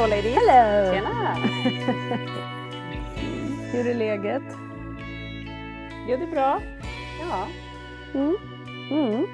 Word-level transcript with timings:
Hallå 0.00 0.16
ladies! 0.16 0.34
Hello! 0.34 0.94
Tjena! 0.94 1.34
Hur 3.72 3.90
är 3.90 3.94
läget? 3.94 4.42
Jo, 6.08 6.16
det 6.16 6.24
är 6.24 6.30
bra. 6.30 6.60
Ja. 7.20 7.46
Mm. 8.14 8.36
Mm. 8.90 9.26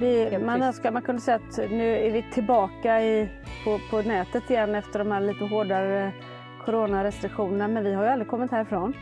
Vi, 0.00 0.38
man 0.38 0.62
önskar 0.62 0.92
man 0.92 1.02
kunde 1.02 1.22
säga 1.22 1.36
att 1.36 1.56
nu 1.70 1.96
är 1.96 2.10
vi 2.10 2.24
tillbaka 2.32 3.02
i, 3.02 3.28
på, 3.64 3.80
på 3.90 4.02
nätet 4.02 4.50
igen 4.50 4.74
efter 4.74 4.98
de 4.98 5.10
här 5.10 5.20
lite 5.20 5.44
hårdare 5.44 6.12
coronarestriktionerna 6.64 7.68
men 7.68 7.84
vi 7.84 7.94
har 7.94 8.04
ju 8.04 8.10
aldrig 8.10 8.30
kommit 8.30 8.50
härifrån. 8.50 8.94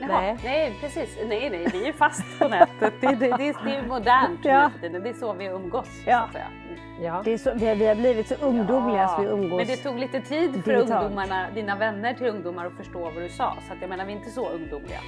Jaha, 0.00 0.20
Nej. 0.20 0.36
nej. 0.44 0.76
precis. 0.80 1.18
Nej, 1.28 1.50
nej, 1.50 1.68
vi 1.72 1.82
är 1.82 1.86
ju 1.86 1.92
fast 1.92 2.38
på 2.38 2.48
nätet. 2.48 2.94
Det, 3.00 3.06
det, 3.06 3.14
det, 3.16 3.36
det 3.64 3.76
är 3.76 3.86
modernt 3.88 4.40
Ja. 4.42 4.70
nu. 4.82 5.00
Det 5.00 5.08
är 5.08 5.14
så 5.14 5.32
vi 5.32 5.44
umgås. 5.44 6.02
Ja. 6.06 6.18
Så 6.18 6.24
att 6.24 6.32
säga. 6.32 6.48
Mm. 6.78 7.04
Ja. 7.04 7.22
Det 7.24 7.32
är 7.32 7.38
så, 7.38 7.52
vi, 7.54 7.68
har, 7.68 7.74
vi 7.74 7.86
har 7.86 7.94
blivit 7.94 8.28
så 8.28 8.34
ungdomliga 8.40 9.08
så 9.08 9.22
vi 9.22 9.28
umgås. 9.28 9.56
Men 9.58 9.66
det 9.66 9.76
tog 9.76 9.98
lite 9.98 10.20
tid 10.20 10.64
för 10.64 10.72
digitalt. 10.74 11.02
ungdomarna, 11.04 11.46
dina 11.54 11.76
vänner 11.76 12.14
till 12.14 12.26
ungdomar 12.26 12.66
att 12.66 12.76
förstå 12.76 12.98
vad 12.98 13.14
du 13.22 13.28
sa. 13.28 13.56
Så 13.66 13.72
att 13.72 13.78
jag 13.80 13.90
menar, 13.90 14.04
vi 14.04 14.12
är 14.12 14.16
inte 14.16 14.30
så 14.30 14.48
ungdomliga. 14.50 14.98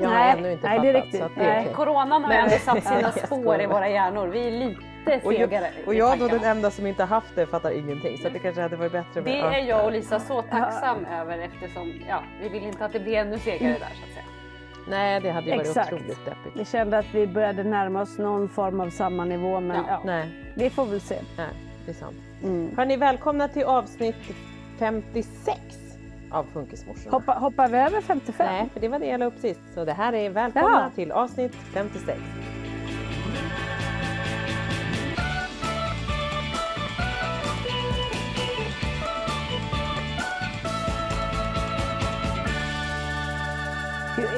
Jag 0.00 0.08
har 0.08 0.14
Nej, 0.18 0.34
ännu 0.38 0.52
inte 0.52 0.68
nej, 0.68 0.76
fattat. 0.78 0.82
det 0.82 0.98
är 0.98 1.02
riktigt. 1.02 1.20
Så 1.20 1.26
att 1.26 1.34
det 1.34 1.40
är 1.40 1.48
Nej. 1.48 1.60
okej. 1.62 1.74
Coronan 1.74 2.22
har 2.22 2.28
Men- 2.28 2.44
ändå 2.44 2.56
satt 2.56 2.84
sina 2.84 3.12
spår 3.26 3.60
i 3.60 3.66
våra 3.66 3.88
hjärnor. 3.88 4.26
Vi 4.26 4.46
är 4.46 4.50
lite 4.50 5.20
Och 5.24 5.32
fegare 5.32 5.66
jag, 5.78 5.88
och 5.88 5.94
jag 5.94 6.18
då 6.18 6.28
den 6.28 6.44
enda 6.44 6.70
som 6.70 6.86
inte 6.86 7.04
haft 7.04 7.34
det 7.36 7.46
fattar 7.46 7.70
ingenting. 7.70 8.18
Så 8.18 8.26
att 8.26 8.32
det 8.32 8.38
kanske 8.38 8.60
hade 8.62 8.76
varit 8.76 8.92
bättre 8.92 9.22
med... 9.22 9.24
Det 9.24 9.38
ja. 9.38 9.54
är 9.54 9.64
jag 9.68 9.84
och 9.84 9.92
Lisa 9.92 10.20
så 10.20 10.42
tacksam 10.42 11.04
över 11.20 11.38
eftersom 11.38 11.92
ja, 12.08 12.22
vi 12.42 12.48
vill 12.48 12.62
inte 12.64 12.84
att 12.84 12.92
det 12.92 13.00
blir 13.00 13.14
ännu 13.16 13.38
segare 13.38 13.72
där 13.72 13.78
så 13.78 13.84
att 13.84 14.12
säga. 14.14 14.21
Nej, 14.88 15.20
det 15.20 15.30
hade 15.30 15.46
ju 15.50 15.56
varit 15.56 15.66
Exakt. 15.68 15.92
otroligt 15.92 16.24
deppigt. 16.24 16.56
Vi 16.56 16.64
kände 16.64 16.98
att 16.98 17.14
vi 17.14 17.26
började 17.26 17.64
närma 17.64 18.02
oss 18.02 18.18
någon 18.18 18.48
form 18.48 18.80
av 18.80 18.90
samma 18.90 19.24
nivå 19.24 19.60
men 19.60 19.76
Ja. 19.76 19.84
ja, 19.88 20.02
Nej, 20.04 20.28
vi 20.56 20.70
får 20.70 20.86
väl 20.86 21.00
se. 21.00 21.18
nej, 21.36 21.46
det 21.84 21.90
är 21.90 21.94
sant. 21.94 22.16
Mm. 22.42 22.70
Hörni, 22.76 22.96
välkomna 22.96 23.48
till 23.48 23.64
avsnitt 23.64 24.16
56 24.78 25.60
av 26.30 26.44
Funkismorsorna. 26.52 27.10
Hoppa, 27.10 27.32
hoppar 27.32 27.68
vi 27.68 27.78
över 27.78 28.00
55? 28.00 28.46
Nej, 28.52 28.68
för 28.72 28.80
det 28.80 28.88
var 28.88 28.98
det 28.98 29.06
jag 29.06 29.20
la 29.20 29.26
upp 29.26 29.38
sist. 29.38 29.60
Så 29.74 29.84
det 29.84 29.92
här 29.92 30.12
är 30.12 30.30
välkomna 30.30 30.68
Jaha. 30.70 30.90
till 30.94 31.12
avsnitt 31.12 31.54
56. 31.54 32.18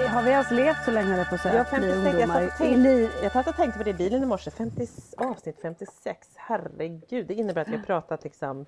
Har 0.09 0.23
vi 0.23 0.31
ens 0.31 0.51
levt 0.51 0.85
så 0.85 0.91
länge 0.91 1.17
jag 1.19 1.29
på 1.29 1.35
att 1.35 1.41
säga? 1.41 1.55
Ja, 1.55 1.79
Vi 1.79 1.93
56. 1.93 2.19
Jag 2.21 2.29
satt 2.29 2.47
och 2.53 2.59
tänkte, 2.59 3.11
jag 3.23 3.33
satt 3.33 3.47
och 3.49 3.57
tänkte 3.57 3.79
på 3.79 3.85
det 3.85 3.91
i 3.91 3.95
bilen 3.95 4.23
i 4.23 4.27
morse. 4.27 4.51
50, 4.51 4.87
avsnitt 5.17 5.57
56. 5.63 6.29
Herregud, 6.37 7.27
det 7.27 7.35
innebär 7.35 7.63
att 7.63 7.69
vi 7.69 7.77
har 7.77 7.85
pratat 7.85 8.25
liksom 8.25 8.67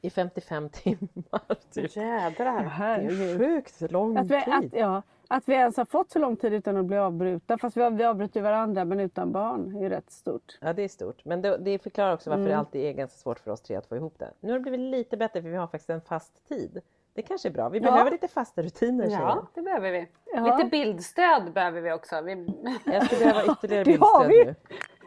i 0.00 0.10
55 0.10 0.68
timmar. 0.68 1.54
Typ. 1.72 1.96
Jädrar. 1.96 2.64
Det 3.08 3.30
är 3.30 3.38
sjukt 3.38 3.92
lång 3.92 4.16
Att 4.16 4.26
vi, 4.26 4.44
tid. 4.44 4.54
att, 4.54 4.64
ja, 4.72 5.02
att 5.28 5.48
vi 5.48 5.54
ens 5.54 5.76
har 5.76 5.84
fått 5.84 6.10
så 6.10 6.18
lång 6.18 6.36
tid 6.36 6.52
utan 6.52 6.76
att 6.76 6.84
bli 6.84 6.96
avbrutna. 6.96 7.58
Fast 7.58 7.76
vi, 7.76 7.90
vi 7.90 8.04
avbryter 8.04 8.40
varandra 8.40 8.84
men 8.84 9.00
utan 9.00 9.32
barn 9.32 9.76
är 9.76 9.80
ju 9.80 9.88
rätt 9.88 10.10
stort. 10.10 10.58
Ja 10.60 10.72
det 10.72 10.82
är 10.82 10.88
stort. 10.88 11.24
Men 11.24 11.42
det, 11.42 11.56
det 11.58 11.78
förklarar 11.78 12.14
också 12.14 12.30
varför 12.30 12.40
Mm. 12.40 12.50
det 12.50 12.58
alltid 12.58 12.84
är 12.84 12.92
ganska 12.92 13.18
svårt 13.18 13.38
för 13.40 13.50
oss 13.50 13.60
tre 13.60 13.76
att 13.76 13.86
få 13.86 13.96
ihop 13.96 14.18
det. 14.18 14.30
Nu 14.40 14.50
har 14.52 14.58
det 14.58 14.62
blivit 14.62 14.80
lite 14.80 15.16
bättre 15.16 15.42
för 15.42 15.48
vi 15.48 15.56
har 15.56 15.66
faktiskt 15.66 15.90
en 15.90 16.00
fast 16.00 16.48
tid. 16.48 16.80
Det 17.20 17.24
kanske 17.28 17.48
är 17.48 17.52
bra. 17.52 17.68
Vi 17.68 17.78
Ja. 17.78 17.90
behöver 17.90 18.10
lite 18.10 18.28
fasta 18.28 18.62
rutiner. 18.62 19.06
Ja, 19.10 19.46
det 19.54 19.62
behöver 19.62 19.90
vi. 19.92 20.08
Ja. 20.34 20.56
Lite 20.56 20.70
bildstöd 20.70 21.52
behöver 21.52 21.80
vi 21.80 21.92
också. 21.92 22.20
Vi... 22.20 22.46
Jag 22.84 23.04
skulle 23.06 23.24
behöva 23.32 23.52
ytterligare 23.52 23.84
Det 23.90 23.96
har 23.96 24.26
bildstöd 24.28 24.28
vi. 24.28 24.44
nu. 24.44 24.54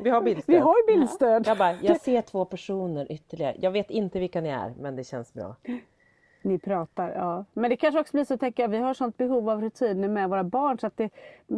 Vi 0.04 0.10
har 0.10 0.22
bildstöd. 0.22 0.56
Vi 0.56 0.60
har 0.60 0.88
bildstöd. 0.88 1.48
Jag 1.48 1.58
bara, 1.58 1.74
jag 1.82 2.02
ser 2.02 2.22
två 2.22 2.46
personer 2.46 3.12
ytterligare. 3.12 3.56
Jag 3.60 3.72
vet 3.72 3.90
inte 3.92 4.20
vilka 4.20 4.42
ni 4.42 4.50
är 4.50 4.74
men 4.80 4.96
det 4.96 5.04
känns 5.04 5.34
bra. 5.34 5.56
Ni 6.42 6.60
pratar, 6.60 7.10
ja. 7.12 7.46
Men 7.54 7.70
det 7.70 7.76
kanske 7.76 8.00
också 8.00 8.12
blir 8.12 8.26
så, 8.26 8.38
tänker 8.38 8.64
jag, 8.64 8.70
vi 8.70 8.78
har 8.78 8.94
sånt 8.94 9.18
behov 9.18 9.50
av 9.50 9.62
rutiner 9.62 10.08
med 10.08 10.30
våra 10.30 10.44
barn 10.44 10.80
så 10.80 10.88
att 10.88 10.98
det 10.98 11.10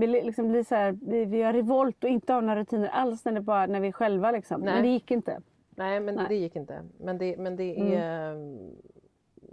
liksom 0.07 0.49
blir 0.51 0.63
så 0.63 0.75
här, 0.75 0.97
vi, 1.01 1.25
vi 1.25 1.37
gör 1.37 1.53
revolt 1.53 2.03
och 2.03 2.09
inte 2.09 2.33
har 2.33 2.41
några 2.41 2.59
rutiner 2.59 2.87
alls 2.87 3.25
när, 3.25 3.31
det 3.31 3.41
bara, 3.41 3.65
när 3.65 3.79
vi 3.79 3.87
är 3.87 3.91
själva 3.91 4.31
liksom. 4.31 4.61
Nej. 4.61 4.73
Men 4.73 4.83
det 4.83 4.89
gick 4.89 5.11
inte. 5.11 5.41
Nej 5.77 5.99
men 5.99 6.15
Nej. 6.15 6.25
det 6.29 6.35
gick 6.35 6.55
inte. 6.55 6.81
Men 6.99 7.17
det, 7.17 7.37
men 7.37 7.55
det 7.55 7.75
Mm. 7.75 8.69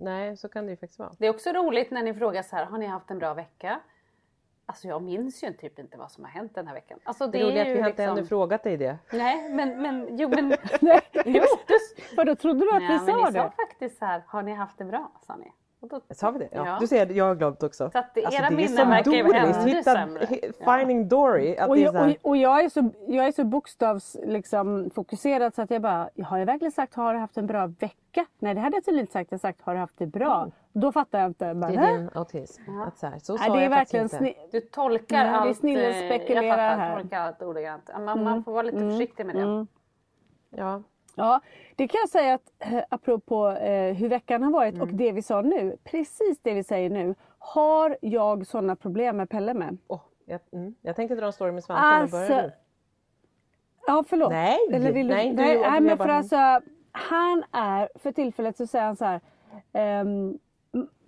Nej 0.02 0.36
så 0.36 0.48
kan 0.48 0.64
det 0.66 0.70
ju 0.70 0.76
faktiskt 0.76 0.98
vara. 0.98 1.12
Det 1.18 1.26
är 1.26 1.30
också 1.30 1.50
roligt 1.52 1.90
när 1.90 2.02
ni 2.02 2.14
frågar 2.14 2.42
så 2.42 2.56
här, 2.56 2.64
har 2.64 2.78
ni 2.78 2.86
haft 2.86 3.10
en 3.10 3.18
bra 3.18 3.34
vecka? 3.34 3.80
Alltså 4.66 4.88
jag 4.88 5.02
minns 5.02 5.44
ju 5.44 5.52
typ 5.52 5.78
inte 5.78 5.98
vad 5.98 6.10
som 6.10 6.24
har 6.24 6.30
hänt 6.30 6.54
den 6.54 6.66
här 6.66 6.74
veckan. 6.74 6.98
Alltså 7.04 7.26
det, 7.26 7.38
Det 7.38 7.44
roliga 7.44 7.64
är 7.66 7.70
att 7.70 7.76
vi 7.76 7.80
har 7.80 7.88
inte 7.90 8.02
liksom... 8.02 8.18
ännu 8.18 8.26
frågat 8.26 8.62
dig 8.62 8.76
det. 8.76 8.98
Nej 9.12 9.48
men, 9.48 9.82
men 9.82 10.16
jo 10.16 10.28
men... 10.28 10.48
Nej. 10.80 11.00
jo, 11.24 11.42
du... 11.66 11.74
Vadå, 12.16 12.34
trodde 12.34 12.60
du 12.60 12.70
att 12.70 12.82
Nej, 12.82 12.88
vi 12.88 13.04
men 13.04 13.06
sa 13.06 13.16
ni 13.16 13.24
det? 13.24 13.32
sa 13.32 13.50
faktiskt 13.50 13.98
så 13.98 14.04
här, 14.04 14.22
har 14.26 14.42
ni 14.42 14.52
haft 14.52 14.78
det 14.78 14.84
bra? 14.84 15.12
Sa 15.26 15.36
ni. 15.36 15.52
Sa 16.10 16.30
vi 16.30 16.38
det? 16.38 16.48
Ja. 16.52 16.66
Ja. 16.66 16.76
Du 16.80 16.86
ser, 16.86 17.06
jag 17.06 17.24
har 17.24 17.34
glömt 17.34 17.62
också. 17.62 17.90
Så 17.90 17.98
att 17.98 18.16
era 18.16 18.30
det 18.30 18.36
är 18.36 18.50
minnen 18.50 18.76
som 18.76 18.88
verkar 18.88 19.12
ju 19.12 19.22
Doris, 19.22 19.56
ännu 19.56 19.68
hitta, 19.68 19.92
sämre. 19.92 20.28
Ja. 20.58 20.78
Finding 20.78 21.08
Dory. 21.08 21.56
Att 21.56 21.68
Och 21.68 21.76
det 21.76 21.82
jag, 21.82 21.94
och, 21.94 22.16
och 22.22 22.36
jag 22.36 22.64
är 22.64 22.68
så, 22.68 22.90
jag 23.08 23.26
är 23.26 23.32
så 23.32 23.44
bokstavs 23.44 24.16
liksom, 24.24 24.90
fokuserad 24.94 25.54
så 25.54 25.62
att 25.62 25.70
jag 25.70 25.82
bara, 25.82 26.08
har 26.24 26.38
jag 26.38 26.46
verkligen 26.46 26.72
sagt 26.72 26.94
har 26.94 27.14
du 27.14 27.20
haft 27.20 27.36
en 27.36 27.46
bra 27.46 27.66
vecka? 27.66 28.26
Nej 28.38 28.54
det 28.54 28.60
hade 28.60 28.76
jag 28.76 28.84
tydligen 28.84 29.02
inte 29.02 29.12
sagt, 29.12 29.30
jag 29.30 29.38
har 29.38 29.40
sagt 29.40 29.60
har 29.60 29.74
du 29.74 29.80
haft 29.80 29.98
det 29.98 30.06
bra? 30.06 30.50
Då 30.72 30.92
fattar 30.92 31.18
jag 31.20 31.26
inte. 31.26 31.54
Bara, 31.54 31.70
det 31.70 31.76
är 31.76 31.98
din 31.98 32.10
autism. 32.14 32.80
Att 32.80 32.98
så, 32.98 33.06
här, 33.06 33.18
så 33.18 33.36
Nej, 33.36 33.50
det 33.50 33.58
är 33.58 33.62
jag 33.62 33.70
verkligen 33.70 34.04
inte. 34.04 34.34
Du 34.52 34.60
tolkar 34.60 35.16
Nej, 35.16 35.26
det 35.26 35.30
är 35.30 35.34
allt. 35.34 35.58
snillen 35.58 35.90
eh, 35.90 36.08
spekulerar 36.08 36.42
jag 36.42 36.52
fattar, 36.52 36.78
här. 36.78 37.00
tolkar 37.00 37.20
allt 37.20 37.42
ordagrant. 37.42 37.90
Man, 38.00 38.24
man 38.24 38.44
får 38.44 38.52
vara 38.52 38.62
lite 38.62 38.78
försiktig 38.78 39.26
med 39.26 39.34
det. 39.34 39.42
Mm. 39.42 39.66
Ja. 40.50 40.82
Ja, 41.14 41.40
det 41.76 41.88
kan 41.88 41.98
jag 41.98 42.08
säga 42.08 42.34
att 42.34 42.52
eh, 42.58 42.82
apropå 42.88 43.48
eh, 43.48 43.94
hur 43.94 44.08
veckan 44.08 44.42
har 44.42 44.50
varit 44.52 44.80
och 44.82 44.88
det 44.88 45.12
vi 45.12 45.22
sa 45.22 45.42
nu, 45.42 45.76
precis 45.84 46.40
det 46.42 46.54
vi 46.54 46.64
säger 46.64 46.90
nu 46.90 47.14
Har 47.38 47.96
jag 48.00 48.46
sådana 48.46 48.76
problem 48.76 49.16
med 49.16 49.30
Pelle 49.30 49.54
med? 49.54 49.78
Åh, 49.86 50.00
jag, 50.24 50.40
mm. 50.52 50.74
jag 50.82 50.96
tänkte 50.96 51.14
dra 51.14 51.26
en 51.26 51.32
story 51.32 51.52
med 51.52 51.64
Svante, 51.64 51.82
men 52.00 52.10
börjar 52.10 52.24
Alltså, 52.24 52.48
du? 52.48 52.52
Ja 53.86 54.04
förlåt. 54.08 54.30
Nej, 54.30 54.58
Eller 54.72 54.92
vill 54.92 55.08
du, 55.08 55.14
nej, 55.14 55.32
nej, 55.32 55.54
du- 55.54 55.60
nej, 55.60 55.70
jag 55.74 55.82
men 55.82 55.96
för 55.96 56.04
bara- 56.04 56.14
alltså 56.16 56.36
han 56.92 57.44
är, 57.52 57.88
för 57.94 58.12
tillfället 58.12 58.56
så 58.56 58.66
säger 58.66 58.84
han 58.84 58.96
så 58.96 59.04
här. 59.04 59.20
ehm, 59.72 60.38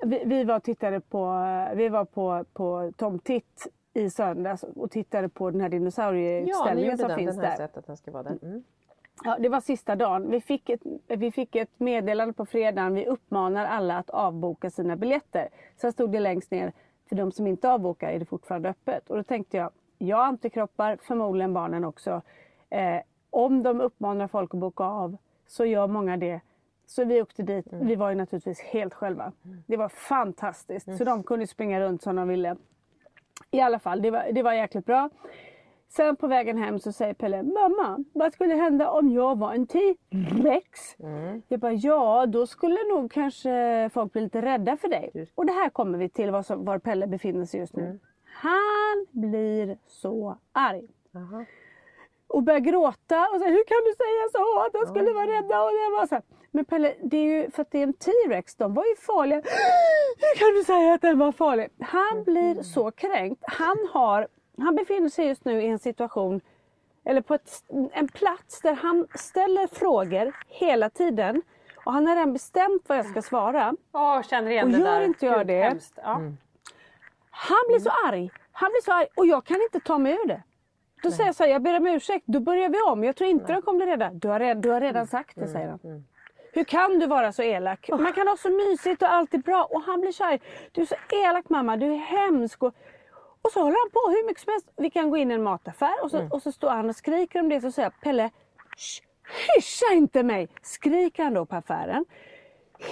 vi, 0.04 0.22
vi 0.26 0.44
var 0.44 0.60
tittade 0.60 1.00
på, 1.00 1.40
vi 1.74 1.88
var 1.88 2.04
på, 2.04 2.44
på 2.52 2.92
Tom 2.96 3.18
Titt 3.18 3.66
i 3.94 4.10
söndags 4.10 4.62
och 4.62 4.90
tittade 4.90 5.28
på 5.28 5.50
den 5.50 5.60
här 5.60 5.68
Ja, 5.68 5.70
ni 5.72 5.78
dinosaurieutställningen 5.78 6.84
gjorde 6.90 6.98
som 6.98 7.08
den. 7.08 7.18
finns 7.18 7.36
Den 7.36 7.44
jag 7.44 7.52
där. 7.52 7.56
sett 7.56 7.76
att 7.76 7.86
den 7.86 7.96
ska 7.96 8.10
vara 8.10 8.22
där. 8.22 8.38
Mm. 8.42 8.64
Ja, 9.26 9.36
det 9.40 9.48
var 9.48 9.60
sista 9.60 9.96
dagen. 9.96 10.30
Vi 10.30 10.40
fick, 10.40 10.70
ett, 10.70 10.80
vi 11.06 11.32
fick 11.32 11.56
ett 11.56 11.80
meddelande 11.80 12.34
på 12.34 12.46
fredagen. 12.46 12.94
Vi 12.94 13.06
uppmanar 13.06 13.66
alla 13.66 13.98
att 13.98 14.10
avboka 14.10 14.70
sina 14.70 14.96
biljetter. 14.96 15.48
Sen 15.76 15.92
stod 15.92 16.12
det 16.12 16.20
längst 16.20 16.50
ner, 16.50 16.72
för 17.08 17.16
de 17.16 17.32
som 17.32 17.46
inte 17.46 17.70
avbokar 17.70 18.08
är 18.08 18.18
det 18.18 18.24
fortfarande 18.24 18.68
öppet. 18.68 19.10
Och 19.10 19.16
då 19.16 19.22
tänkte 19.22 19.56
jag, 19.56 19.70
jag 19.98 20.16
har 20.16 20.24
antikroppar, 20.24 20.98
förmodligen 21.02 21.52
barnen 21.54 21.84
också. 21.84 22.22
Eh, 22.70 23.00
om 23.30 23.62
de 23.62 23.80
uppmanar 23.80 24.28
folk 24.28 24.54
att 24.54 24.60
boka 24.60 24.84
av 24.84 25.16
så 25.46 25.64
gör 25.64 25.86
många 25.86 26.16
det. 26.16 26.40
Så 26.86 27.04
vi 27.04 27.22
åkte 27.22 27.42
dit. 27.42 27.66
Vi 27.70 27.94
var 27.94 28.08
ju 28.08 28.14
naturligtvis 28.14 28.60
helt 28.60 28.94
själva. 28.94 29.32
Det 29.66 29.76
var 29.76 29.88
fantastiskt. 29.88 30.96
Så 30.98 31.04
de 31.04 31.22
kunde 31.22 31.46
springa 31.46 31.80
runt 31.80 32.02
som 32.02 32.16
de 32.16 32.28
ville. 32.28 32.56
I 33.50 33.60
alla 33.60 33.78
fall, 33.78 34.02
det 34.02 34.10
var, 34.10 34.32
det 34.32 34.42
var 34.42 34.52
jäkligt 34.52 34.86
bra. 34.86 35.10
Sen 35.96 36.16
på 36.16 36.26
vägen 36.26 36.58
hem 36.58 36.78
så 36.78 36.92
säger 36.92 37.14
Pelle, 37.14 37.42
mamma, 37.42 38.04
vad 38.12 38.32
skulle 38.32 38.54
hända 38.54 38.90
om 38.90 39.10
jag 39.10 39.38
var 39.38 39.54
en 39.54 39.66
T-rex? 39.66 40.96
Jag 41.48 41.60
bara, 41.60 41.72
ja 41.72 42.26
då 42.26 42.46
skulle 42.46 42.78
nog 42.88 43.12
kanske 43.12 43.90
folk 43.92 44.12
bli 44.12 44.22
lite 44.22 44.42
rädda 44.42 44.76
för 44.76 44.88
dig. 44.88 45.28
Och 45.34 45.46
det 45.46 45.52
här 45.52 45.70
kommer 45.70 45.98
vi 45.98 46.08
till 46.08 46.30
var, 46.30 46.56
var 46.56 46.78
Pelle 46.78 47.06
befinner 47.06 47.44
sig 47.44 47.60
just 47.60 47.76
nu. 47.76 47.98
Han 48.24 49.06
blir 49.10 49.78
så 49.86 50.38
arg. 50.52 50.88
Jaha. 51.10 51.44
Och 52.26 52.42
börjar 52.42 52.60
gråta 52.60 53.28
och 53.28 53.40
säger, 53.40 53.52
hur 53.52 53.64
kan 53.64 53.84
du 53.84 53.92
säga 53.96 54.24
så? 54.32 54.60
Att 54.66 54.72
de 54.72 54.86
skulle 54.94 55.12
vara 55.12 55.26
rädda? 55.26 55.62
Och 55.62 55.70
det 55.70 55.96
var 55.96 56.06
så 56.06 56.14
här. 56.14 56.24
Men 56.50 56.64
Pelle, 56.64 56.94
det 57.02 57.16
är 57.16 57.22
ju 57.42 57.50
för 57.50 57.62
att 57.62 57.70
det 57.70 57.78
är 57.78 57.82
en 57.82 57.92
T-rex, 57.92 58.54
de 58.56 58.74
var 58.74 58.84
ju 58.84 58.96
farliga. 58.96 59.36
Hur 60.18 60.38
kan 60.38 60.58
du 60.58 60.64
säga 60.64 60.94
att 60.94 61.02
den 61.02 61.18
var 61.18 61.32
farlig? 61.32 61.68
Han 61.80 62.24
blir 62.24 62.62
så 62.62 62.90
kränkt. 62.90 63.42
Han, 63.46 63.76
har, 63.92 64.28
han 64.58 64.74
befinner 64.74 65.08
sig 65.08 65.26
just 65.26 65.44
nu 65.44 65.62
i 65.62 65.66
en 65.66 65.78
situation, 65.78 66.40
eller 67.04 67.20
på 67.20 67.34
ett, 67.34 67.64
en 67.92 68.08
plats 68.08 68.60
där 68.60 68.72
han 68.74 69.06
ställer 69.14 69.66
frågor 69.66 70.32
hela 70.48 70.90
tiden. 70.90 71.42
Och 71.84 71.92
han 71.92 72.06
har 72.06 72.14
redan 72.16 72.32
bestämt 72.32 72.82
vad 72.88 72.98
jag 72.98 73.06
ska 73.06 73.22
svara. 73.22 73.74
Åh, 73.92 74.22
känner 74.22 74.50
igen 74.50 74.66
Och 74.66 74.72
det 74.72 74.78
gör 74.78 74.98
där. 75.00 75.04
inte 75.06 75.26
jag 75.26 75.38
Gud, 75.38 75.46
det? 75.46 75.62
hemskt. 75.62 75.94
Ja. 75.96 76.20
Han 77.30 77.58
blir 77.68 77.78
så 77.78 77.90
arg. 77.90 78.30
Han 78.52 78.70
blir 78.70 78.82
så 78.82 78.92
arg 78.92 79.06
och 79.16 79.26
jag 79.26 79.44
kan 79.44 79.62
inte 79.62 79.80
ta 79.80 79.98
mig 79.98 80.12
ur 80.12 80.28
det. 80.28 80.42
Då 81.02 81.10
säger 81.10 81.28
jag 81.28 81.34
så 81.34 81.44
här, 81.44 81.50
jag 81.50 81.62
ber 81.62 81.76
om 81.76 81.86
ursäkt, 81.86 82.24
då 82.26 82.40
börjar 82.40 82.68
vi 82.68 82.78
om. 82.80 83.04
Jag 83.04 83.16
tror 83.16 83.30
inte 83.30 83.52
de 83.52 83.62
kommer 83.62 83.78
bli 83.78 83.86
rädda. 83.86 84.10
Du 84.10 84.28
har, 84.28 84.40
redan, 84.40 84.60
du 84.60 84.70
har 84.70 84.80
redan 84.80 85.06
sagt 85.06 85.36
det, 85.36 85.48
säger 85.48 85.68
han. 85.68 86.04
Hur 86.52 86.64
kan 86.64 86.98
du 86.98 87.06
vara 87.06 87.32
så 87.32 87.42
elak? 87.42 87.88
Man 87.88 88.12
kan 88.12 88.28
ha 88.28 88.36
så 88.36 88.50
mysigt 88.50 89.02
och 89.02 89.08
allt 89.12 89.34
är 89.34 89.38
bra. 89.38 89.64
Och 89.70 89.82
han 89.82 90.00
blir 90.00 90.12
så 90.12 90.24
arg. 90.24 90.40
Du 90.72 90.80
är 90.82 90.86
så 90.86 90.94
elak 91.10 91.48
mamma, 91.48 91.76
du 91.76 91.86
är 91.94 91.98
hemsk. 91.98 92.62
Och, 92.62 92.74
och 93.44 93.50
så 93.52 93.60
håller 93.60 93.76
han 93.84 93.90
på 93.90 94.10
hur 94.10 94.26
mycket 94.26 94.42
som 94.42 94.52
helst. 94.52 94.66
Vi 94.76 94.90
kan 94.90 95.10
gå 95.10 95.16
in 95.16 95.30
i 95.30 95.34
en 95.34 95.42
mataffär 95.42 96.02
och 96.02 96.10
så, 96.10 96.28
och 96.30 96.42
så 96.42 96.52
står 96.52 96.70
han 96.70 96.88
och 96.88 96.96
skriker 96.96 97.40
om 97.40 97.48
det. 97.48 97.60
Så 97.60 97.72
säger 97.72 97.86
jag, 97.86 98.00
Pelle, 98.00 98.30
"Shh, 98.76 99.02
hyscha 99.56 99.94
inte 99.94 100.22
mig! 100.22 100.48
Skriker 100.62 101.22
han 101.24 101.34
då 101.34 101.46
på 101.46 101.56
affären. 101.56 102.04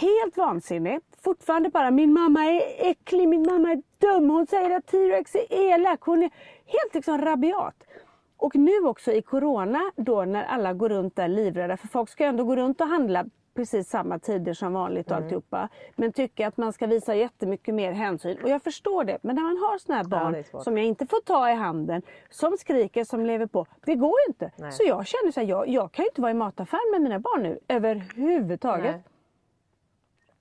Helt 0.01 0.37
vansinnig. 0.37 1.01
Fortfarande 1.25 1.69
bara, 1.69 1.91
min 1.91 2.13
mamma 2.13 2.45
är 2.45 2.91
äcklig, 2.91 3.29
min 3.29 3.43
mamma 3.43 3.71
är 3.73 3.83
dum, 3.99 4.31
hon 4.31 4.47
säger 4.47 4.71
att 4.71 4.87
T-Rex 4.87 5.35
är 5.35 5.53
elak. 5.53 6.01
Hon 6.01 6.23
är 6.23 6.31
helt 6.67 6.95
liksom 6.95 7.19
rabiat. 7.19 7.75
Och 8.37 8.57
nu 8.57 8.79
också 8.81 9.13
i 9.13 9.23
Corona 9.23 9.93
då 9.97 10.25
när 10.25 10.45
alla 10.45 10.73
går 10.73 10.89
runt 10.89 11.17
där 11.17 11.29
livrädda, 11.29 11.77
för 11.77 11.89
folk 11.89 12.09
ska 12.11 12.25
ändå 12.25 12.45
gå 12.45 12.57
runt 12.57 12.81
och 12.81 12.87
handla 12.87 13.25
precis 13.55 13.89
samma 13.89 14.19
tider 14.19 14.53
som 14.55 14.73
vanligt 14.73 15.11
och 15.11 15.17
alltihopa. 15.17 15.69
Men 15.97 16.13
tycker 16.13 16.47
att 16.47 16.57
man 16.57 16.73
ska 16.73 16.87
visa 16.87 17.15
jättemycket 17.15 17.75
mer 17.75 17.93
hänsyn. 17.93 18.39
Och 18.43 18.49
jag 18.49 18.63
förstår 18.63 19.05
det. 19.05 19.19
Men 19.23 19.37
när 19.37 19.43
man 19.43 19.57
har 19.57 19.79
såna 19.79 19.97
här 19.97 20.05
Ja, 20.05 20.09
barn 20.09 20.45
svårt. 20.45 20.63
som 20.65 20.77
jag 20.79 20.87
inte 20.87 21.07
får 21.07 21.21
ta 21.21 21.51
i 21.51 21.55
handen, 21.55 22.03
som 22.31 22.57
skriker, 22.57 23.05
som 23.05 23.27
lever 23.27 23.47
på. 23.47 23.67
Det 23.85 23.95
går 23.95 24.15
ju 24.21 24.27
inte. 24.29 24.51
Nej. 24.57 24.73
Så 24.73 24.83
jag 24.87 25.07
känner 25.07 25.33
så 25.33 25.41
här, 25.41 25.47
jag, 25.47 25.69
jag 25.69 25.93
kan 25.93 26.03
ju 26.03 26.09
inte 26.09 26.21
vara 26.21 26.31
i 26.31 26.35
mataffären 26.35 26.91
med 26.93 27.03
mina 27.03 27.19
barn 27.19 27.43
nu 27.43 27.59
överhuvudtaget. 27.69 28.95
Nej. 28.95 29.03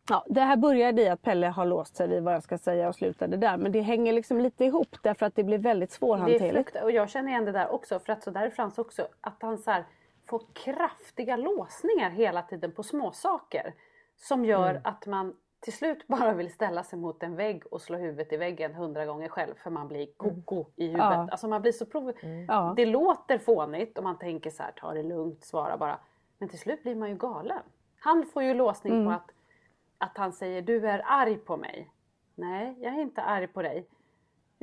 Ja, 0.10 0.26
det 0.28 0.42
här 0.42 0.56
började 0.58 1.02
i 1.02 1.10
att 1.10 1.22
Pelle 1.22 1.48
har 1.48 1.66
låst 1.66 1.96
sig 1.96 2.08
vid 2.08 2.24
vad 2.24 2.34
jag 2.34 2.44
ska 2.44 2.58
säga 2.58 2.88
och 2.88 2.96
slutade 2.96 3.38
där. 3.38 3.58
Men 3.58 3.72
det 3.72 3.82
hänger 3.82 4.14
liksom 4.14 4.40
lite 4.42 4.66
ihop 4.66 4.96
därför 5.04 5.26
att 5.26 5.36
det 5.36 5.44
blir 5.44 5.58
väldigt 5.58 5.90
Det 5.90 5.94
är 5.94 5.98
svårhanterligt. 5.98 6.54
frukt, 6.72 6.84
och 6.84 6.92
jag 6.92 7.10
känner 7.10 7.30
igen 7.30 7.46
det 7.46 7.52
där 7.52 7.74
också. 7.74 8.00
För 8.00 8.14
att 8.14 8.24
så 8.24 8.32
där 8.32 8.42
är 8.46 8.50
Frans 8.50 8.78
också. 8.78 9.08
Att 9.22 9.38
han 9.42 9.58
så 9.58 9.72
här, 9.72 9.84
får 10.32 10.44
kraftiga 10.54 11.36
låsningar 11.38 12.10
hela 12.10 12.42
tiden 12.42 12.72
på 12.72 12.84
små 12.84 13.12
saker 13.12 13.74
Som 14.16 14.46
gör 14.46 14.70
Mm. 14.70 14.82
att 14.86 15.06
man 15.06 15.36
till 15.60 15.74
slut 15.74 16.08
bara 16.08 16.34
vill 16.34 16.52
ställa 16.54 16.84
sig 16.84 17.00
mot 17.00 17.24
en 17.24 17.36
vägg 17.36 17.64
och 17.72 17.82
slå 17.82 17.98
huvudet 17.98 18.34
i 18.34 18.38
väggen 18.38 18.74
hundra 18.74 19.06
gånger 19.06 19.30
själv. 19.30 19.56
För 19.56 19.70
man 19.70 19.88
blir 19.88 20.08
koko 20.18 20.66
i 20.76 20.86
huvudet. 20.88 21.06
Mm. 21.06 21.20
Ja. 21.20 21.28
Alltså 21.32 21.48
man 21.48 21.62
blir 21.62 21.72
så 21.72 21.86
prov... 21.86 22.14
Ja. 22.48 22.74
Det 22.78 22.86
låter 22.86 23.38
fånigt 23.38 23.98
och 23.98 24.04
man 24.04 24.18
tänker 24.18 24.50
så 24.50 24.64
här, 24.64 24.72
ta 24.72 24.94
det 24.94 25.04
lugnt, 25.04 25.44
svara 25.44 25.78
bara. 25.78 26.00
Men 26.38 26.50
till 26.50 26.60
slut 26.60 26.84
blir 26.84 26.96
man 26.96 27.10
ju 27.10 27.16
galen. 27.16 27.64
Han 28.00 28.26
får 28.26 28.44
ju 28.44 28.54
låsning 28.54 28.94
Mm. 28.94 29.06
på 29.06 29.12
att, 29.12 29.32
att 29.98 30.18
han 30.18 30.34
säger 30.34 30.62
du 30.62 30.88
är 30.88 31.02
arg 31.06 31.38
på 31.38 31.58
mig. 31.58 31.92
Nej, 32.36 32.76
jag 32.80 32.94
är 32.94 33.02
inte 33.02 33.22
arg 33.22 33.48
på 33.48 33.62
dig. 33.62 33.88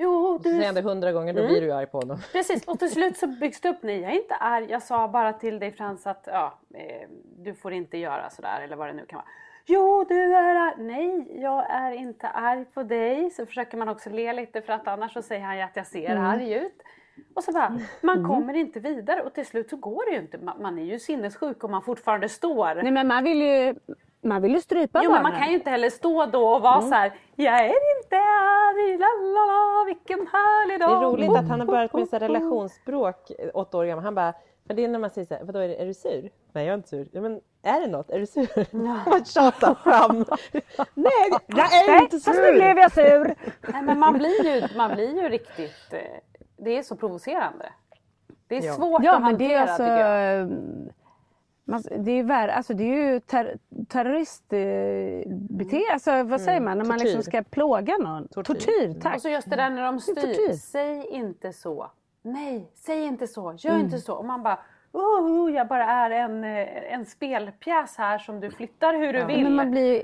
Jo, 0.00 0.38
Så 0.38 0.42
du 0.42 0.50
säger 0.50 0.62
är 0.62 0.66
han 0.66 0.74
det 0.74 0.82
hundra 0.82 1.12
gånger, 1.12 1.32
då 1.32 1.46
blir 1.46 1.60
du 1.60 1.72
arg 1.72 1.86
på 1.86 1.98
honom. 1.98 2.18
Precis, 2.32 2.64
och 2.64 2.78
till 2.78 2.90
slut 2.90 3.16
så 3.16 3.26
byggs 3.26 3.60
det 3.60 3.68
upp. 3.68 3.82
Nej, 3.82 4.00
jag 4.00 4.12
är 4.12 4.16
inte 4.16 4.34
arg. 4.34 4.66
Jag 4.70 4.82
sa 4.82 5.08
bara 5.08 5.32
till 5.32 5.58
dig 5.58 5.72
Frans 5.72 6.06
att 6.06 6.28
ja, 6.32 6.58
eh, 6.74 7.08
du 7.38 7.54
får 7.54 7.72
inte 7.72 7.98
göra 7.98 8.30
sådär 8.30 8.60
eller 8.64 8.76
vad 8.76 8.88
det 8.88 8.92
nu 8.92 9.06
kan 9.06 9.16
vara. 9.16 9.26
Jo, 9.66 10.04
du 10.08 10.34
är 10.34 10.54
arg. 10.54 10.74
Nej, 10.78 11.40
jag 11.42 11.70
är 11.70 11.92
inte 11.92 12.28
arg 12.28 12.64
på 12.64 12.82
dig. 12.82 13.30
Så 13.30 13.46
försöker 13.46 13.76
man 13.76 13.88
också 13.88 14.10
le 14.10 14.32
lite 14.32 14.62
för 14.62 14.72
att 14.72 14.88
annars 14.88 15.12
så 15.12 15.22
säger 15.22 15.44
han 15.44 15.56
ju 15.56 15.62
att 15.62 15.76
jag 15.76 15.86
ser 15.86 16.16
arg 16.16 16.52
ut. 16.52 16.82
Och 17.34 17.44
så 17.44 17.52
bara, 17.52 17.78
man 18.00 18.26
kommer 18.26 18.54
inte 18.54 18.80
vidare 18.80 19.22
och 19.22 19.34
till 19.34 19.46
slut 19.46 19.70
så 19.70 19.76
går 19.76 20.10
det 20.10 20.16
ju 20.16 20.20
inte. 20.20 20.38
Man, 20.38 20.62
man 20.62 20.78
är 20.78 20.84
ju 20.84 20.98
sinnessjuk 20.98 21.64
om 21.64 21.70
man 21.70 21.82
fortfarande 21.82 22.28
står. 22.28 22.74
Nej 22.74 22.92
men 22.92 23.06
man 23.06 23.24
vill 23.24 23.42
ju, 23.42 23.74
man 24.28 24.42
vill 24.42 24.52
ju 24.52 24.60
strypa 24.60 25.00
Jo 25.04 25.10
men 25.10 25.22
barnen. 25.22 25.32
man 25.32 25.40
kan 25.42 25.50
ju 25.50 25.54
inte 25.58 25.70
heller 25.70 25.90
stå 25.90 26.26
då 26.26 26.48
och 26.48 26.62
vara 26.62 26.80
så 26.82 26.94
här. 26.94 27.12
Jag 27.36 27.54
är 27.60 27.69
inte 27.98 28.16
arg, 28.16 28.98
lalala, 28.98 29.84
vilken 29.86 30.19
härlig 30.32 30.80
Det 30.80 30.87
dag. 30.87 31.02
är 31.02 31.06
roligt 31.06 31.37
att 31.37 31.49
han 31.49 31.61
har 31.61 31.66
börjat 31.66 31.92
med 31.92 32.08
så 32.08 32.16
här 32.16 32.20
relationsspråk, 32.28 33.30
eh, 33.38 33.50
åtta 33.54 33.78
år 33.78 33.85
gammal. 33.85 34.04
Han 34.04 34.14
bara, 34.14 34.32
men 34.64 34.76
det 34.76 34.85
är 34.85 34.88
när 34.88 34.99
man 34.99 35.11
säger 35.11 35.26
så 35.26 35.35
här, 35.35 35.44
vadå 35.44 35.58
är, 35.58 35.68
det, 35.68 35.76
är 35.82 35.87
du 35.87 35.94
sur? 35.94 36.30
Nej 36.52 36.64
jag 36.66 36.73
är 36.73 36.75
inte 36.76 36.88
sur. 36.88 37.08
Ja, 37.12 37.20
men 37.20 37.40
är 37.62 37.80
det 37.80 37.87
något? 37.87 38.11
Är 38.11 38.18
du 38.18 38.26
sur? 38.26 38.66
Man 39.11 39.25
tjatar 39.25 39.75
fram. 39.75 40.16
Nej, 40.94 41.12
jag 41.47 41.75
är 41.88 42.02
inte 42.02 42.18
Fast 42.20 42.38
nu 42.40 42.52
blev 42.52 42.75
sur! 42.75 42.80
jag 42.82 42.92
sur. 42.92 43.35
Nej, 43.73 43.82
men 43.82 43.99
man 43.99 44.12
blir 44.12 44.44
ju, 44.47 44.62
man 44.76 44.94
blir 44.94 45.23
ju 45.23 45.28
riktigt... 45.28 45.92
eh, 45.92 45.99
Det 46.56 46.78
är 46.78 46.82
så 46.82 46.97
provocerande. 46.97 47.73
Det 48.49 48.56
är 48.58 48.62
Ja. 48.66 48.73
svårt 48.75 49.02
Ja 49.04 49.14
att 49.16 49.23
men 49.23 49.38
det 49.38 49.44
hantera 49.44 49.58
är 49.58 49.66
alltså, 49.66 49.82
tycker 49.82 49.97
jag. 49.99 50.49
Man, 51.68 51.82
det 51.98 52.10
är 52.10 52.22
värre, 52.22 52.52
alltså 52.54 52.75
det 52.75 52.84
är 52.84 53.12
ju 53.12 53.20
ter, 53.20 53.56
terroristbeteende, 53.88 55.92
alltså 55.92 56.22
vad 56.22 56.40
säger 56.40 56.60
man 56.60 56.78
när 56.78 56.84
man 56.84 56.98
liksom 56.98 57.08
Mm. 57.08 57.16
Tortyr. 57.22 57.30
ska 57.30 57.42
plåga 57.50 57.96
någon? 57.98 58.28
Tortyr. 58.28 58.54
Tortyr, 58.54 59.00
tack. 59.00 59.14
Och 59.16 59.22
så 59.22 59.28
just 59.28 59.50
det 59.50 59.56
där 59.56 59.70
när 59.70 59.82
de 59.82 59.98
tortyr. 60.00 60.32
styr. 60.32 60.52
Säg 60.52 61.06
inte 61.10 61.52
så. 61.52 61.90
Nej, 62.22 62.70
säg 62.75 63.04
inte 63.04 63.26
så. 63.26 63.54
Gör 63.58 63.70
Mm. 63.75 63.84
inte 63.84 63.98
så. 63.98 64.14
Och 64.14 64.25
man 64.25 64.42
bara... 64.42 64.58
Oh, 64.92 65.52
jag 65.52 65.68
bara 65.68 65.84
är 65.84 66.10
en, 66.10 66.44
eh, 66.44 66.92
en 66.92 67.06
spelpjäs 67.06 67.96
här 67.96 68.18
som 68.18 68.40
du 68.40 68.50
flyttar 68.50 68.94
hur 68.94 69.12
du 69.12 69.25
vill. 69.25 69.42
Men 69.44 69.54
man 69.54 69.70
blir, 69.70 70.02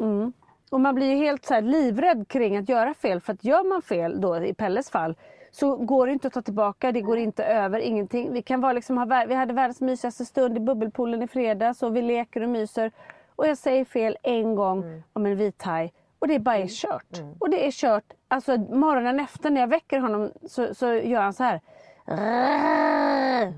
mm. 0.00 0.32
Och 0.70 0.80
man 0.80 0.94
blir 0.94 1.06
ju 1.06 1.16
helt 1.16 1.44
så 1.44 1.54
här 1.54 1.62
livrädd 1.62 2.28
kring 2.28 2.56
att 2.56 2.68
göra 2.68 2.94
fel. 2.94 3.20
För 3.20 3.32
att 3.32 3.44
gör 3.44 3.64
man 3.68 3.82
fel 3.82 4.20
då 4.20 4.44
i 4.44 4.54
Pelles 4.54 4.90
fall 4.90 5.14
så 5.50 5.76
går 5.76 6.06
det 6.06 6.12
inte 6.12 6.26
att 6.26 6.32
ta 6.34 6.42
tillbaka, 6.42 6.92
det 6.92 7.00
går 7.00 7.18
inte 7.18 7.44
över, 7.44 7.78
ingenting. 7.80 8.32
Vi, 8.32 8.42
kan 8.42 8.60
vara 8.60 8.72
liksom, 8.72 8.98
ha, 8.98 9.24
vi 9.28 9.34
hade 9.34 9.52
världens 9.54 9.80
mysigaste 9.80 10.24
stund 10.24 10.56
i 10.56 10.60
bubbelpoolen 10.60 11.22
i 11.22 11.26
fredags 11.26 11.82
och 11.82 11.96
vi 11.96 12.02
leker 12.02 12.42
och 12.42 12.48
myser. 12.48 12.92
Och 13.36 13.46
jag 13.46 13.58
säger 13.58 13.84
fel 13.84 14.16
en 14.22 14.54
gång 14.54 15.02
om 15.12 15.26
en 15.26 15.36
vithaj 15.36 15.92
och 16.18 16.28
det 16.28 16.38
bara 16.38 16.56
är 16.56 16.66
kört. 16.66 17.22
Och 17.38 17.50
det 17.50 17.66
är 17.66 17.70
kört. 17.70 18.04
Alltså 18.28 18.56
morgonen 18.56 19.20
efter 19.20 19.50
när 19.50 19.60
jag 19.60 19.68
väcker 19.68 19.98
honom 20.00 20.32
så, 20.46 20.74
så 20.74 20.86
gör 20.94 21.20
han 21.22 21.32
så 21.32 21.44
här. 21.44 21.60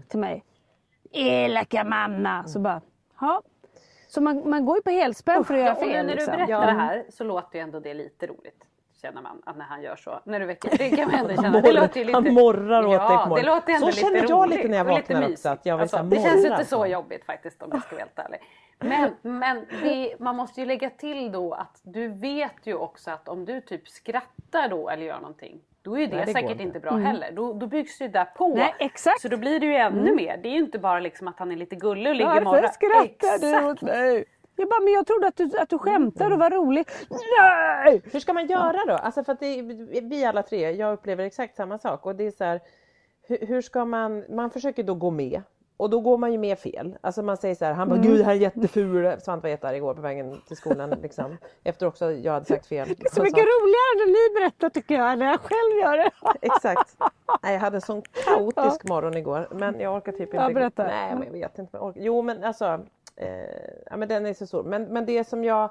Till 0.09 0.19
mig. 0.19 0.45
Elaka 1.13 1.85
mamma. 1.85 2.45
Så 2.47 2.61
bara, 2.61 2.81
ja. 3.21 3.43
Så 4.09 4.21
man, 4.21 4.51
man 4.51 4.65
går 4.67 4.77
ju 4.77 4.83
på 4.83 4.91
helspänn 4.91 5.45
för 5.45 5.55
att 5.55 5.61
göra 5.61 5.69
Ja, 5.69 5.75
och 5.81 5.87
nu 5.87 5.93
fel. 5.93 6.07
när 6.07 6.13
du 6.13 6.17
liksom. 6.17 6.33
berättar 6.37 6.53
Ja. 6.53 6.61
det 6.67 6.73
här 6.73 7.05
så 7.11 7.25
låter 7.25 7.59
ju 7.59 7.63
ändå 7.63 7.81
det 7.81 7.95
lite 7.95 8.27
roligt. 8.27 8.65
Känner 9.03 9.23
man 9.23 9.43
att 9.47 9.57
när 9.57 9.65
han 9.65 9.83
gör 9.83 9.97
så. 9.97 10.21
När 10.25 10.41
du 10.41 10.47
väcker, 10.47 10.71
det 10.79 10.91
kan 10.97 11.11
man 11.11 11.21
ändå 11.21 11.43
känna. 11.43 11.61
Det 11.61 11.73
låter 11.73 12.05
lite, 12.05 12.17
Han 12.17 12.35
morrar 12.35 12.85
åt 12.85 12.91
dig 12.91 12.99
på 12.99 13.05
Ja, 13.15 13.23
det 13.23 13.29
morgonen. 13.29 13.47
låter 13.47 13.73
ändå 13.73 13.87
Så 13.87 13.87
lite 13.87 14.01
känner 14.01 14.15
roligt. 14.21 14.31
jag 14.31 14.49
lite 14.51 14.69
när 14.69 14.77
jag 14.77 14.87
lite 14.87 15.15
vaknar 15.15 15.31
också, 15.33 15.49
att 15.49 15.67
jag 15.67 15.79
vill 15.79 15.89
så 15.89 15.97
här 15.97 16.05
Det 16.05 16.17
känns 16.23 16.45
inte 16.45 16.65
så 16.65 16.79
på. 16.79 16.87
jobbigt 16.87 17.25
faktiskt 17.25 17.63
om 17.63 17.71
jag 17.73 17.83
ska 17.83 17.91
vara 17.97 18.05
helt 18.05 18.19
ärlig. 18.19 18.41
Men, 18.79 19.11
men 19.23 19.67
det, 19.83 20.15
man 20.21 20.37
måste 20.37 20.61
ju 20.61 20.67
lägga 20.67 20.91
till 20.91 21.33
då 21.33 21.53
att 21.55 21.81
du 21.83 22.09
vet 22.09 22.55
ju 22.67 22.75
också 22.75 23.11
att 23.11 23.29
om 23.29 23.45
du 23.45 23.61
typ 23.61 23.89
skrattar 23.89 24.69
då 24.69 24.89
eller 24.89 25.07
gör 25.07 25.21
någonting 25.21 25.61
då 25.83 25.97
är 25.97 26.01
ju 26.01 26.07
det, 26.07 26.17
Nej, 26.17 26.25
det 26.27 26.33
säkert 26.33 26.61
inte. 26.61 26.81
bra 26.81 26.91
heller. 26.97 27.33
Då, 27.33 27.53
då 27.53 27.67
byggs 27.67 27.99
det 27.99 28.09
där 28.09 28.25
på. 28.25 28.55
Nej, 28.55 28.75
exakt. 28.79 29.21
Så 29.21 29.29
då 29.29 29.37
blir 29.37 29.61
det 29.61 29.67
ju 29.67 29.75
ännu 29.77 30.15
mer. 30.15 30.37
Det 30.43 30.49
är 30.49 30.53
ju 30.53 30.59
inte 30.59 30.79
bara 30.79 31.01
liksom 31.01 31.29
att 31.29 31.39
han 31.39 31.53
är 31.53 31.57
lite 31.57 31.77
gullig 31.77 32.07
och 32.11 32.15
ligger 32.17 32.31
Varför 32.31 32.45
morra. 32.45 32.69
skrattar 32.69 33.39
du 33.41 33.49
Exakt. 33.49 33.65
åt 33.67 33.83
mig? 33.83 34.25
Jag 34.63 34.69
bara, 34.69 34.81
men 34.81 34.93
jag 34.93 35.07
trodde 35.07 35.27
att 35.27 35.37
du, 35.37 35.51
att 35.59 35.69
du 35.69 35.79
skämtade 35.79 36.35
och 36.35 36.41
var 36.41 36.51
rolig. 36.51 36.87
Nej! 37.39 38.03
Hur 38.13 38.21
ska 38.21 38.33
man 38.33 38.47
göra 38.47 38.85
då? 38.87 38.93
Alltså 38.93 39.25
för 39.25 39.33
att 39.33 39.41
det, 39.41 39.63
vi 40.03 40.25
alla 40.25 40.43
tre, 40.43 40.71
jag 40.71 40.93
upplever 40.93 41.25
exakt 41.25 41.57
samma 41.57 41.79
sak 41.79 42.07
och 42.07 42.17
det 42.17 42.27
är 42.27 42.31
så 42.31 42.45
här, 42.45 42.61
hur, 43.23 43.47
hur 43.47 43.63
ska 43.63 43.85
man, 43.85 44.25
man 44.29 44.51
försöker 44.51 44.83
då 44.83 44.95
gå 44.95 45.11
med 45.11 45.43
och 45.77 45.91
då 45.91 46.01
går 46.01 46.19
man 46.19 46.33
ju 46.33 46.39
med 46.39 46.59
fel. 46.59 46.99
Alltså 47.01 47.23
man 47.23 47.37
säger 47.37 47.55
så 47.55 47.65
här, 47.65 47.73
han 47.73 47.89
bara 47.89 47.99
gud 47.99 48.19
det 48.19 48.25
här 48.25 48.33
är 48.33 48.37
jätteful. 48.37 49.21
Svante 49.21 49.43
var 49.43 49.51
jättearg 49.51 49.77
igår 49.77 49.95
på 49.95 50.01
vägen 50.01 50.41
till 50.49 50.57
skolan 50.57 50.91
liksom. 51.03 51.39
Efter 51.65 51.87
också 51.87 52.13
jag 52.13 52.33
hade 52.33 52.47
sagt 52.47 52.67
fel. 52.67 52.89
Det 52.89 53.07
är 53.07 53.15
så 53.15 53.23
mycket 53.23 53.39
roligare 53.39 53.97
när 53.97 54.07
ni 54.07 54.41
berättar 54.41 54.71
tycker 54.71 54.95
jag, 54.95 55.19
när 55.19 55.27
jag 55.27 55.41
själv 55.41 55.81
gör 55.83 55.97
det. 55.97 56.11
Exakt. 56.47 56.97
Nej, 57.43 57.53
jag 57.53 57.61
hade 57.61 57.77
en 57.77 57.81
sån 57.81 58.03
kaotisk 58.25 58.85
morgon 58.85 59.17
igår 59.17 59.49
men 59.51 59.81
jag 59.81 59.97
orkar 59.97 60.13
typ 60.13 60.21
inte. 60.21 60.37
Ja, 60.37 60.51
berätta. 60.51 60.85
Nej, 60.87 61.15
men 61.15 61.25
jag 61.25 61.33
vet 61.33 61.59
inte. 61.59 61.71
Men 61.73 61.81
jag 61.81 61.89
orkar. 61.89 62.01
Jo 62.01 62.23
men 62.23 62.45
alltså, 62.45 62.81
eh, 63.17 63.29
ja, 63.91 63.97
men 63.97 64.09
den 64.09 64.27
är 64.27 64.35
så 64.35 64.47
stor. 64.47 64.63
Men, 64.63 64.85
men 64.85 65.07
det 65.07 65.25
som 65.29 65.45
jag 65.45 65.71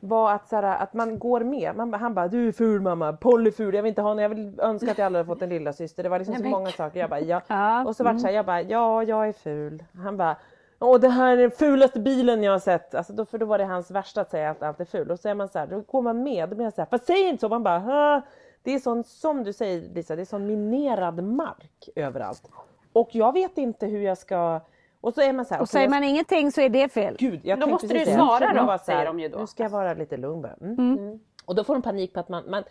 var 0.00 0.32
att, 0.32 0.48
så 0.48 0.56
här, 0.56 0.62
att 0.82 0.94
man 0.94 1.18
går 1.18 1.40
med. 1.40 1.76
Man, 1.76 1.94
han 1.94 2.14
bara, 2.14 2.28
du 2.28 2.48
är 2.48 2.52
ful 2.52 2.80
mamma, 2.80 3.12
Polly 3.12 3.50
ful, 3.52 3.74
jag 3.74 3.82
vill 3.82 3.88
inte 3.88 4.02
ha 4.02 4.08
någon, 4.14 4.22
jag 4.22 4.28
vill 4.28 4.60
önska 4.60 4.90
att 4.90 4.98
jag 4.98 5.06
aldrig 5.06 5.18
hade 5.24 5.34
fått 5.34 5.42
en 5.42 5.48
lilla 5.48 5.72
syster. 5.72 6.02
Det 6.02 6.08
var 6.08 6.18
liksom 6.18 6.34
så 6.36 6.42
men- 6.42 6.50
många 6.50 6.70
saker. 6.70 7.00
Jag 7.00 7.10
bara, 7.10 7.20
ja. 7.20 7.40
Ja, 7.46 7.84
Och 7.84 7.96
så 7.96 8.04
vart 8.04 8.12
det 8.14 8.20
så 8.20 8.26
här, 8.26 8.34
jag 8.34 8.46
bara, 8.46 8.62
ja 8.62 9.02
jag 9.02 9.28
är 9.28 9.32
ful. 9.32 9.84
Han 10.02 10.16
bara, 10.16 10.36
Åh 10.82 11.00
det 11.00 11.08
här 11.08 11.32
är 11.32 11.36
den 11.36 11.50
fulaste 11.50 12.00
bilen 12.00 12.42
jag 12.42 12.52
har 12.52 12.58
sett. 12.58 12.94
Alltså 12.94 13.12
då, 13.12 13.24
för 13.24 13.38
då 13.38 13.46
var 13.46 13.58
det 13.58 13.64
hans 13.64 13.90
värsta 13.90 14.20
att 14.20 14.30
säga 14.30 14.50
att 14.50 14.62
allt 14.62 14.80
är 14.80 14.84
ful. 14.84 15.10
Och 15.10 15.20
så 15.20 15.28
är 15.28 15.34
man 15.34 15.48
så 15.48 15.58
här, 15.58 15.66
då 15.66 15.80
går 15.80 16.02
man 16.02 16.22
med. 16.22 16.48
Då 16.48 16.54
blir 16.56 16.66
jag 16.66 16.72
så 16.74 16.80
här, 16.80 16.86
fast 16.90 17.06
säg 17.06 17.28
inte 17.28 17.40
så. 17.40 17.48
Man 17.48 17.62
bara, 17.62 17.78
"Hä?" 17.78 18.22
Det 18.62 18.70
är 18.74 18.78
sån, 18.78 19.04
som 19.04 19.44
du 19.44 19.52
säger 19.52 19.94
Lisa, 19.94 20.16
det 20.16 20.22
är 20.22 20.26
sån 20.26 20.46
minerad 20.46 21.24
mark 21.24 21.88
överallt. 21.96 22.50
Och 22.92 23.08
jag 23.12 23.32
vet 23.32 23.58
inte 23.58 23.86
hur 23.86 24.00
jag 24.00 24.18
ska... 24.18 24.60
Och 25.00 25.14
så 25.14 25.20
är 25.20 25.32
man 25.32 25.44
så 25.44 25.54
här, 25.54 25.60
Och 25.60 25.68
säger 25.68 25.84
jag- 25.84 25.90
man 25.90 26.04
ingenting 26.04 26.52
så 26.52 26.60
är 26.60 26.68
det 26.68 26.88
fel. 26.88 27.16
Gud, 27.18 27.40
jag 27.44 27.60
Då 27.60 27.66
måste 27.66 27.86
du 27.86 28.04
svara 28.04 28.66
då, 28.66 28.78
säger 28.84 29.06
de 29.06 29.20
ju 29.20 29.28
då. 29.28 29.38
Nu 29.38 29.46
ska 29.46 29.62
jag 29.62 29.70
vara 29.70 29.94
lite 29.94 30.16
lugn 30.16 30.42
bara. 30.42 30.54
Mm. 30.60 31.20
Och 31.44 31.54
då 31.54 31.64
får 31.64 31.74
de 31.74 31.82
panik 31.82 32.12
på 32.12 32.20
att 32.20 32.28
man, 32.28 32.50
man... 32.50 32.64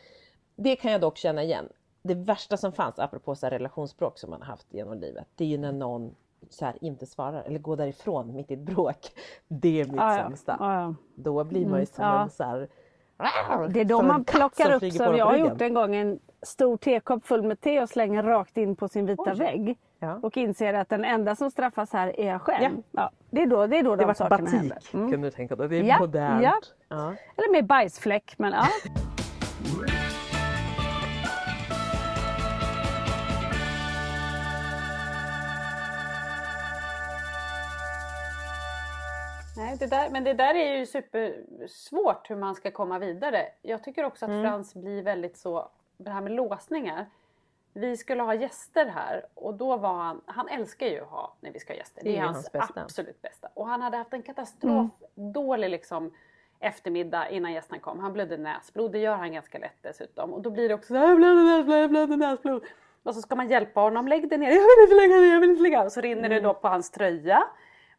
Det 0.55 0.75
kan 0.75 0.91
jag 0.91 1.01
dock 1.01 1.17
känna 1.17 1.43
igen. 1.43 1.69
Det 2.01 2.15
värsta 2.15 2.57
som 2.57 2.71
fanns, 2.71 3.00
apropå 3.00 3.36
så 3.36 3.45
här 3.45 3.51
relationsbråk 3.51 4.19
som 4.19 4.29
man 4.29 4.41
har 4.41 4.48
haft 4.48 4.74
genom 4.74 5.00
livet, 5.00 5.27
det 5.36 5.43
är 5.43 5.48
ju 5.48 5.57
när 5.57 5.71
någon 5.71 6.15
så 6.50 6.65
här 6.65 6.75
inte 6.81 7.05
svarar 7.05 7.43
eller 7.43 7.59
går 7.59 7.77
därifrån 7.77 8.36
mitt 8.36 8.51
i 8.51 8.53
ett 8.53 8.59
bråk. 8.59 9.12
Det 9.48 9.81
är 9.81 9.86
mitt 9.86 9.95
ja. 9.95 10.17
sämsta. 10.17 10.57
Ja, 10.59 10.81
ja. 10.81 10.95
Då 11.15 11.43
blir 11.43 11.65
man 11.65 11.79
ju 11.79 11.86
som 11.86 12.03
ja. 12.05 12.24
en 12.24 12.29
så 12.29 12.43
här... 12.43 12.67
Det 13.69 13.79
är 13.81 13.85
då 13.85 14.01
man 14.01 14.23
plockar 14.23 14.71
upp 14.71 14.93
som 14.93 15.15
jag 15.17 15.25
har 15.25 15.38
gjort 15.38 15.61
en 15.61 15.73
gång 15.73 15.95
en 15.95 16.19
stor 16.41 16.77
tekopp 16.77 17.25
full 17.25 17.43
med 17.43 17.61
te 17.61 17.81
och 17.81 17.89
slänger 17.89 18.23
rakt 18.23 18.57
in 18.57 18.75
på 18.75 18.88
sin 18.88 19.05
vita 19.05 19.33
vägg. 19.33 19.77
Ja. 19.99 20.19
Och 20.23 20.38
inser 20.38 20.73
att 20.73 20.89
den 20.89 21.05
enda 21.05 21.35
som 21.35 21.51
straffas 21.51 21.93
här 21.93 22.19
är 22.19 22.27
jag 22.27 22.41
själv. 22.41 22.75
Ja. 22.75 22.81
Ja. 22.91 23.11
det 23.29 23.41
är 23.41 23.47
då, 23.47 23.67
det 23.67 23.77
är 23.77 23.83
då 23.83 23.95
Det 23.95 24.05
de 24.05 24.15
sakerna 24.15 24.38
batik 24.38 24.53
händer. 24.59 24.77
Mm. 24.93 25.11
kan 25.11 25.21
du 25.21 25.31
tänka 25.31 25.55
dig. 25.55 25.67
Det 25.67 25.77
är 25.77 25.83
Ja, 25.83 25.99
modernt. 25.99 26.73
ja. 26.89 27.13
Eller 27.38 27.51
med 27.51 27.65
bajsfläck 27.65 28.33
men 28.38 28.51
ja. 28.53 28.65
Nej, 39.69 39.77
det 39.79 39.88
där, 39.88 40.09
men 40.09 40.23
det 40.23 40.33
där 40.33 40.55
är 40.55 40.77
ju 40.77 40.85
supersvårt 40.85 42.29
hur 42.29 42.35
man 42.35 42.55
ska 42.55 42.71
komma 42.71 42.99
vidare. 42.99 43.47
Jag 43.61 43.83
tycker 43.83 44.03
också 44.03 44.25
att 44.25 44.31
Frans 44.31 44.73
blir 44.73 45.03
väldigt 45.03 45.38
så, 45.38 45.69
det 45.97 46.09
här 46.09 46.21
med 46.21 46.31
låsningar. 46.31 47.05
Vi 47.73 47.97
skulle 47.97 48.23
ha 48.23 48.33
gäster 48.33 48.85
här 48.85 49.25
och 49.33 49.53
då 49.53 49.77
var 49.77 49.93
han, 49.93 50.21
han 50.25 50.47
älskar 50.47 50.88
ju 50.88 51.01
att 51.01 51.09
ha 51.09 51.33
när 51.39 51.51
vi 51.51 51.59
ska 51.59 51.73
ha 51.73 51.77
gäster. 51.77 52.03
Det 52.03 52.09
är 52.09 52.13
ju 52.13 52.19
hans 52.19 52.51
bästa. 52.51 52.81
absolut 52.81 53.21
bästa. 53.21 53.49
Och 53.53 53.67
han 53.67 53.81
hade 53.81 53.97
haft 53.97 54.13
en 54.13 54.21
katastrof, 54.21 54.91
dålig 55.15 55.69
liksom 55.69 56.13
eftermiddag 56.59 57.29
innan 57.29 57.53
gästerna 57.53 57.79
kom. 57.79 57.99
Han 57.99 58.13
blödde 58.13 58.38
näsblod, 58.38 58.91
det 58.91 58.99
gör 58.99 59.15
han 59.15 59.33
ganska 59.33 59.57
lätt 59.57 59.77
dessutom. 59.81 60.33
Och 60.33 60.41
då 60.41 60.49
blir 60.49 60.69
det 60.69 60.75
också 60.75 60.88
så 60.88 60.97
här, 60.97 61.15
blöder 61.15 61.43
näsblod, 61.43 61.79
jag 61.79 61.89
blöder 61.89 62.17
näsblod. 62.17 62.63
Och 63.03 63.15
så 63.15 63.21
ska 63.21 63.35
man 63.35 63.49
hjälpa 63.49 63.79
honom, 63.79 64.07
lägg 64.07 64.29
dig 64.29 64.38
ner, 64.38 64.47
jag 64.47 64.55
vill 64.55 64.83
inte 64.83 64.95
lägga 64.95 65.15
ner, 65.15 65.33
jag 65.33 65.39
vill 65.39 65.49
inte 65.49 65.63
lägga. 65.63 65.83
Och 65.83 65.91
så 65.91 66.01
rinner 66.01 66.29
det 66.29 66.39
då 66.39 66.53
på 66.53 66.67
hans 66.67 66.91
tröja. 66.91 67.43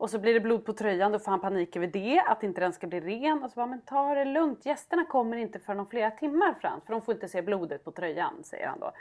Och 0.01 0.11
så 0.11 0.19
blir 0.19 0.35
det 0.35 0.41
blod 0.41 0.65
på 0.65 0.73
tröjan, 0.73 1.13
då 1.13 1.19
får 1.19 1.31
han 1.31 1.41
panik 1.41 1.77
över 1.77 1.87
det, 1.87 2.21
att 2.27 2.43
inte 2.43 2.61
den 2.61 2.73
ska 2.73 2.87
bli 2.87 3.01
ren. 3.01 3.43
Och 3.43 3.51
så 3.51 3.55
bara, 3.55 3.67
men 3.67 3.81
ta 3.81 4.15
det 4.15 4.25
lugnt, 4.25 4.67
gästerna 4.67 5.05
kommer 5.05 5.37
inte 5.37 5.59
förrän 5.59 5.81
om 5.81 5.87
flera 5.87 6.11
timmar 6.11 6.55
Frans, 6.61 6.85
för 6.85 6.93
de 6.93 7.03
får 7.03 7.15
inte 7.15 7.29
se 7.29 7.43
blodet 7.43 7.85
på 7.85 7.91
tröjan, 7.91 8.45
säger 8.45 8.67
han 8.67 8.81
då. 8.81 8.93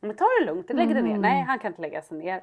Men 0.00 0.16
ta 0.16 0.24
det 0.40 0.46
lugnt, 0.46 0.70
lägg 0.70 0.94
dig 0.94 1.02
ner. 1.02 1.18
Nej, 1.18 1.42
han 1.42 1.58
kan 1.58 1.68
inte 1.68 1.82
lägga 1.82 2.02
sig 2.02 2.18
ner. 2.18 2.42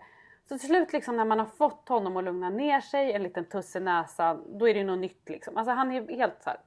Så 0.50 0.58
till 0.58 0.68
slut 0.68 0.94
liksom 0.94 1.18
när 1.18 1.26
man 1.26 1.40
har 1.40 1.46
fått 1.46 1.90
honom 1.90 2.18
att 2.18 2.24
lugna 2.24 2.50
ner 2.50 2.82
sig, 2.82 3.14
en 3.14 3.24
liten 3.24 3.46
tuss 3.46 3.76
i 3.76 3.80
näsan, 3.80 4.60
då 4.60 4.68
är 4.68 4.74
det 4.74 4.84
något 4.84 5.00
nytt 5.00 5.30
liksom. 5.30 5.58
Alltså 5.58 5.72
han 5.72 5.92
är 5.92 6.16
helt 6.16 6.44
så 6.44 6.50
här. 6.50 6.60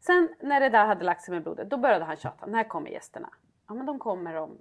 Sen 0.00 0.28
när 0.40 0.60
det 0.60 0.68
där 0.68 0.86
hade 0.86 1.04
lagt 1.04 1.22
sig 1.22 1.34
med 1.34 1.42
blodet, 1.42 1.70
då 1.70 1.76
började 1.76 2.04
han 2.04 2.16
tjata. 2.16 2.46
När 2.46 2.64
kommer 2.64 2.90
gästerna? 2.90 3.30
Ja 3.68 3.74
men 3.74 3.86
de 3.86 3.98
kommer 3.98 4.34
om 4.34 4.58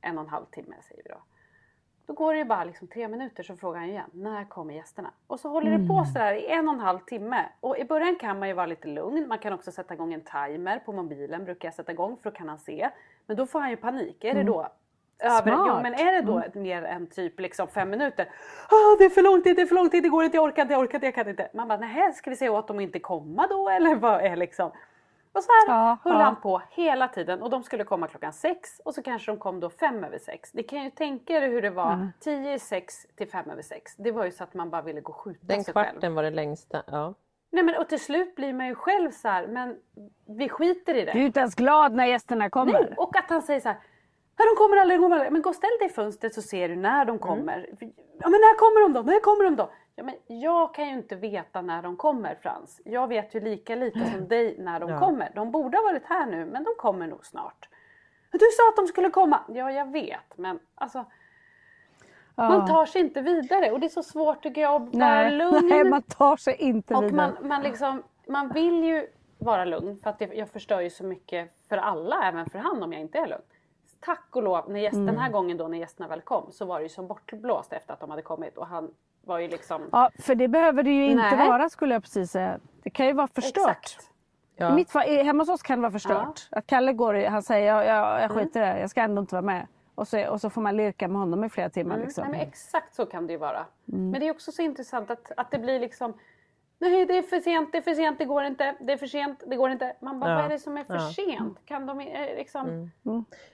en 0.00 0.18
och 0.18 0.24
en 0.24 0.30
halv 0.30 0.46
timme 0.46 0.76
säger 0.82 1.02
vi 1.04 1.10
då. 1.10 1.22
Då 2.06 2.12
går 2.12 2.32
det 2.32 2.38
ju 2.38 2.44
bara 2.44 2.64
liksom 2.64 2.88
tre 2.88 3.08
minuter 3.08 3.42
så 3.42 3.56
frågar 3.56 3.80
han 3.80 3.88
igen, 3.88 4.10
när 4.12 4.44
kommer 4.44 4.74
gästerna? 4.74 5.10
Och 5.26 5.40
så 5.40 5.48
håller 5.48 5.78
det 5.78 5.88
på 5.88 6.04
sådär 6.04 6.34
i 6.34 6.46
en 6.46 6.68
och 6.68 6.74
en 6.74 6.80
halv 6.80 6.98
timme. 6.98 7.48
Och 7.60 7.78
i 7.78 7.84
början 7.84 8.16
kan 8.16 8.38
man 8.38 8.48
ju 8.48 8.54
vara 8.54 8.66
lite 8.66 8.88
lugn. 8.88 9.28
Man 9.28 9.38
kan 9.38 9.52
också 9.52 9.72
sätta 9.72 9.94
igång 9.94 10.14
en 10.14 10.20
timer 10.20 10.78
på 10.78 10.92
mobilen, 10.92 11.44
brukar 11.44 11.68
jag 11.68 11.74
sätta 11.74 11.92
igång 11.92 12.16
för 12.16 12.30
då 12.30 12.36
kan 12.36 12.48
han 12.48 12.58
se. 12.58 12.90
Men 13.26 13.36
då 13.36 13.46
får 13.46 13.60
han 13.60 13.70
ju 13.70 13.76
panik. 13.76 14.24
Är 14.24 14.34
det 14.34 14.42
då 14.42 14.68
över, 15.18 15.52
Smart. 15.52 15.82
men 15.82 15.94
är 15.94 16.12
det 16.12 16.20
då 16.20 16.38
ett 16.38 16.54
mer 16.54 16.82
än 16.82 17.06
typ 17.06 17.40
liksom 17.40 17.68
fem 17.68 17.90
minuter? 17.90 18.28
Ah, 18.68 18.96
det 18.98 19.04
är 19.04 19.10
för 19.10 19.22
lång 19.22 19.42
tid, 19.42 19.56
det 19.56 19.62
är 19.62 19.66
för 19.66 19.74
lång 19.74 19.90
tid, 19.90 20.02
det 20.02 20.08
går 20.08 20.24
inte, 20.24 20.36
jag 20.36 20.44
orkar 20.44 20.62
inte, 20.62 20.74
jag 20.74 20.82
orkar 20.82 20.94
inte, 20.94 21.06
jag 21.06 21.14
kan 21.14 21.28
inte. 21.28 21.48
Man 21.54 21.68
bara, 21.68 21.78
nej, 21.78 22.12
ska 22.12 22.30
vi 22.30 22.36
säga 22.36 22.52
åt 22.52 22.68
dem 22.68 22.76
att 22.76 22.82
inte 22.82 22.98
komma 22.98 23.46
då 23.46 23.68
eller 23.68 23.94
vad 23.94 24.20
är 24.20 24.36
liksom? 24.36 24.70
Och 25.34 25.42
så 25.44 25.50
här 25.52 25.74
Ja, 25.76 25.98
höll 26.04 26.12
ja. 26.12 26.18
han 26.22 26.40
på 26.40 26.62
hela 26.70 27.08
tiden 27.08 27.42
och 27.42 27.50
de 27.50 27.62
skulle 27.62 27.84
komma 27.84 28.06
klockan 28.08 28.32
sex 28.32 28.80
och 28.84 28.94
så 28.94 29.02
kanske 29.02 29.32
de 29.32 29.38
kom 29.38 29.60
då 29.60 29.70
fem 29.70 30.04
över 30.04 30.18
sex. 30.18 30.54
Ni 30.54 30.62
kan 30.62 30.84
ju 30.84 30.90
tänka 30.90 31.32
er 31.32 31.48
hur 31.48 31.62
det 31.62 31.70
var 31.70 32.08
tio 32.20 32.54
i 32.54 32.58
sex 32.58 32.94
till 33.16 33.28
fem 33.28 33.50
över 33.50 33.62
sex. 33.62 33.96
Det 33.96 34.12
var 34.12 34.24
ju 34.24 34.30
så 34.30 34.44
att 34.44 34.54
man 34.54 34.70
bara 34.70 34.82
ville 34.82 35.00
gå 35.00 35.12
och 35.12 35.18
skjuta 35.18 35.40
Den 35.46 35.64
sig 35.64 35.74
själv. 35.74 35.90
kvarten 35.92 36.14
var 36.14 36.22
det 36.22 36.30
längsta. 36.30 36.82
Ja. 36.86 37.14
Nej 37.52 37.62
men 37.64 37.76
och 37.76 37.88
till 37.88 38.00
slut 38.00 38.34
blir 38.36 38.52
man 38.52 38.66
ju 38.66 38.74
själv 38.74 39.10
så 39.10 39.28
här, 39.28 39.46
men 39.46 39.76
vi 40.38 40.48
skiter 40.48 40.94
i 40.94 41.04
det. 41.04 41.12
Du 41.12 41.18
är 41.20 41.26
inte 41.26 41.40
ens 41.40 41.54
glad 41.54 41.92
när 41.92 42.06
gästerna 42.06 42.50
kommer. 42.50 42.72
Nej, 42.72 42.94
och 42.96 43.16
att 43.16 43.30
han 43.30 43.42
säger 43.42 43.60
så 43.60 43.68
här. 43.68 43.78
"Ja, 44.36 44.44
De 44.44 44.56
kommer 44.56 44.76
aldrig, 44.76 44.98
de 44.98 45.02
kommer 45.02 45.16
aldrig. 45.16 45.32
Men 45.32 45.42
gå 45.42 45.48
och 45.50 45.56
ställ 45.56 45.70
dig 45.80 45.88
i 45.88 45.92
fönstret 45.92 46.34
så 46.34 46.42
ser 46.42 46.68
du 46.68 46.76
när 46.76 47.02
Mm. 47.02 47.06
de 47.06 47.18
kommer. 47.18 47.66
Ja 48.20 48.28
men 48.28 48.40
när 48.40 48.56
kommer 48.58 48.80
de 48.82 48.92
då? 48.92 49.02
När 49.12 49.20
kommer 49.20 49.44
de 49.44 49.56
då? 49.56 49.70
Ja, 49.96 50.04
men 50.04 50.14
jag 50.26 50.74
kan 50.74 50.88
ju 50.88 50.92
inte 50.94 51.16
veta 51.16 51.62
när 51.62 51.82
de 51.82 51.96
kommer 51.96 52.34
Frans. 52.34 52.80
Jag 52.84 53.08
vet 53.08 53.34
ju 53.34 53.40
lika 53.40 53.74
lite 53.74 54.10
som 54.12 54.28
dig 54.28 54.56
när 54.58 54.80
de 54.80 54.90
Ja. 54.90 54.98
kommer. 54.98 55.32
De 55.34 55.50
borde 55.50 55.76
ha 55.78 55.82
varit 55.82 56.04
här 56.06 56.26
nu 56.26 56.44
men 56.44 56.64
de 56.64 56.70
kommer 56.78 57.06
nog 57.06 57.26
snart. 57.26 57.68
Du 58.30 58.38
sa 58.56 58.68
att 58.68 58.76
de 58.76 58.86
skulle 58.86 59.10
komma. 59.10 59.40
Ja 59.48 59.72
jag 59.72 59.92
vet 59.92 60.36
men 60.38 60.58
alltså 60.74 61.04
Ja. 62.36 62.48
man 62.48 62.66
tar 62.68 62.86
sig 62.86 63.00
inte 63.00 63.20
vidare 63.20 63.70
och 63.70 63.80
det 63.80 63.86
är 63.86 63.88
så 63.88 64.02
svårt 64.02 64.42
tycker 64.42 64.60
jag 64.60 64.74
att 64.82 64.94
vara 64.94 65.06
nej, 65.14 65.30
lugn. 65.30 65.60
nej, 65.68 65.84
man 65.84 66.02
tar 66.02 66.36
sig 66.36 66.54
inte 66.56 66.94
Och 66.94 67.04
vidare. 67.04 67.16
man, 67.40 67.48
man, 67.48 67.62
liksom, 67.62 68.02
man 68.28 68.48
vill 68.48 68.84
ju 68.84 69.06
vara 69.38 69.64
lugn 69.64 70.00
för 70.02 70.10
att 70.10 70.18
det, 70.18 70.34
jag 70.34 70.48
förstör 70.48 70.80
ju 70.80 70.90
så 70.90 71.04
mycket 71.04 71.50
för 71.68 71.76
alla, 71.76 72.22
även 72.28 72.50
för 72.50 72.58
han 72.58 72.82
om 72.82 72.92
jag 72.92 73.00
inte 73.00 73.18
är 73.18 73.26
lugn. 73.26 73.42
Tack 74.00 74.36
och 74.36 74.42
lov, 74.42 74.70
när 74.70 74.80
gäst, 74.80 74.94
Mm. 74.94 75.06
den 75.06 75.18
här 75.18 75.30
gången 75.30 75.56
då 75.56 75.68
när 75.68 75.78
gästerna 75.78 76.08
väl 76.08 76.20
kom 76.20 76.52
så 76.52 76.64
var 76.64 76.78
det 76.78 76.82
ju 76.82 76.88
som 76.88 77.06
bortblåst 77.06 77.72
efter 77.72 77.92
att 77.92 78.00
de 78.00 78.10
hade 78.10 78.22
kommit 78.22 78.58
och 78.58 78.66
han 78.66 78.94
var 79.26 79.38
ju 79.38 79.48
liksom... 79.48 79.88
Ja, 79.92 80.10
för 80.18 80.34
det 80.34 80.48
behöver 80.48 80.82
det 80.82 80.90
ju 80.90 81.04
inte 81.10 81.36
Nej. 81.36 81.48
vara 81.48 81.68
skulle 81.68 81.94
jag 81.94 82.02
precis 82.02 82.30
säga. 82.30 82.58
Det 82.82 82.90
kan 82.90 83.06
ju 83.06 83.12
vara 83.12 83.28
förstört. 83.28 83.68
Exakt. 83.82 84.00
I 84.02 84.06
Ja. 84.56 84.74
mitt 84.74 84.90
fall, 84.90 85.02
hemma 85.08 85.42
hos 85.42 85.48
oss 85.48 85.62
kan 85.62 85.78
det 85.78 85.82
vara 85.82 85.92
förstört. 85.92 86.48
Att 86.50 86.66
Kalle 86.66 86.92
går 86.92 87.14
han 87.28 87.42
säger 87.42 87.66
jag, 87.74 87.86
jag, 87.86 88.22
jag 88.22 88.30
skiter 88.30 88.62
i 88.62 88.64
det, 88.74 88.80
jag 88.80 88.90
ska 88.90 89.00
ändå 89.02 89.20
inte 89.20 89.34
vara 89.34 89.42
med. 89.42 89.66
Och 89.94 90.08
så, 90.08 90.26
och 90.28 90.40
så 90.40 90.50
får 90.50 90.60
man 90.60 90.76
lirka 90.76 91.08
med 91.08 91.18
honom 91.18 91.44
i 91.44 91.48
flera 91.48 91.70
timmar. 91.70 91.94
Mm, 91.94 92.06
Liksom. 92.06 92.22
nej, 92.22 92.30
men 92.38 92.48
exakt 92.48 92.94
så 92.94 93.06
kan 93.06 93.26
det 93.26 93.32
ju 93.32 93.38
vara. 93.38 93.66
Mm. 93.92 94.10
Men 94.10 94.20
det 94.20 94.26
är 94.26 94.30
också 94.30 94.52
så 94.52 94.62
intressant 94.62 95.10
att, 95.10 95.32
att 95.36 95.50
det 95.50 95.58
blir 95.58 95.80
liksom 95.80 96.14
Nej 96.84 97.06
det 97.06 97.18
är 97.18 97.22
för 97.22 97.40
sent, 97.40 97.72
det 97.72 97.78
är 97.78 97.82
för 97.82 97.94
sent, 97.94 98.18
det 98.18 98.24
går 98.24 98.44
inte, 98.44 98.74
det 98.80 98.92
är 98.92 98.96
för 98.96 99.06
sent, 99.06 99.42
det 99.46 99.56
går 99.56 99.70
inte. 99.70 99.96
Man 100.00 100.20
bara, 100.20 100.30
Ja. 100.30 100.36
vad 100.36 100.44
är 100.44 100.48
det 100.48 100.58
som 100.58 100.76
är 100.76 100.84
för 100.84 100.94
Ja. 100.94 101.10
sent? 101.16 101.58
Kan 101.64 101.86
de 101.86 102.00
eh, 102.00 102.36
liksom... 102.36 102.90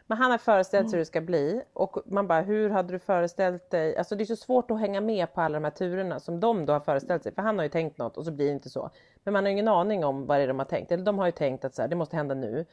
Men 0.06 0.18
han 0.18 0.30
har 0.30 0.38
föreställt 0.38 0.90
sig 0.90 0.96
hur 0.96 1.00
det 1.00 1.06
ska 1.06 1.20
bli 1.20 1.62
och 1.72 1.96
man 2.06 2.26
bara, 2.26 2.40
hur 2.40 2.70
hade 2.70 2.92
du 2.92 2.98
föreställt 2.98 3.70
dig? 3.70 3.96
Alltså 3.96 4.16
det 4.16 4.24
är 4.24 4.26
så 4.26 4.36
svårt 4.36 4.70
att 4.70 4.80
hänga 4.80 5.00
med 5.00 5.34
på 5.34 5.40
alla 5.40 5.54
de 5.58 5.64
här 5.64 5.70
turerna 5.70 6.20
som 6.20 6.40
de 6.40 6.66
då 6.66 6.72
har 6.72 6.80
föreställt 6.80 7.22
sig. 7.22 7.34
För 7.34 7.42
han 7.42 7.58
har 7.58 7.62
ju 7.64 7.68
tänkt 7.70 7.98
något 7.98 8.16
och 8.16 8.24
så 8.24 8.30
blir 8.32 8.46
det 8.46 8.52
inte 8.52 8.70
så. 8.70 8.90
Men 9.24 9.32
man 9.32 9.44
har 9.44 9.50
ingen 9.50 9.68
aning 9.68 10.04
om 10.04 10.26
vad 10.26 10.38
det 10.38 10.42
är 10.42 10.48
de 10.48 10.58
har 10.58 10.66
tänkt. 10.66 10.92
Eller 10.92 11.04
de 11.04 11.18
har 11.18 11.26
ju 11.26 11.32
tänkt 11.32 11.64
att 11.64 11.74
så 11.74 11.82
här, 11.82 11.88
det 11.88 11.96
måste 11.96 12.16
hända 12.16 12.34
nu. 12.34 12.66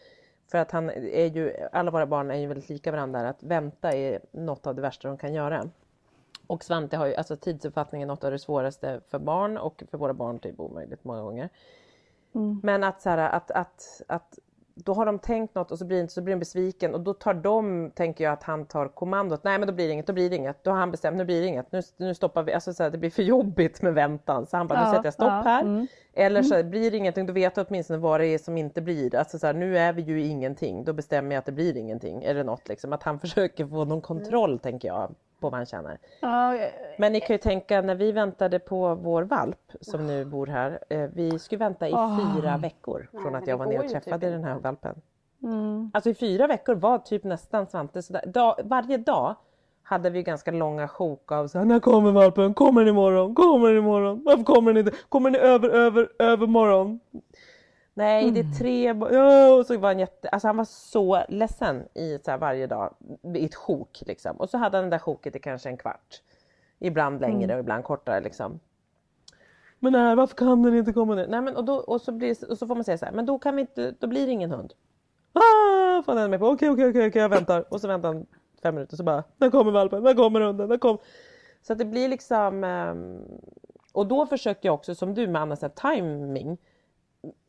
För 0.52 0.58
att 0.58 0.72
han 0.72 0.90
är 0.90 1.26
ju, 1.26 1.54
alla 1.72 1.92
våra 1.92 2.06
barn 2.06 2.32
är 2.32 2.36
ju 2.36 2.48
väldigt 2.48 2.70
lika 2.70 2.92
varandra. 2.92 3.30
Att 3.30 3.44
vänta 3.44 3.92
är 3.92 4.20
något 4.32 4.68
av 4.68 4.76
det 4.76 4.82
värsta 4.82 5.08
de 5.08 5.18
kan 5.18 5.34
göra. 5.34 5.64
Och 6.48 6.64
Svante 6.64 6.98
har 6.98 7.06
ju, 7.06 7.16
alltså 7.16 7.36
tidsuppfattningen 7.36 8.08
något 8.08 8.24
av 8.24 8.32
det 8.32 8.40
svåraste 8.40 9.02
för 9.08 9.20
barn 9.20 9.58
och 9.58 9.84
för 9.92 9.98
våra 9.98 10.14
barn 10.14 10.40
typ 10.40 10.60
omöjligt 10.60 11.04
många 11.04 11.22
gånger. 11.22 11.50
Men 12.64 12.84
att 12.84 13.02
så 13.02 13.10
här, 13.10 13.18
att, 13.18 13.52
att, 13.52 14.02
att 14.08 14.40
då 14.76 14.94
har 14.94 15.06
de 15.06 15.20
tänkt 15.20 15.56
något 15.56 15.72
och 15.72 15.80
så 15.80 15.86
blir, 15.86 16.02
inte, 16.02 16.14
så 16.14 16.22
blir 16.22 16.36
de 16.36 16.40
besviken 16.40 16.94
och 16.94 17.02
då 17.02 17.14
tar 17.14 17.34
de, 17.34 17.92
tänker 17.96 18.24
jag, 18.24 18.34
att 18.34 18.44
han 18.44 18.66
tar 18.66 18.88
kommandot. 18.88 19.44
Nej 19.44 19.60
men 19.60 19.68
då 19.68 19.74
blir 19.74 19.88
det 19.88 19.94
inget, 19.94 20.08
då 20.08 20.14
blir 20.14 20.30
det 20.30 20.36
inget. 20.36 20.64
Då 20.64 20.72
har 20.72 20.78
han 20.78 20.92
bestämt, 20.92 21.18
nu 21.18 21.26
blir 21.26 21.42
det 21.42 21.48
inget. 21.48 21.72
Nu, 21.72 21.82
nu 21.98 22.14
stoppar 22.16 22.44
vi, 22.44 22.54
alltså 22.54 22.74
så 22.74 22.84
här, 22.84 22.90
det 22.90 22.98
blir 22.98 23.10
för 23.10 23.24
jobbigt 23.24 23.82
med 23.82 23.94
väntan. 23.94 24.46
Så 24.46 24.58
han 24.58 24.68
bara, 24.68 24.80
nu 24.80 24.86
Ja, 24.86 24.92
sätter 24.92 25.06
jag 25.06 25.14
stopp 25.14 25.28
ja, 25.28 25.42
här. 25.42 25.62
mm. 25.62 25.88
Eller 26.14 26.44
så 26.44 26.56
här, 26.56 26.64
blir 26.64 26.92
det 26.92 26.98
ingenting, 26.98 27.26
då 27.26 27.34
vet 27.34 27.58
jag 27.58 27.66
åtminstone 27.70 28.00
vad 28.00 28.20
det 28.20 28.28
är 28.28 28.38
som 28.38 28.58
inte 28.58 28.82
blir. 28.82 29.16
Alltså 29.16 29.40
så 29.40 29.48
här, 29.48 29.54
nu 29.54 29.78
är 29.78 29.94
vi 29.94 30.02
ju 30.02 30.24
ingenting, 30.26 30.84
då 30.84 30.94
bestämmer 30.94 31.36
jag 31.36 31.40
att 31.40 31.46
det 31.46 31.52
blir 31.52 31.78
ingenting. 31.78 32.24
Eller 32.24 32.44
något 32.44 32.68
liksom. 32.68 32.94
Att 32.94 33.04
han 33.04 33.20
försöker 33.28 33.66
få 33.66 33.86
någon 33.86 34.02
kontroll, 34.02 34.60
tänker 34.60 34.88
jag, 34.88 35.16
på 35.40 35.50
vad 35.50 35.68
han. 35.72 35.98
Ja, 36.22 36.56
eh, 36.56 36.72
Men 36.98 37.14
ni 37.14 37.20
kan 37.20 37.34
ju 37.34 37.38
tänka 37.38 37.82
när 37.82 37.96
vi 37.96 38.12
väntade 38.12 38.60
på 38.60 38.96
vår 38.96 39.24
valp 39.24 39.72
som 39.82 40.08
nu 40.08 40.26
bor 40.26 40.48
här. 40.48 40.80
Eh, 40.90 41.10
vi 41.14 41.40
skulle 41.40 41.60
vänta 41.60 41.88
i 41.88 41.92
fyra 41.92 42.58
veckor 42.58 43.10
från 43.12 43.36
att 43.36 43.48
jag 43.48 43.58
var 43.58 43.66
går 43.66 43.72
ner 43.72 43.80
och 43.80 43.86
typ 43.86 44.04
träffade 44.04 44.30
den 44.30 44.44
här 44.44 44.60
valpen. 44.60 45.02
mm. 45.44 45.92
Alltså 45.94 46.10
i 46.10 46.14
fyra 46.14 46.48
veckor 46.48 46.76
var 46.76 46.98
typ 46.98 47.24
nästan 47.24 47.68
Svante 47.68 48.02
sådär. 48.02 48.24
Dag, 48.26 48.56
varje 48.64 48.98
dag 48.98 49.36
hade 49.84 50.10
vi 50.10 50.24
ganska 50.24 50.52
långa 50.52 50.88
sjok 50.88 51.32
av 51.32 51.48
så 51.48 51.58
här, 51.58 51.66
när 51.66 51.80
kommer 51.80 52.12
valpen? 52.12 52.54
Kommer 52.54 52.82
den 52.82 52.90
imorgon? 52.90 53.36
Kommer 53.36 53.68
den 53.70 53.78
imorgon? 53.78 54.24
Varför 54.26 54.44
kommer 54.44 54.74
den 54.74 54.86
inte? 54.86 54.98
Kommer 55.10 55.30
den 55.30 55.42
över, 55.42 55.70
över, 55.70 56.10
över 56.20 56.48
morgon? 56.48 57.00
Nej, 57.98 58.32
det 58.32 58.40
är 58.40 58.58
tre 58.58 58.94
bo- 58.94 59.10
ja, 59.12 59.54
och 59.54 59.66
så 59.66 59.78
var 59.78 59.90
han 59.90 60.00
jätte, 60.00 60.30
alltså 60.30 60.48
han 60.48 60.58
var 60.58 60.66
så 60.66 61.24
ledsen 61.30 61.84
i 61.94 62.20
så 62.26 62.38
varje 62.38 62.68
dag 62.68 62.94
i 63.36 63.46
ett 63.46 63.56
sjok 63.56 64.04
liksom. 64.06 64.38
Och 64.38 64.50
så 64.50 64.58
hade 64.58 64.78
han 64.78 64.84
det 64.84 64.90
där 64.90 65.00
sjoket 65.00 65.36
i 65.36 65.40
kanske 65.40 65.70
en 65.70 65.78
kvart. 65.78 66.22
Ibland 66.80 67.22
längre 67.22 67.54
och 67.54 67.60
ibland 67.60 67.84
kortare 67.84 68.22
liksom. 68.22 68.60
Men 69.80 69.94
nej, 69.94 70.16
varför 70.16 70.36
kan 70.36 70.64
den 70.64 70.76
inte 70.76 70.94
komma 70.94 71.16
nu? 71.16 71.28
Nej, 71.28 71.42
men 71.42 71.56
och, 71.56 71.66
då, 71.66 71.76
och, 71.76 72.02
så 72.02 72.12
blir, 72.12 72.52
och 72.52 72.58
så 72.58 72.68
får 72.68 72.76
man 72.76 72.84
säga 72.84 72.98
så 72.98 73.06
här, 73.06 73.12
men 73.12 73.26
då 73.26 73.40
kan 73.40 73.56
vi 73.56 73.62
inte, 73.62 73.94
då 74.00 74.08
blir 74.08 74.26
det 74.26 74.32
ingen 74.32 74.52
hund. 74.52 74.74
Ah, 75.34 76.04
får 76.04 76.16
han 76.16 76.30
med 76.30 76.40
på. 76.40 76.48
Okej, 76.48 76.70
okej, 76.70 76.90
okej, 76.90 77.08
okej, 77.08 77.22
jag 77.22 77.30
väntar. 77.30 77.74
Och 77.74 77.82
så 77.82 77.88
väntar 77.88 78.14
han 78.14 78.26
fem 78.64 78.76
minuter 78.76 78.98
så 78.98 79.04
bara, 79.04 79.24
när 79.38 79.50
kommer 79.50 79.72
valpen? 79.72 80.04
När 80.04 80.14
kommer 80.14 80.42
hunden? 80.42 80.70
När 80.70 80.78
kommer... 80.78 81.00
Så 81.62 81.74
att 81.74 81.80
det 81.80 81.86
blir 81.86 82.08
liksom... 82.08 82.64
ehm, 82.64 83.22
och 83.94 84.08
då 84.08 84.26
försökte 84.26 84.68
jag 84.68 84.74
också 84.74 84.96
som 84.96 85.14
du 85.14 85.28
med 85.28 85.42
Anna, 85.42 85.56
så 85.56 85.66
här, 85.66 85.96
timing. 85.96 86.58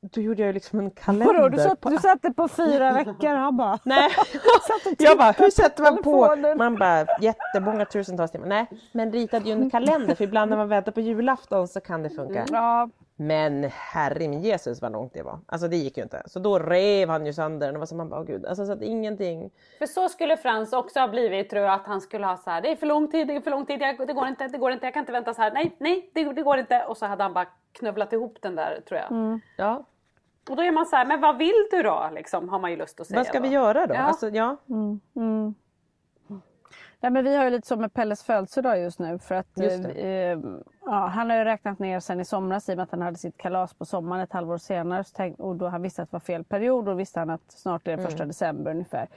Då 0.00 0.20
gjorde 0.20 0.42
jag 0.42 0.46
ju 0.46 0.52
liksom 0.52 0.78
en 0.78 0.90
kalender. 0.90 1.26
Vadå, 1.34 1.48
du, 1.48 1.58
satt, 1.58 1.80
på- 1.80 1.90
du 1.90 1.98
satte 1.98 2.32
på 2.32 2.48
fyra 2.48 2.92
veckor 2.92 3.28
han 3.34 3.56
bara... 3.56 3.78
Nej, 3.84 4.10
Satt 4.66 4.86
och 4.86 4.92
jag 4.98 5.18
bara, 5.18 5.30
hur 5.32 5.50
sätter 5.50 5.82
man 5.82 6.02
på? 6.02 6.36
Man 6.56 6.76
bara, 6.76 7.06
jättemånga 7.20 7.84
tusentals 7.84 8.30
timmar. 8.30 8.46
Nej, 8.46 8.66
men 8.92 9.12
ritade 9.12 9.44
ju 9.48 9.52
en 9.52 9.70
kalender 9.70 10.14
för 10.14 10.24
ibland 10.24 10.50
när 10.50 10.56
man 10.56 10.68
väntar 10.76 10.92
på 10.92 11.00
julafton 11.00 11.68
så 11.68 11.80
kan 11.80 12.02
det 12.02 12.10
funka. 12.10 12.44
Ja, 12.52 12.88
Men 13.16 13.64
herre 13.64 14.28
min 14.28 14.40
Jesus 14.40 14.82
vad 14.82 14.92
långt 14.92 15.14
det 15.14 15.22
var. 15.22 15.38
Alltså 15.46 15.68
det 15.68 15.76
gick 15.76 15.96
ju 15.96 16.02
inte. 16.02 16.22
Så 16.26 16.38
då 16.38 16.58
rev 16.58 17.08
han 17.08 17.26
ju 17.26 17.32
sönder 17.32 17.66
den. 17.66 17.74
Det 17.74 17.78
var 17.78 17.86
som 17.86 17.98
man 17.98 18.08
bara, 18.08 18.20
åh 18.20 18.26
gud. 18.26 18.46
Alltså 18.46 18.66
så 18.66 18.72
att 18.72 18.82
ingenting. 18.82 19.50
För 19.78 19.86
så 19.86 20.08
skulle 20.08 20.36
Frans 20.36 20.72
också 20.72 21.00
ha 21.00 21.08
blivit 21.08 21.50
tror 21.50 21.62
jag 21.62 21.74
att 21.74 21.86
han 21.86 22.00
skulle 22.00 22.26
ha 22.26 22.36
så 22.36 22.50
här. 22.50 22.60
det 22.62 22.70
är 22.72 22.76
för 22.76 22.86
lång 22.86 23.10
tid, 23.10 23.26
det 23.28 23.36
är 23.36 23.40
för 23.40 23.50
lång 23.50 23.66
tid, 23.66 23.82
jag, 23.82 24.06
det 24.06 24.12
går 24.12 24.26
inte, 24.28 24.48
det 24.48 24.58
går 24.58 24.72
inte, 24.72 24.86
jag 24.86 24.94
kan 24.94 25.00
inte 25.02 25.12
vänta 25.12 25.34
så 25.34 25.42
här. 25.42 25.50
nej, 25.52 25.76
nej, 25.78 26.10
det, 26.14 26.24
det 26.24 26.42
går 26.42 26.58
inte. 26.58 26.84
Och 26.84 26.96
så 26.96 27.06
hade 27.06 27.22
han 27.22 27.32
bara 27.32 27.46
knövlat 27.72 28.12
ihop 28.12 28.38
den 28.42 28.56
där 28.56 28.80
tror 28.88 29.00
jag. 29.00 29.40
Ja, 29.56 29.84
Och 30.50 30.56
då 30.56 30.62
är 30.62 30.72
man 30.72 30.86
så 30.86 30.96
här, 30.96 31.06
men 31.06 31.20
vad 31.20 31.38
vill 31.38 31.66
du 31.70 31.82
då? 31.82 32.10
Liksom, 32.14 32.48
har 32.48 32.58
man 32.58 32.70
ju 32.70 32.76
lust 32.76 33.00
att 33.00 33.06
säga 33.06 33.18
vad 33.18 33.26
ska 33.26 33.38
då. 33.38 33.42
vi 33.42 33.48
göra 33.48 33.86
då? 33.86 33.94
Ja. 33.94 33.98
Alltså, 33.98 34.28
ja. 34.28 34.56
Nej, 37.00 37.10
men 37.10 37.24
vi 37.24 37.36
har 37.36 37.44
ju 37.44 37.50
lite 37.50 37.66
så 37.66 37.76
med 37.76 37.94
Pelles 37.94 38.22
födelsedag 38.22 38.80
just 38.80 38.98
nu. 38.98 39.18
För 39.18 39.34
att, 39.34 39.46
Just 39.56 39.84
eh, 39.84 39.90
eh, 39.90 40.38
ja, 40.84 41.06
han 41.06 41.30
har 41.30 41.36
ju 41.36 41.44
räknat 41.44 41.78
ner 41.78 42.00
sen 42.00 42.20
i 42.20 42.24
somras 42.24 42.68
i 42.68 42.72
och 42.72 42.76
med 42.76 42.82
att 42.82 42.90
han 42.90 43.02
hade 43.02 43.18
sitt 43.18 43.36
kalas 43.36 43.74
på 43.74 43.84
sommaren 43.84 44.22
ett 44.22 44.32
halvår 44.32 44.58
senare. 44.58 45.04
Så 45.04 45.12
tänk, 45.16 45.38
och 45.38 45.56
då 45.56 45.68
han 45.68 45.82
visste 45.82 46.02
att 46.02 46.10
det 46.10 46.14
var 46.14 46.20
fel 46.20 46.44
period 46.44 46.88
och 46.88 47.00
visste 47.00 47.18
han 47.18 47.30
att 47.30 47.50
snart 47.52 47.88
är 47.88 47.96
det 47.96 48.02
första 48.02 48.24
december 48.24 48.70
ungefär. 48.70 49.08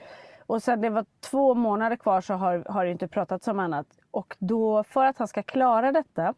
Och 0.46 0.63
sen 0.63 0.81
det 0.81 0.89
var 0.89 1.05
två 1.20 1.53
månader 1.55 1.96
kvar 1.96 2.22
så 2.22 2.34
har, 2.34 2.65
har 2.70 2.86
det 2.86 2.91
inte 2.91 3.08
pratats 3.08 3.47
om 3.47 3.60
annat. 3.60 3.88
Och 4.12 4.36
då 4.39 4.84
för 4.84 5.06
att 5.06 5.17
han 5.17 5.28
ska 5.28 5.43
klara 5.43 5.91
detta 5.91 6.34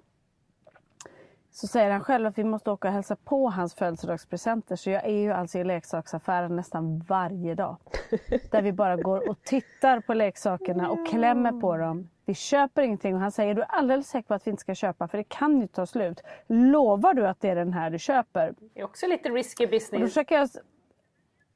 så 1.54 1.68
säger 1.68 1.92
han 1.92 2.02
själv 2.02 2.28
att 2.28 2.38
vi 2.38 2.44
måste 2.44 2.72
åka 2.72 2.88
och 2.88 2.94
hälsa 2.94 3.16
på 3.16 3.50
hans 3.50 3.76
födelsedagspresenter. 3.76 4.76
Så 4.76 4.90
jag 4.90 5.06
är 5.06 5.22
ju 5.22 5.32
alltså 5.32 5.60
i 5.60 5.64
leksaksaffären 5.64 6.56
nästan 6.56 7.00
varje 7.00 7.56
dag. 7.56 7.78
Där 8.52 8.62
vi 8.62 8.72
bara 8.72 8.96
går 8.96 9.30
och 9.30 9.44
tittar 9.44 10.00
på 10.00 10.14
leksakerna 10.14 10.90
och 10.90 11.08
klämmer 11.08 11.62
på 11.62 11.78
dem. 11.78 12.10
Vi 12.26 12.34
köper 12.34 12.82
ingenting 12.82 13.16
och 13.16 13.22
han 13.22 13.32
säger, 13.32 13.54
du 13.54 13.62
är 13.62 13.68
alldeles 13.72 14.08
säker 14.08 14.28
på 14.28 14.34
att 14.34 14.48
vi 14.48 14.52
inte 14.52 14.62
ska 14.62 14.76
köpa 14.76 15.08
för 15.08 15.18
det 15.18 15.24
kan 15.24 15.62
ju 15.62 15.68
ta 15.68 15.86
slut. 15.86 16.22
Lovar 16.48 17.14
du 17.14 17.28
att 17.28 17.42
det 17.42 17.50
är 17.50 17.56
den 17.56 17.74
här 17.74 17.90
du 17.90 18.00
köper? 18.00 18.54
Det 18.74 18.80
är 18.80 18.86
också 18.86 19.08
lite 19.08 19.30
risky 19.30 19.66
Och 19.66 19.70
då 19.70 19.76
business. 19.76 20.02
försöker 20.02 20.36
jag... 20.36 20.50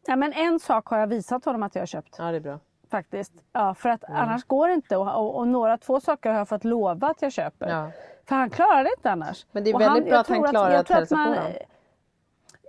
Ja, 0.07 0.15
men 0.15 0.33
en 0.33 0.59
sak 0.59 0.87
har 0.87 0.97
jag 0.99 1.07
visat 1.07 1.45
honom 1.45 1.63
att 1.63 1.75
jag 1.75 1.81
har 1.81 1.87
köpt 1.87 2.15
ja, 2.17 2.31
det 2.31 2.37
är 2.37 2.41
bra. 2.41 2.59
faktiskt. 2.91 3.33
Ja, 3.53 3.73
för 3.73 3.89
att 3.89 4.03
annars 4.03 4.43
går 4.43 4.67
det 4.67 4.73
inte. 4.73 4.97
Och, 4.97 5.15
och, 5.15 5.35
och 5.37 5.47
några, 5.47 5.77
två 5.77 5.99
saker 5.99 6.29
har 6.29 6.37
jag 6.37 6.49
fått 6.49 6.63
lova 6.63 7.07
att 7.07 7.21
jag 7.21 7.31
köper. 7.31 7.69
Ja. 7.69 7.91
För 8.27 8.35
han 8.35 8.49
klarar 8.49 8.83
det 8.83 8.89
inte 8.97 9.11
annars. 9.11 9.45
Men 9.51 9.63
det 9.63 9.69
är 9.69 9.79
väldigt 9.79 10.03
bra 10.03 10.13
jag 10.13 10.19
att 10.19 10.27
han 10.27 10.43
klarar 10.43 10.73
att 10.75 10.87
tror 10.87 10.95
hälsa 10.97 11.15
på 11.15 11.33
dem. 11.33 11.43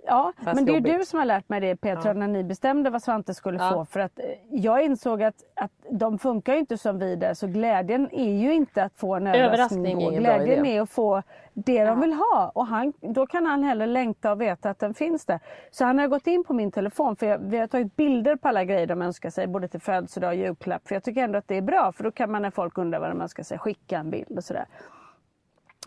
Ja, 0.07 0.33
Fast 0.43 0.55
men 0.55 0.65
det 0.65 0.71
är 0.71 0.73
ju 0.73 0.79
du 0.79 0.91
jobbigt. 0.91 1.07
som 1.07 1.19
har 1.19 1.25
lärt 1.25 1.49
mig 1.49 1.59
det 1.59 1.75
Petra 1.75 2.13
när 2.13 2.27
ni 2.27 2.43
bestämde 2.43 2.89
vad 2.89 3.03
Svante 3.03 3.33
skulle 3.33 3.57
Ja. 3.57 3.71
få. 3.73 3.85
För 3.85 3.99
att 3.99 4.19
eh, 4.19 4.25
jag 4.49 4.83
insåg 4.83 5.23
att, 5.23 5.35
att 5.55 5.71
de 5.89 6.19
funkar 6.19 6.53
ju 6.53 6.59
inte 6.59 6.77
som 6.77 6.99
vi 6.99 7.15
där 7.15 7.33
så 7.33 7.47
glädjen 7.47 8.09
är 8.11 8.33
ju 8.33 8.53
inte 8.53 8.83
att 8.83 8.93
få 8.95 9.15
en 9.15 9.27
överraskning. 9.27 9.45
Överraskning 9.85 10.01
är 10.03 10.21
bra 10.21 10.37
Glädjen 10.37 10.65
är 10.65 10.81
att 10.81 10.89
få 10.89 11.21
det 11.53 11.85
de 11.85 12.01
vill 12.01 12.13
ha 12.13 12.51
och 12.55 12.67
han, 12.67 12.93
då 13.01 13.27
kan 13.27 13.45
han 13.45 13.63
heller 13.63 13.87
längta 13.87 14.31
och 14.31 14.41
veta 14.41 14.69
att 14.69 14.79
den 14.79 14.93
finns 14.93 15.25
där. 15.25 15.39
Så 15.71 15.85
han 15.85 15.99
har 15.99 16.07
gått 16.07 16.27
in 16.27 16.43
på 16.43 16.53
min 16.53 16.71
telefon 16.71 17.15
för 17.15 17.25
jag, 17.25 17.37
vi 17.39 17.57
har 17.57 17.67
tagit 17.67 17.95
bilder 17.95 18.35
på 18.35 18.47
alla 18.47 18.63
grejer 18.63 18.87
de 18.87 19.01
önskar 19.01 19.29
sig 19.29 19.47
både 19.47 19.67
till 19.67 19.81
födelsedag 19.81 20.29
och 20.29 20.35
julklapp. 20.35 20.87
För 20.87 20.95
jag 20.95 21.03
tycker 21.03 21.23
ändå 21.23 21.37
att 21.37 21.47
det 21.47 21.55
är 21.55 21.61
bra 21.61 21.91
för 21.91 22.03
då 22.03 22.11
kan 22.11 22.31
man 22.31 22.41
när 22.41 22.51
folk 22.51 22.77
undrar 22.77 22.99
vad 22.99 23.09
de 23.09 23.21
önskar 23.21 23.43
sig 23.43 23.57
skicka 23.57 23.97
en 23.97 24.09
bild 24.09 24.37
och 24.37 24.43
sådär. 24.43 24.65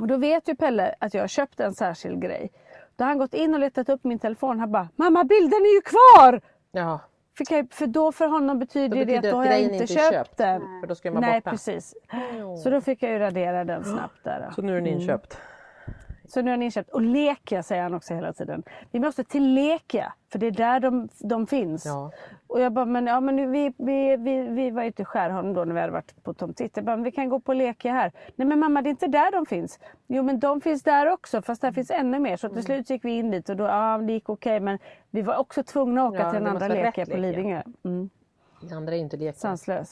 Och 0.01 0.07
då 0.07 0.17
vet 0.17 0.49
ju 0.49 0.55
Pelle 0.57 0.95
att 0.99 1.15
jag 1.15 1.23
har 1.23 1.29
köpt 1.29 1.61
en 1.61 1.75
särskild 1.75 2.23
grej. 2.23 2.53
Då 2.97 3.05
har 3.05 3.09
han 3.09 3.19
gått 3.19 3.35
in 3.35 3.55
och 3.55 3.61
letat 3.61 3.89
upp 3.89 4.05
min 4.05 4.19
telefon. 4.19 4.61
Han 4.61 4.73
bara, 4.73 4.89
mamma 4.97 5.25
bilden 5.25 5.61
är 5.61 5.75
ju 5.75 5.81
kvar! 5.81 6.41
Ja, 6.73 7.01
Fick 7.39 7.51
jag, 7.51 7.73
för 7.73 7.87
då 7.87 8.13
för 8.13 8.27
honom 8.27 8.59
betyder, 8.59 8.89
Då 8.89 8.95
det 8.95 9.01
att 9.03 9.07
betyder 9.07 9.31
då 9.31 9.37
har 9.37 9.45
jag 9.45 9.61
inte 9.61 9.87
köpt, 9.87 10.13
köpt. 10.13 10.37
den. 10.37 10.61
för 10.81 10.87
då 10.87 10.95
ska 10.95 11.11
vara 11.11 11.21
Nej 11.21 11.41
borta. 11.41 11.51
precis. 11.51 11.95
Så 12.63 12.71
då 12.71 12.81
fick 12.81 13.03
jag 13.03 13.11
ju 13.13 13.19
radera 13.19 13.65
den 13.65 13.85
snabbt 13.85 14.25
där. 14.25 14.51
Så 14.55 14.63
nu 14.63 14.73
är 14.73 14.75
den 14.77 14.87
inköpt. 14.87 15.39
Så 16.29 16.43
nu 16.43 16.51
är 16.51 16.53
den 16.53 16.63
inköpt. 16.63 16.91
Och 16.91 17.03
Lekia 17.03 17.63
säger 17.63 17.83
han 17.83 17.95
också 17.95 18.15
hela 18.15 18.33
tiden. 18.33 18.63
Vi 18.91 19.01
måste 19.01 19.25
till 19.25 19.55
Lekia, 19.55 20.13
för 20.33 20.39
det 20.39 20.47
är 20.47 20.51
där 20.51 20.81
de, 20.81 21.09
de 21.21 21.47
finns. 21.47 21.87
Ja. 21.87 22.11
Och 22.47 22.61
jag 22.61 22.73
bara, 22.73 22.85
men, 22.85 23.07
ja, 23.07 23.21
men 23.21 23.51
vi, 23.53 23.73
vi, 23.79 24.17
vi, 24.17 24.43
vi 24.43 24.71
var 24.71 24.85
ute 24.85 25.03
i 25.03 25.05
Skärholm 25.05 25.55
då 25.55 25.65
när 25.65 25.75
vi 25.75 25.81
hade 25.81 25.93
varit 25.93 26.23
på 26.25 26.35
Tom 26.35 26.55
Titt. 26.55 26.77
Jag 26.77 26.85
bara, 26.85 26.97
men 26.97 27.05
vi 27.05 27.13
kan 27.13 27.29
gå 27.29 27.41
på 27.41 27.53
Lekia 27.53 27.93
här. 27.93 28.13
Nej 28.37 28.49
men 28.49 28.59
mamma, 28.59 28.83
det 28.83 28.89
är 28.89 28.91
inte 28.91 29.07
där 29.07 29.33
de 29.33 29.47
finns. 29.47 29.79
Jo 30.07 30.23
men 30.23 30.41
de 30.41 30.61
finns 30.61 30.83
där 30.83 31.11
också, 31.13 31.43
fast 31.43 31.63
där 31.63 31.73
finns 31.73 31.91
ännu 31.91 32.19
mer. 32.19 32.37
Så 32.37 32.47
Mm. 32.47 32.57
till 32.57 32.65
slut 32.65 32.91
gick 32.91 33.05
vi 33.05 33.13
in 33.19 33.31
dit 33.31 33.49
och 33.49 33.57
då, 33.57 33.65
ja 33.65 33.99
det 33.99 34.13
gick 34.13 34.29
okej. 34.29 34.61
men 34.61 34.79
vi 35.11 35.23
var 35.23 35.37
också 35.37 35.63
tvungna 35.63 36.03
att 36.03 36.13
åka 36.13 36.23
Ja, 36.23 36.31
till 36.31 36.39
den 36.41 36.49
andra 36.49 36.69
Lekia 36.69 37.07
på 37.07 37.17
Lekia. 37.17 37.31
Lidingö. 37.31 37.63
Mm. 37.85 38.11
Det 38.69 38.75
andra 38.75 38.95
är 38.95 38.99
inte 38.99 39.17
leken. 39.17 39.41
Sanslös. 39.41 39.91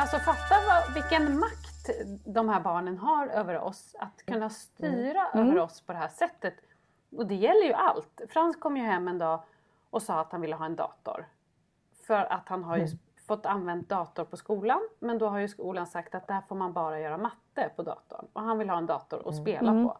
Alltså 0.00 0.18
fatta 0.18 0.54
vad, 0.68 0.94
vilken 0.94 1.38
makt 1.38 1.90
de 2.24 2.48
här 2.48 2.60
barnen 2.60 2.98
har 2.98 3.26
över 3.26 3.58
oss. 3.58 3.96
Att 3.98 4.26
kunna 4.26 4.50
styra 4.50 5.26
över 5.34 5.58
oss 5.58 5.80
på 5.80 5.92
det 5.92 5.98
här 5.98 6.08
sättet. 6.08 6.54
Och 7.16 7.26
det 7.26 7.34
gäller 7.34 7.66
ju 7.66 7.72
allt. 7.72 8.20
Frans 8.28 8.56
kom 8.56 8.76
ju 8.76 8.82
hem 8.82 9.08
en 9.08 9.18
dag 9.18 9.42
och 9.90 10.02
sa 10.02 10.20
att 10.20 10.32
han 10.32 10.40
ville 10.40 10.56
ha 10.56 10.66
en 10.66 10.76
dator. 10.76 11.26
För 12.06 12.32
att 12.32 12.48
han 12.48 12.64
har 12.64 12.76
ju 12.76 12.86
fått 13.26 13.46
använt 13.46 13.88
dator 13.88 14.24
på 14.24 14.36
skolan. 14.36 14.88
Men 14.98 15.18
då 15.18 15.28
har 15.28 15.38
ju 15.38 15.48
skolan 15.48 15.86
sagt 15.86 16.14
att 16.14 16.26
där 16.26 16.40
får 16.48 16.56
man 16.56 16.72
bara 16.72 17.00
göra 17.00 17.18
matte 17.18 17.70
på 17.76 17.82
datorn. 17.82 18.26
Och 18.32 18.42
han 18.42 18.58
vill 18.58 18.70
ha 18.70 18.78
en 18.78 18.86
dator 18.86 19.28
att 19.28 19.36
spela 19.36 19.72
på. 19.72 19.98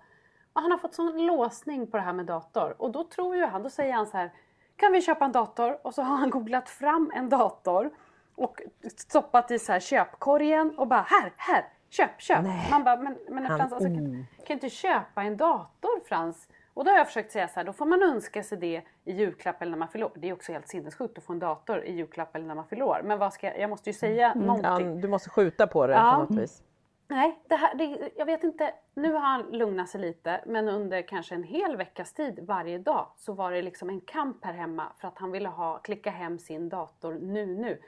Och 0.53 0.61
han 0.63 0.71
har 0.71 0.79
fått 0.79 0.95
sån 0.95 1.27
låsning 1.27 1.91
på 1.91 1.97
det 1.97 2.03
här 2.03 2.13
med 2.13 2.27
dator. 2.27 2.75
Och 2.79 2.91
då 2.91 3.05
tror 3.05 3.37
ju 3.37 3.47
han, 3.47 3.63
då 3.63 3.71
säger 3.71 3.93
han 3.93 4.07
så 4.07 4.17
här. 4.17 4.33
Kan 4.77 4.93
vi 4.93 5.03
köpa 5.03 5.25
en 5.25 5.33
dator? 5.33 5.87
Och 5.87 5.95
så 5.95 6.03
har 6.03 6.17
han 6.17 6.31
googlat 6.31 6.69
fram 6.69 7.13
en 7.15 7.29
dator. 7.29 7.91
Och 8.41 8.63
stoppat 8.97 9.51
i 9.51 9.59
så 9.59 9.73
här 9.73 9.81
köpkorgen 9.81 10.79
och 10.79 10.87
bara 10.87 11.01
här, 11.09 11.33
här, 11.37 11.65
köp, 11.91 12.11
köp. 12.23 12.45
Man 12.71 12.85
bara, 12.85 12.97
men, 12.97 13.19
men 13.29 13.47
Han- 13.47 13.59
Frans, 13.59 13.73
alltså, 13.73 13.89
kan, 13.89 14.27
kan 14.47 14.55
inte 14.55 14.71
köpa 14.71 15.23
en 15.23 15.37
dator 15.37 16.01
Frans? 16.09 16.49
Och 16.75 16.85
då 16.85 16.91
har 16.91 16.99
jag 16.99 17.07
försökt 17.07 17.33
säga 17.33 17.49
så 17.49 17.55
här, 17.55 17.65
då 17.65 17.73
får 17.73 17.87
man 17.87 18.03
önska 18.03 18.43
sig 18.43 18.59
det 18.59 18.83
i 19.05 19.13
julklapp 19.13 19.63
eller 19.63 19.71
när 19.71 19.79
man 19.79 19.89
fyller. 19.89 20.11
Det 20.15 20.29
är 20.29 20.33
också 20.33 20.53
helt 20.53 20.69
sinnessjukt 20.69 21.19
att 21.19 21.25
få 21.25 21.33
en 21.33 21.39
dator 21.39 21.85
i 21.85 21.93
julklapp 21.93 22.37
eller 22.37 22.47
när 22.47 22.55
man 22.55 22.67
fyller. 22.67 23.03
Men 23.03 23.19
vad 23.19 23.33
ska 23.33 23.47
jag, 23.47 23.59
jag 23.59 23.71
måste 23.71 23.91
ju 23.91 23.95
säga 23.95 24.33
Ja, 24.35 24.41
någonting. 24.41 25.01
du 25.01 25.09
måste 25.09 25.31
skjuta 25.31 25.67
på 25.67 25.87
det 25.87 25.93
Ja. 25.93 26.13
på 26.27 26.33
något 26.35 26.43
vis. 26.43 26.63
Nej, 27.09 27.39
det 27.49 27.55
här, 27.57 27.75
det, 27.75 28.11
jag 28.17 28.27
vet 28.27 28.45
inte. 28.45 28.75
Nu 28.95 29.13
har 29.13 29.21
han 29.21 29.43
lugnat 29.43 29.89
sig 29.89 30.01
lite 30.01 30.41
men 30.47 30.69
under 30.69 31.03
kanske 31.03 31.35
en 31.35 31.43
hel 31.43 31.77
veckas 31.77 32.13
tid 32.13 32.39
varje 32.43 32.79
dag 32.79 33.07
så 33.17 33.33
var 33.33 33.53
det 33.53 33.63
liksom 33.63 33.89
en 33.89 34.01
kamp 34.01 34.45
här 34.45 34.53
hemma 34.53 34.93
för 34.99 35.09
att 35.09 35.19
han 35.19 35.31
ville 35.31 35.49
ha, 35.49 35.79
klicka 35.79 36.11
hem 36.11 36.39
sin 36.39 36.69
dator 36.69 37.15
nu 37.15 37.47
nu. 37.47 37.81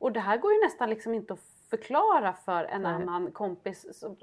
Och 0.00 0.12
det 0.12 0.20
här 0.20 0.36
går 0.36 0.52
ju 0.52 0.60
nästan 0.60 0.90
liksom 0.90 1.14
inte 1.14 1.32
att 1.32 1.40
förklara 1.70 2.32
för 2.44 2.64
en 2.64 2.82
Nej. 2.82 2.92
annan 2.92 3.30
kompis, 3.32 4.02
en 4.02 4.16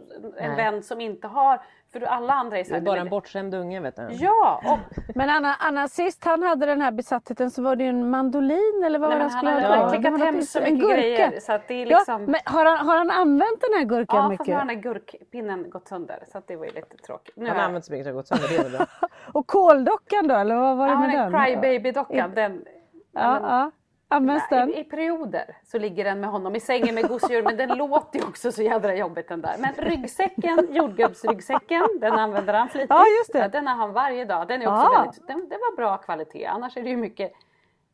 Nej. 0.47 0.55
vän 0.55 0.83
som 0.83 1.01
inte 1.01 1.27
har, 1.27 1.61
för 1.93 2.01
alla 2.01 2.33
andra 2.33 2.59
är 2.59 2.63
så 2.63 2.69
Det 2.69 2.75
här, 2.75 2.81
är 2.81 2.85
bara 2.85 2.95
"Nej, 2.95 3.01
en 3.01 3.09
bortskämd 3.09 3.53
unge 3.55 3.79
vet 3.79 3.95
du. 3.95 4.07
Ja, 4.11 4.61
och 4.65 4.97
Men 5.15 5.29
Anna, 5.29 5.55
Anna, 5.59 5.87
sist 5.87 6.25
han 6.25 6.43
hade 6.43 6.65
den 6.65 6.81
här 6.81 6.91
besattheten 6.91 7.51
så 7.51 7.61
var 7.61 7.75
det 7.75 7.83
ju 7.83 7.89
en 7.89 8.09
mandolin 8.09 8.83
eller 8.85 8.99
vad 8.99 9.09
nej, 9.09 9.17
var 9.19 9.25
det 9.25 9.31
han 9.31 9.39
skulle 9.39 9.51
hade 9.51 9.67
ha? 9.67 9.75
Ja. 9.75 9.89
klickat 9.89 10.03
Det 10.13 10.19
var 10.19 10.25
hem 10.25 10.41
så 10.41 10.59
mycket 10.59 10.79
gurka. 10.79 10.93
grejer 10.95 11.39
så 11.39 11.53
att 11.53 11.67
det 11.67 11.73
är 11.73 11.85
Ja, 11.91 11.97
liksom... 11.97 12.23
men 12.25 12.35
har, 12.45 12.65
han, 12.65 12.87
har 12.87 12.97
han 12.97 13.11
använt 13.11 13.61
den 13.61 13.73
här 13.79 13.83
gurkan 13.85 14.17
Ja, 14.17 14.21
fast 14.21 14.29
mycket? 14.31 14.47
nu 14.47 14.53
har 14.53 14.59
den 14.59 14.69
här 14.69 14.75
gurkpinnen 14.75 15.69
gått 15.69 15.87
sönder 15.87 16.23
så 16.31 16.37
att 16.37 16.47
det 16.47 16.55
var 16.55 16.65
ju 16.65 16.71
lite 16.71 16.97
tråkigt. 16.97 17.35
Nu 17.37 17.47
Han 17.47 17.57
har 17.57 17.63
använt 17.63 17.85
så 17.85 17.91
mycket 17.91 18.05
så 18.05 18.09
det 18.09 18.13
har 18.13 18.19
gått 18.19 18.27
sönder, 18.27 18.47
det 18.47 18.55
är 18.55 18.63
väl 18.63 18.71
bra. 18.77 18.85
Och 19.33 19.47
koldockan 19.47 20.27
då 20.27 20.35
eller 20.35 20.55
vad 20.55 20.77
var 20.77 20.87
det 20.87 20.93
ja, 20.93 20.99
med 20.99 21.09
den 21.09 21.31
den? 21.31 21.41
crybaby-dockan, 21.45 22.31
den... 22.35 22.65
Ja, 23.11 23.39
ja. 23.41 23.71
Den? 24.09 24.69
I, 24.73 24.79
I 24.79 24.83
perioder 24.83 25.57
så 25.63 25.77
ligger 25.79 26.03
den 26.03 26.19
med 26.19 26.29
honom 26.29 26.55
i 26.55 26.59
sängen 26.59 26.95
med 26.95 27.07
gosedjur 27.07 27.43
men 27.43 27.57
den 27.57 27.69
låter 27.77 28.19
ju 28.19 28.25
också 28.25 28.51
så 28.51 28.61
jädra 28.63 28.95
jobbigt 28.95 29.27
den 29.27 29.41
där. 29.41 29.55
Men 29.59 29.73
ryggsäcken, 29.77 30.67
jordgubbsryggsäcken, 30.71 31.87
den 32.01 32.13
använder 32.13 32.53
han 32.53 32.69
flitigt. 32.69 32.89
Ja, 32.89 33.03
just 33.19 33.33
det. 33.33 33.47
den 33.47 33.67
har 33.67 33.75
han 33.75 33.93
varje 33.93 34.25
dag. 34.25 34.47
Den 34.47 34.61
är 34.61 34.67
också 34.67 34.87
Ah. 34.87 35.01
väldigt, 35.01 35.27
den, 35.27 35.49
det 35.49 35.55
var 35.57 35.75
bra 35.75 35.97
kvalitet. 35.97 36.45
Annars 36.45 36.77
är 36.77 36.81
det 36.83 36.89
ju 36.89 36.97
mycket, 36.97 37.31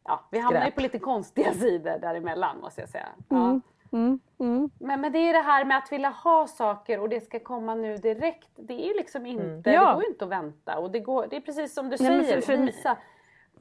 ja 0.03 0.23
vi 0.31 0.39
hamnar 0.39 0.65
ju 0.65 0.71
på 0.71 0.81
lite 0.81 0.99
konstiga 0.99 1.51
sidor 1.53 1.97
däremellan 1.99 2.59
måste 2.61 2.81
jag 2.81 2.89
säga. 2.89 3.07
Ja. 3.29 3.59
Mm, 3.91 4.19
mm. 4.39 4.69
Men, 4.79 5.01
men 5.01 5.11
det 5.11 5.19
är 5.19 5.33
det 5.33 5.41
här 5.41 5.65
med 5.65 5.77
att 5.77 5.91
vilja 5.91 6.09
ha 6.09 6.47
saker 6.47 6.99
och 6.99 7.09
det 7.09 7.21
ska 7.21 7.39
komma 7.39 7.75
nu 7.75 7.97
direkt. 7.97 8.49
Det 8.55 8.73
är 8.73 8.87
ju 8.87 8.93
liksom 8.93 9.25
inte, 9.25 9.69
Ja. 9.71 9.87
det 9.87 9.93
går 9.93 10.03
ju 10.03 10.09
inte 10.09 10.25
att 10.25 10.31
vänta. 10.31 10.77
Och 10.79 10.91
det, 10.91 10.99
går, 10.99 11.27
det 11.29 11.35
är 11.35 11.41
precis 11.41 11.73
som 11.73 11.85
du 11.89 11.97
Nej, 11.99 12.23
säger, 12.23 12.41
för- 12.41 12.57
för- 12.57 12.63
Lisa. 12.63 12.97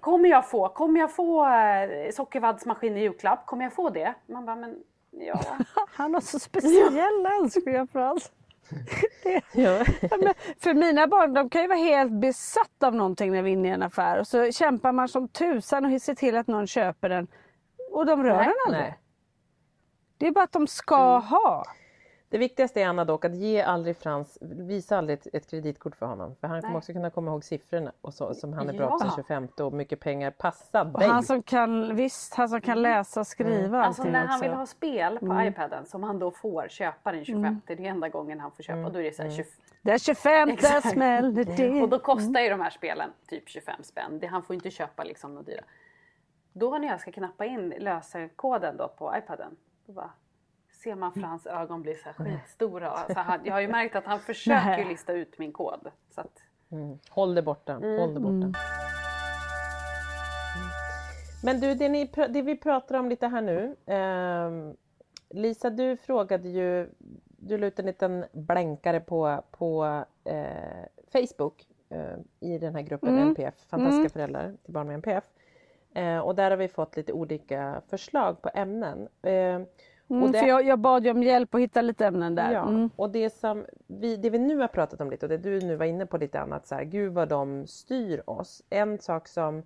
Kommer 0.03 0.29
jag 0.29 0.51
få, 0.51 0.69
kommer 0.69 1.01
jag 1.01 1.13
få 1.15 1.47
eh, 1.47 2.11
sockervaddsmaskin 2.13 2.97
i 2.97 3.01
julklapp? 3.01 3.47
Kommer 3.47 3.65
jag 3.65 3.73
få 3.73 3.91
det? 3.91 4.15
Man 4.27 4.47
bara, 4.47 4.57
men 4.57 4.77
ja. 5.11 5.41
Han 5.93 6.15
har 6.15 6.21
så 6.21 6.39
speciella 6.39 7.35
önskningar 7.35 7.87
Frans. 7.87 8.33
Ja. 9.53 9.85
Ja, 10.11 10.35
för 10.61 10.75
mina 10.75 11.07
barn 11.07 11.35
de 11.35 11.51
kan 11.51 11.63
ju 11.63 11.69
vara 11.69 11.79
helt 11.79 12.13
besatta 12.13 12.87
av 12.87 12.95
någonting 12.95 13.33
när 13.33 13.43
vi 13.43 13.51
är 13.51 13.53
inne 13.53 13.69
i 13.69 13.71
en 13.71 13.83
affär 13.83 14.19
och 14.19 14.27
så 14.27 14.53
kämpar 14.53 14.93
man 14.93 15.09
som 15.09 15.29
tusan 15.29 15.95
och 15.95 16.03
ser 16.03 16.15
till 16.15 16.37
att 16.37 16.47
någon 16.47 16.67
köper 16.67 17.09
den. 17.09 17.27
Och 17.93 18.07
de 18.07 18.23
rör 18.23 18.37
Nej. 18.37 18.45
den 18.45 18.55
aldrig. 18.67 18.83
Nej. 18.83 18.99
Det 20.19 20.27
är 20.27 20.31
bara 20.31 20.45
att 20.45 20.53
de 20.53 20.67
ska 20.67 21.19
ha. 21.19 21.65
Det 22.33 22.39
viktigaste 22.39 22.81
är 22.83 22.87
Anna 22.87 23.05
dock 23.05 23.25
att 23.25 23.35
ge 23.35 23.63
aldrig 23.63 23.97
Frans, 23.97 24.39
visa 24.41 24.99
aldrig 24.99 25.19
ett, 25.19 25.27
ett 25.35 25.51
kreditkort 25.51 25.97
för 25.97 26.07
honom. 26.07 26.37
För 26.41 26.49
han 26.49 26.61
kommer 26.61 26.73
Nej. 26.73 26.79
också 26.79 26.93
kunna 26.93 27.11
komma 27.11 27.31
ihåg 27.31 27.45
siffrorna 27.45 27.93
och 28.01 28.15
så, 28.15 28.35
som 28.35 28.53
han 28.53 28.69
är 28.69 28.73
bra 28.73 28.87
Ja. 28.87 28.91
på 28.91 28.99
sin 28.99 29.11
25 29.17 29.49
och 29.61 29.73
mycket 29.73 30.01
pengar. 30.01 30.31
Passa 30.31 30.83
Och 30.83 30.99
dig! 31.01 31.09
han 31.09 31.23
som 31.23 31.43
kan, 31.43 31.97
visst, 31.97 32.35
han 32.35 32.49
som 32.49 32.61
kan 32.61 32.83
läsa 32.83 33.21
och 33.21 33.27
skriva 33.27 33.85
Alltså 33.85 34.03
allting 34.03 34.13
när 34.13 34.27
han 34.27 34.39
också. 34.39 34.43
vill 34.49 34.53
ha 34.59 34.67
spel 34.67 35.19
på 35.19 35.25
Mm. 35.27 35.49
iPaden 35.49 35.87
som 35.87 36.03
han 36.03 36.19
då 36.19 36.31
får 36.31 36.69
köpa 36.69 37.13
den 37.13 37.25
25 37.25 37.61
det 37.67 37.73
är 37.73 37.81
enda 37.81 38.09
gången 38.09 38.41
han 38.41 38.53
får 38.53 38.63
köpa 38.63 38.87
och 38.87 38.93
då 38.93 38.99
är 38.99 39.03
det 39.03 39.17
så 39.17 39.23
här 39.23 39.31
25 39.31 39.53
Den 39.83 39.99
25 39.99 40.49
Exakt. 40.49 40.91
smäller 40.91 41.45
det. 41.45 41.83
Och 41.83 41.89
då 41.89 41.99
kostar 41.99 42.41
ju 42.41 42.49
de 42.49 42.61
här 42.61 42.71
spelen 42.71 43.11
typ 43.29 43.49
25 43.49 43.83
spänn. 43.83 44.19
Det, 44.19 44.27
han 44.27 44.43
får 44.43 44.55
inte 44.55 44.71
köpa 44.71 45.05
liksom 45.05 45.35
något 45.35 45.47
dyra. 45.47 45.65
Då 46.53 46.79
när 46.79 46.89
jag 46.89 47.01
ska 47.01 47.13
knappa 47.13 47.45
in 47.45 47.69
lösenkoden 47.79 48.77
då 48.77 48.89
på 48.89 49.15
iPaden. 49.17 49.57
Då 49.87 49.93
bara 49.93 50.11
ser 50.83 50.95
man 50.95 51.13
Frans 51.13 51.47
ögon 51.47 51.83
bli 51.83 51.95
så 51.95 52.05
här 52.05 52.13
skitstora. 52.13 52.91
Alltså 52.91 53.19
han, 53.21 53.41
jag 53.45 53.53
har 53.55 53.61
ju 53.61 53.69
märkt 53.79 53.97
att 53.97 54.05
han 54.05 54.21
försöker 54.21 54.85
lista 54.85 55.13
ut 55.13 55.39
min 55.39 55.53
kod. 55.53 55.91
Så 56.15 56.21
att, 56.21 56.39
Mm. 56.73 56.99
Håll 57.11 57.35
det 57.35 57.43
borta, 57.43 57.73
Mm. 57.73 58.01
håll 58.01 58.15
det 58.15 58.21
borta. 58.21 58.35
Mm. 58.37 58.53
Men 61.45 61.61
du, 61.61 61.75
det, 61.75 61.89
ni, 61.89 62.11
det 62.29 62.43
vi 62.43 62.57
pratar 62.57 62.99
om 62.99 63.09
lite 63.09 63.27
här 63.27 63.41
nu. 63.43 63.77
ehm, 63.87 64.77
Lisa, 65.31 65.71
du 65.71 65.97
frågade 65.97 66.49
ju, 66.49 66.89
du 67.27 67.59
la 67.59 67.67
ut 67.67 67.79
en 67.79 67.87
liten 67.87 68.25
blänkare 68.33 69.01
på, 69.01 69.43
på 69.51 70.05
eh, 70.25 70.85
Facebook 71.13 71.67
eh, 71.89 72.17
i 72.41 72.59
den 72.59 72.75
här 72.75 72.83
gruppen 72.83 73.09
Mm. 73.09 73.29
NPF, 73.29 73.55
Fantastiska 73.69 73.99
Mm. 74.01 74.11
föräldrar 74.11 74.55
till 74.65 74.75
barn 74.75 74.87
med 74.87 74.95
NPF. 74.95 75.25
Eh, 75.95 76.19
och 76.19 76.35
där 76.35 76.51
har 76.51 76.59
vi 76.59 76.69
fått 76.69 76.97
lite 76.97 77.13
olika 77.13 77.83
förslag 77.89 78.43
på 78.43 78.51
ämnen. 78.55 79.09
Mm, 80.11 80.23
och 80.23 80.31
det- 80.33 80.39
för 80.39 80.47
jag, 80.47 80.65
jag 80.67 80.79
bad 80.79 81.05
ju 81.05 81.11
om 81.11 81.23
hjälp 81.23 81.55
att 81.55 81.61
hitta 81.61 81.83
lite 81.83 82.07
ämnen 82.07 82.35
där. 82.35 82.53
Ja, 82.53 82.69
Mm. 82.69 82.91
och 82.97 83.11
det 83.11 83.31
som 83.31 83.65
vi, 83.87 84.17
det 84.17 84.31
vi 84.31 84.39
nu 84.39 84.57
har 84.57 84.69
pratat 84.69 85.01
om 85.01 85.11
lite 85.11 85.27
och 85.27 85.31
det 85.31 85.37
du 85.39 85.61
nu 85.61 85.77
var 85.77 85.87
inne 85.87 86.07
på 86.07 86.17
lite 86.19 86.41
annat 86.41 86.67
så 86.67 86.75
här, 86.75 86.85
gud 86.85 87.13
vad 87.13 87.29
de 87.29 87.67
styr 87.67 88.23
oss. 88.27 88.63
En 88.71 88.99
sak 88.99 89.29
som, 89.29 89.63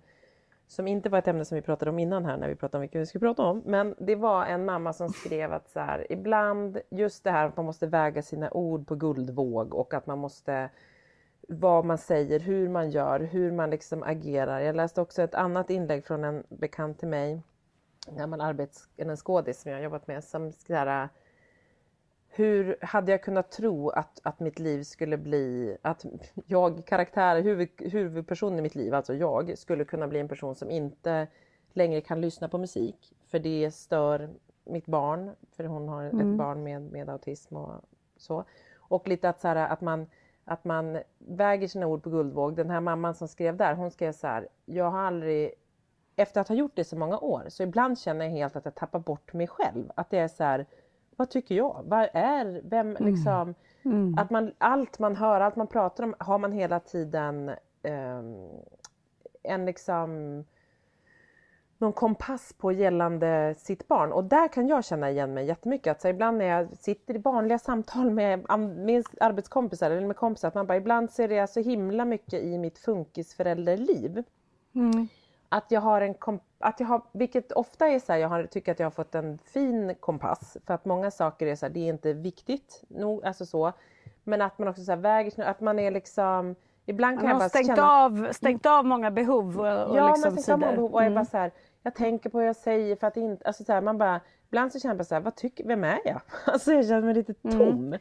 som 0.67 0.87
inte 0.87 1.09
var 1.09 1.19
ett 1.19 1.27
ämne 1.27 1.45
som 1.45 1.55
vi 1.55 1.61
pratade 1.61 1.91
om 1.91 1.99
innan 1.99 2.25
här 2.25 2.37
när 2.37 2.47
vi 2.47 2.55
pratade 2.55 2.77
om 2.77 2.81
vilka 2.81 2.99
vi 2.99 3.05
skulle 3.05 3.19
prata 3.27 3.43
om, 3.43 3.61
men 3.65 3.95
det 3.99 4.15
var 4.15 4.45
en 4.45 4.65
mamma 4.65 4.93
som 4.93 5.09
skrev 5.09 5.53
att 5.53 5.69
så 5.69 5.79
här, 5.79 6.07
ibland 6.11 6.77
just 6.89 7.23
det 7.23 7.31
här 7.31 7.45
att 7.47 7.57
man 7.57 7.65
måste 7.65 7.87
väga 7.87 8.21
sina 8.21 8.51
ord 8.51 8.87
på 8.87 8.95
guldvåg 8.95 9.73
och 9.73 9.93
att 9.93 10.07
man 10.07 10.17
måste 10.19 10.69
vad 11.49 11.85
man 11.85 11.97
säger, 11.97 12.39
hur 12.39 12.69
man 12.69 12.89
gör, 12.89 13.19
hur 13.19 13.51
man 13.51 13.69
liksom 13.69 14.03
agerar. 14.03 14.59
Jag 14.59 14.75
läste 14.75 15.01
också 15.01 15.21
ett 15.21 15.35
annat 15.35 15.69
inlägg 15.69 16.05
från 16.05 16.23
en 16.23 16.43
bekant 16.49 16.99
till 16.99 17.07
mig, 17.07 17.41
gammal 18.15 18.41
arbets, 18.41 18.89
en 18.97 19.17
skådis 19.17 19.61
som 19.61 19.71
jag 19.71 19.83
jobbat 19.83 20.07
med, 20.07 20.23
som 20.23 20.51
så 20.51 20.73
här, 20.73 21.09
hur 22.29 22.77
hade 22.81 23.11
jag 23.11 23.23
kunnat 23.23 23.51
tro 23.51 23.89
att, 23.89 24.19
att 24.23 24.39
mitt 24.39 24.59
liv 24.59 24.83
skulle 24.83 25.17
bli, 25.17 25.77
att 25.81 26.05
jag, 26.45 26.85
karaktär, 26.85 27.41
huvud, 27.41 27.69
huvudpersonen 27.77 28.59
i 28.59 28.61
mitt 28.61 28.75
liv, 28.75 28.93
alltså 28.93 29.13
jag, 29.13 29.57
skulle 29.57 29.85
kunna 29.85 30.07
bli 30.07 30.19
en 30.19 30.27
person 30.27 30.55
som 30.55 30.71
inte 30.71 31.27
längre 31.73 32.01
kan 32.01 32.21
lyssna 32.21 32.49
på 32.49 32.57
musik, 32.57 33.13
för 33.27 33.39
det 33.39 33.71
stör 33.71 34.29
mitt 34.63 34.85
barn, 34.85 35.31
för 35.51 35.63
hon 35.63 35.87
har 35.87 36.03
ett 36.03 36.37
barn 36.37 36.63
med, 36.63 36.81
med 36.81 37.09
autism 37.09 37.55
och 37.55 37.81
så. 38.17 38.43
Och 38.77 39.07
lite 39.07 39.29
att, 39.29 39.39
så 39.39 39.47
här, 39.47 39.55
att, 39.55 39.81
man, 39.81 40.07
att 40.45 40.65
man 40.65 40.99
väger 41.17 41.67
sina 41.67 41.87
ord 41.87 42.03
på 42.03 42.09
guldvåg. 42.09 42.55
Den 42.55 42.69
här 42.69 42.81
mamman 42.81 43.15
som 43.15 43.27
skrev 43.27 43.57
där, 43.57 43.73
hon 43.73 43.91
skrev 43.91 44.11
så 44.11 44.27
här, 44.27 44.47
jag 44.65 44.91
har 44.91 44.99
aldrig 44.99 45.53
efter 46.17 46.41
att 46.41 46.47
ha 46.47 46.55
gjort 46.55 46.75
det 46.75 46.83
så 46.83 46.97
många 46.97 47.19
år, 47.19 47.43
så 47.47 47.63
ibland 47.63 47.99
känner 47.99 48.25
jag 48.25 48.31
helt 48.31 48.55
att 48.55 48.65
jag 48.65 48.75
tappar 48.75 48.99
bort 48.99 49.33
mig 49.33 49.47
själv. 49.47 49.91
Att 49.95 50.09
det 50.09 50.17
är 50.17 50.27
så 50.27 50.43
här, 50.43 50.65
vad 51.15 51.29
tycker 51.29 51.55
jag? 51.55 51.81
Vad 51.85 52.09
är, 52.13 52.61
vem 52.63 52.97
liksom, 52.99 53.55
att 54.17 54.29
man, 54.29 54.53
allt 54.57 54.99
man 54.99 55.15
hör, 55.15 55.41
allt 55.41 55.55
man 55.55 55.67
pratar 55.67 56.03
om, 56.03 56.15
har 56.19 56.37
man 56.37 56.51
hela 56.51 56.79
tiden 56.79 57.51
ehm, 57.83 58.49
en 59.43 59.65
liksom 59.65 60.43
någon 61.77 61.93
kompass 61.93 62.53
på 62.57 62.71
gällande 62.71 63.55
sitt 63.57 63.87
barn. 63.87 64.11
Och 64.11 64.23
där 64.23 64.47
kan 64.47 64.67
jag 64.67 64.85
känna 64.85 65.11
igen 65.11 65.33
mig 65.33 65.45
jättemycket. 65.45 65.91
Att 65.91 66.01
så 66.01 66.07
ibland 66.07 66.37
när 66.37 66.45
jag 66.45 66.77
sitter 66.77 67.15
i 67.15 67.17
vanliga 67.17 67.59
samtal 67.59 68.11
med, 68.11 68.45
med 68.59 69.05
arbetskompisar 69.19 69.91
eller 69.91 70.07
med 70.07 70.15
kompisar, 70.15 70.47
att 70.47 70.55
man 70.55 70.67
bara 70.67 70.77
ibland 70.77 71.11
ser 71.11 71.27
det 71.27 71.47
så 71.47 71.59
himla 71.59 72.05
mycket 72.05 72.43
i 72.43 72.57
mitt 72.57 72.77
funkisförälderliv. 72.77 74.23
Mm. 74.75 75.07
Att 75.49 75.71
jag 75.71 75.81
har 75.81 76.01
en 76.01 76.15
att 76.59 76.79
jag 76.79 76.87
har, 76.87 77.01
vilket 77.11 77.51
ofta 77.51 77.87
är 77.87 77.99
så 77.99 78.11
här, 78.11 78.19
jag 78.19 78.29
har, 78.29 78.43
tycker 78.45 78.71
att 78.71 78.79
jag 78.79 78.85
har 78.85 78.91
fått 78.91 79.15
en 79.15 79.37
fin 79.37 79.95
kompass. 79.99 80.57
För 80.67 80.73
att 80.73 80.85
många 80.85 81.11
saker 81.11 81.47
är 81.47 81.55
så 81.55 81.65
här, 81.65 81.73
det 81.73 81.79
är 81.79 81.89
inte 81.89 82.13
viktigt 82.13 82.83
nog, 82.87 83.25
alltså 83.25 83.45
så. 83.45 83.73
Men 84.23 84.41
att 84.41 84.57
man 84.59 84.67
också 84.67 84.83
så 84.83 84.91
här 84.91 84.97
väger, 84.99 85.43
att 85.43 85.61
man 85.61 85.79
är 85.79 85.91
liksom, 85.91 86.55
ibland 86.85 87.17
kan 87.19 87.25
Man 87.29 87.35
jag 87.35 87.41
har 87.41 87.49
stängt, 87.49 87.67
känna... 87.67 87.91
av, 87.91 88.27
stängt 88.31 88.65
av 88.65 88.85
många 88.85 89.11
behov 89.11 89.59
och, 89.59 89.89
och 89.89 89.97
Ja, 89.97 90.07
liksom 90.07 90.33
men 90.33 90.43
sen 90.43 90.51
kan 90.53 90.59
man 90.59 90.69
sidor. 90.69 90.75
behov 90.75 90.93
och 90.93 91.01
Mm. 91.01 91.13
bara 91.13 91.25
så 91.25 91.37
här, 91.37 91.51
jag 91.83 91.95
tänker 91.95 92.29
på 92.29 92.37
vad 92.37 92.47
jag 92.47 92.55
säger 92.55 92.95
för 92.95 93.07
att 93.07 93.17
inte, 93.17 93.47
alltså 93.47 93.63
så 93.63 93.73
här, 93.73 93.81
man 93.81 93.97
bara, 93.97 94.19
ibland 94.47 94.71
så 94.71 94.79
känner 94.79 94.91
jag 94.93 94.97
bara 94.97 95.03
så 95.03 95.15
här, 95.15 95.21
vad 95.21 95.35
tycker, 95.35 95.67
vem 95.67 95.83
är 95.83 95.99
jag? 96.05 96.21
Alltså 96.45 96.73
jag 96.73 96.87
känner 96.87 97.01
mig 97.01 97.13
lite 97.13 97.33
tom. 97.33 97.93
Eh, 97.93 97.99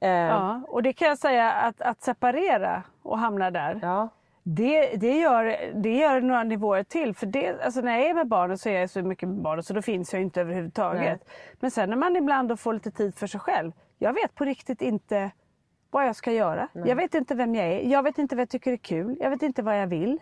Mm. 0.00 0.26
Ja, 0.28 0.60
och 0.68 0.82
det 0.82 0.92
kan 0.92 1.08
jag 1.08 1.18
säga 1.18 1.52
att, 1.52 1.80
att 1.82 2.02
separera 2.02 2.82
och 3.02 3.18
hamna 3.18 3.50
där. 3.50 3.78
ja. 3.82 4.08
Det, 4.46 4.96
det, 4.96 5.18
gör, 5.18 5.72
det 5.74 5.96
gör 5.96 6.20
några 6.20 6.42
nivåer 6.42 6.82
till. 6.82 7.14
För 7.14 7.26
det, 7.26 7.60
alltså 7.64 7.80
när 7.80 7.98
jag 7.98 8.10
är 8.10 8.14
med 8.14 8.28
barnen 8.28 8.58
så 8.58 8.68
är 8.68 8.80
jag 8.80 8.90
så 8.90 9.02
mycket 9.02 9.28
med 9.28 9.38
barnen 9.38 9.62
så 9.62 9.74
då 9.74 9.82
finns 9.82 10.12
jag 10.12 10.22
inte 10.22 10.40
överhuvudtaget. 10.40 11.28
Men 11.60 11.70
sen 11.70 11.90
när 11.90 11.96
man 11.96 12.16
ibland 12.16 12.60
får 12.60 12.74
lite 12.74 12.90
tid 12.90 13.14
för 13.14 13.26
sig 13.26 13.40
själv. 13.40 13.72
Jag 13.98 14.12
vet 14.12 14.34
på 14.34 14.44
riktigt 14.44 14.82
inte 14.82 15.30
vad 15.90 16.06
jag 16.06 16.16
ska 16.16 16.32
göra. 16.32 16.68
Jag 16.72 16.96
vet 16.96 17.14
inte 17.14 17.34
vem 17.34 17.54
jag 17.54 17.66
är. 17.66 17.80
Jag 17.80 18.02
vet 18.02 18.18
inte 18.18 18.36
vad 18.36 18.40
jag 18.40 18.48
tycker 18.48 18.72
är 18.72 18.76
kul. 18.76 19.16
Jag 19.20 19.30
vet 19.30 19.42
inte 19.42 19.62
vad 19.62 19.80
jag 19.80 19.86
vill. 19.86 20.18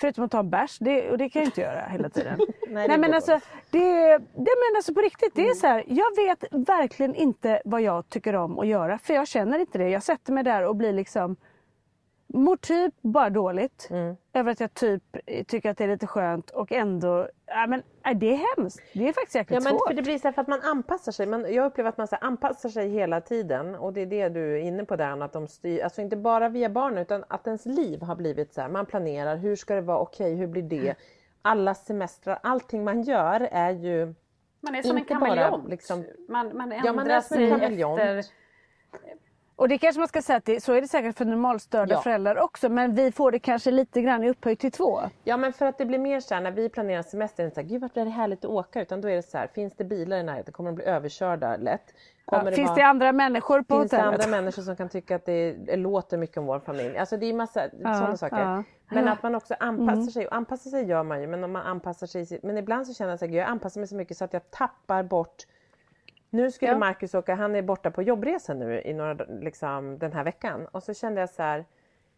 Förutom 0.00 0.24
att 0.24 0.30
ta 0.30 0.38
en 0.38 0.50
bärs. 0.50 0.78
Det, 0.78 1.10
och 1.10 1.18
det 1.18 1.28
kan 1.28 1.42
jag 1.42 1.48
inte 1.48 1.60
göra 1.60 1.86
hela 1.88 2.08
tiden. 2.08 2.38
Nej, 2.68 2.88
det 2.88 2.88
Nej, 2.88 2.98
men 2.98 3.14
alltså, 3.14 3.40
det, 3.70 4.18
det 4.18 4.54
men 4.60 4.76
alltså 4.76 4.94
på 4.94 5.00
riktigt, 5.00 5.34
det 5.34 5.48
är 5.48 5.54
så 5.54 5.66
här, 5.66 5.84
jag 5.86 6.16
vet 6.16 6.44
verkligen 6.50 7.14
inte 7.14 7.62
vad 7.64 7.82
jag 7.82 8.08
tycker 8.08 8.34
om 8.34 8.58
att 8.58 8.66
göra. 8.66 8.98
För 8.98 9.14
jag 9.14 9.28
känner 9.28 9.58
inte 9.58 9.78
det. 9.78 9.88
Jag 9.88 10.02
sätter 10.02 10.32
mig 10.32 10.44
där 10.44 10.66
och 10.66 10.76
blir 10.76 10.92
liksom 10.92 11.36
Mår 12.34 12.56
typ 12.56 12.94
bara 13.00 13.30
dåligt 13.30 13.88
Mm. 13.90 14.16
över 14.32 14.52
att 14.52 14.60
jag 14.60 14.74
typ 14.74 15.02
tycker 15.46 15.70
att 15.70 15.78
det 15.78 15.84
är 15.84 15.88
lite 15.88 16.06
skönt 16.06 16.50
och 16.50 16.72
ändå, 16.72 17.28
ja 17.46 17.66
men 17.66 17.82
nej, 18.04 18.14
det 18.14 18.32
är 18.34 18.56
hemskt. 18.56 18.80
Det 18.92 19.08
är 19.08 19.12
faktiskt 19.12 19.34
jäkligt 19.34 19.54
Ja, 19.64 19.70
men 19.70 19.78
svårt. 19.78 19.88
för 19.88 19.94
det 19.94 20.02
blir 20.02 20.18
så 20.18 20.28
här 20.28 20.32
för 20.32 20.42
att 20.42 20.48
man 20.48 20.60
anpassar 20.62 21.12
sig. 21.12 21.26
Man, 21.26 21.54
jag 21.54 21.66
upplever 21.66 21.88
att 21.90 21.98
man 21.98 22.06
så 22.08 22.16
här, 22.16 22.24
anpassar 22.26 22.68
sig 22.68 22.88
hela 22.88 23.20
tiden 23.20 23.74
och 23.74 23.92
det 23.92 24.00
är 24.00 24.06
det 24.06 24.28
du 24.28 24.52
är 24.54 24.60
inne 24.60 24.84
på 24.84 24.96
där 24.96 25.22
att 25.22 25.32
de 25.32 25.48
styr, 25.48 25.82
alltså 25.84 26.00
inte 26.02 26.16
bara 26.16 26.48
via 26.48 26.68
barnen 26.68 26.98
utan 26.98 27.24
att 27.28 27.46
ens 27.46 27.66
liv 27.66 28.02
har 28.02 28.16
blivit 28.16 28.54
så 28.54 28.60
här, 28.60 28.68
man 28.68 28.86
planerar, 28.86 29.36
hur 29.36 29.56
ska 29.56 29.74
det 29.74 29.80
vara, 29.80 29.98
okej 29.98 30.34
hur 30.34 30.46
blir 30.46 30.62
det? 30.62 30.94
Alla 31.42 31.74
semestrar, 31.74 32.38
allting 32.42 32.84
man 32.84 33.02
gör 33.02 33.48
är 33.52 33.70
ju 33.70 34.14
Man 34.60 34.74
är 34.74 34.82
som 34.82 34.98
Inte 34.98 35.14
en 35.14 35.20
bara, 35.20 35.28
kameleont. 35.30 35.68
liksom- 35.68 36.04
man, 36.28 36.56
man 36.56 36.72
ändrar 36.72 36.86
Ja, 36.86 36.92
man 36.92 37.10
är 37.10 37.20
som 37.20 37.38
en 37.38 37.50
sig 37.50 37.60
kameleont. 37.60 38.00
efter... 38.00 38.32
Och 39.56 39.68
det 39.68 39.78
kanske 39.78 39.98
man 40.00 40.08
ska 40.08 40.22
säga 40.22 40.36
att 40.36 40.44
det, 40.44 40.60
så 40.62 40.72
är 40.72 40.80
det 40.80 40.88
säkert 40.88 41.16
för 41.18 41.24
normalstörda 41.24 41.94
Ja. 41.94 42.00
föräldrar 42.00 42.38
också 42.38 42.68
men 42.68 42.94
vi 42.94 43.12
får 43.12 43.30
det 43.30 43.38
kanske 43.38 43.70
lite 43.70 44.02
grann 44.02 44.24
i 44.24 44.30
upphöjt 44.30 44.58
till 44.60 44.72
två. 44.72 45.00
Ja 45.24 45.36
men 45.36 45.52
för 45.52 45.66
att 45.66 45.78
det 45.78 45.84
blir 45.86 45.98
mer 45.98 46.20
så 46.20 46.34
här 46.34 46.40
när 46.40 46.50
vi 46.50 46.68
planerar 46.68 47.02
semestern, 47.02 47.50
så 47.50 47.60
här, 47.60 47.68
gud 47.68 47.80
vart 47.82 47.96
är 47.96 48.04
det 48.04 48.10
härligt 48.10 48.44
att 48.44 48.50
åka? 48.50 48.82
Utan 48.82 49.00
då 49.00 49.08
är 49.08 49.16
det 49.16 49.22
så 49.22 49.38
här, 49.38 49.46
finns 49.54 49.74
det 49.76 49.84
bilar 49.84 50.16
i 50.16 50.22
närheten? 50.22 50.52
Kommer 50.52 50.70
de 50.70 50.74
bli 50.76 50.84
överkörda 50.84 51.56
lätt? 51.56 51.94
Ja, 52.26 52.50
finns 52.50 52.68
vara- 52.68 52.74
det 52.76 52.82
andra 52.82 53.12
människor 53.12 53.62
på 53.62 53.78
Finns 53.78 53.90
det 53.90 53.96
hotellet? 53.96 54.26
andra 54.26 54.36
människor 54.40 54.62
som 54.62 54.76
kan 54.76 54.88
tycka 54.88 55.16
att 55.16 55.26
det, 55.26 55.52
det 55.52 55.76
låter 55.76 56.18
mycket 56.18 56.36
om 56.36 56.46
vår 56.46 56.60
familj? 56.60 56.98
Alltså 56.98 57.16
det 57.16 57.26
är 57.26 57.34
massa 57.34 57.70
sådana 57.70 58.16
saker. 58.16 58.36
ja. 58.40 58.62
Men 58.90 59.08
att 59.08 59.22
man 59.22 59.34
också 59.34 59.54
anpassar 59.60 59.92
Mm. 59.92 60.06
sig. 60.10 60.26
Och 60.26 60.34
anpassa 60.36 60.70
sig 60.70 60.84
gör 60.84 61.02
man 61.02 61.20
ju, 61.20 61.26
men 61.26 61.44
om 61.44 61.52
man 61.52 61.62
anpassar 61.66 62.06
sig. 62.06 62.40
Men 62.42 62.58
ibland 62.58 62.86
så 62.86 62.94
känner 62.94 63.10
jag 63.10 63.24
att 63.24 63.34
jag 63.34 63.48
anpassar 63.48 63.80
mig 63.80 63.88
så 63.88 63.94
mycket 63.94 64.16
så 64.16 64.24
att 64.24 64.32
jag 64.32 64.50
tappar 64.50 65.02
bort 65.02 65.36
nu 66.32 66.50
skulle 66.50 66.70
Ja. 66.70 66.78
Marcus 66.78 67.14
åka, 67.14 67.34
han 67.34 67.54
är 67.54 67.62
borta 67.62 67.90
på 67.90 68.02
jobbresa 68.02 68.54
nu 68.54 68.82
i 68.82 68.92
några, 68.92 69.24
liksom, 69.40 69.98
den 69.98 70.12
här 70.12 70.24
veckan. 70.24 70.66
Och 70.72 70.82
så 70.82 70.94
kände 70.94 71.20
jag 71.20 71.30
så 71.30 71.42
här, 71.42 71.64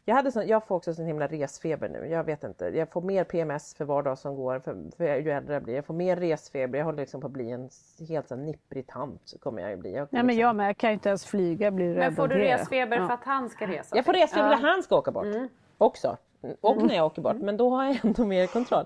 jag, 0.04 0.14
hade 0.14 0.32
sån, 0.32 0.46
jag 0.46 0.66
får 0.66 0.76
också 0.76 0.94
sån 0.94 1.06
himla 1.06 1.26
resfeber 1.26 1.88
nu. 1.88 2.06
Jag 2.06 2.24
vet 2.24 2.44
inte, 2.44 2.64
jag 2.64 2.88
får 2.92 3.00
mer 3.02 3.24
PMS 3.24 3.74
för 3.74 3.84
var 3.84 4.02
dag 4.02 4.18
som 4.18 4.36
går, 4.36 4.58
för, 4.58 4.76
för 4.96 5.04
ju 5.04 5.30
äldre 5.30 5.54
jag 5.54 5.62
blir. 5.62 5.74
Jag 5.74 5.84
får 5.84 5.94
mer 5.94 6.16
resfeber, 6.16 6.78
jag 6.78 6.84
håller 6.86 6.98
liksom 6.98 7.20
på 7.20 7.26
att 7.26 7.32
bli 7.32 7.50
en 7.50 7.68
helt 8.08 8.28
sån 8.28 8.44
nipprig 8.44 8.86
tant. 8.86 9.34
Kommer 9.40 9.62
jag 9.62 9.70
ju 9.70 9.76
bli. 9.76 9.92
Jag, 9.94 10.08
Nej 10.10 10.22
men 10.22 10.26
liksom- 10.26 10.40
jag 10.40 10.56
med, 10.56 10.68
jag 10.68 10.76
kan 10.76 10.90
ju 10.90 10.94
inte 10.94 11.08
ens 11.08 11.26
flyga, 11.26 11.66
jag 11.66 11.74
blir 11.74 11.94
Men 11.96 12.14
får 12.16 12.28
du 12.28 12.34
resfeber 12.34 12.96
Ja. 12.96 13.06
för 13.06 13.14
att 13.14 13.24
han 13.24 13.50
ska 13.50 13.66
resa? 13.66 13.96
Jag 13.96 14.04
får 14.04 14.12
resfeber 14.12 14.48
när 14.48 14.56
han 14.70 14.82
ska 14.82 14.96
åka 14.98 15.10
bort 15.10 15.24
Mm. 15.24 15.48
också. 15.78 16.16
Och 16.60 16.76
när 16.86 16.94
jag 16.94 17.06
åker 17.06 17.22
bort, 17.22 17.36
men 17.36 17.56
då 17.56 17.70
har 17.70 17.84
jag 17.84 18.04
ändå 18.04 18.24
mer 18.24 18.46
kontroll. 18.46 18.84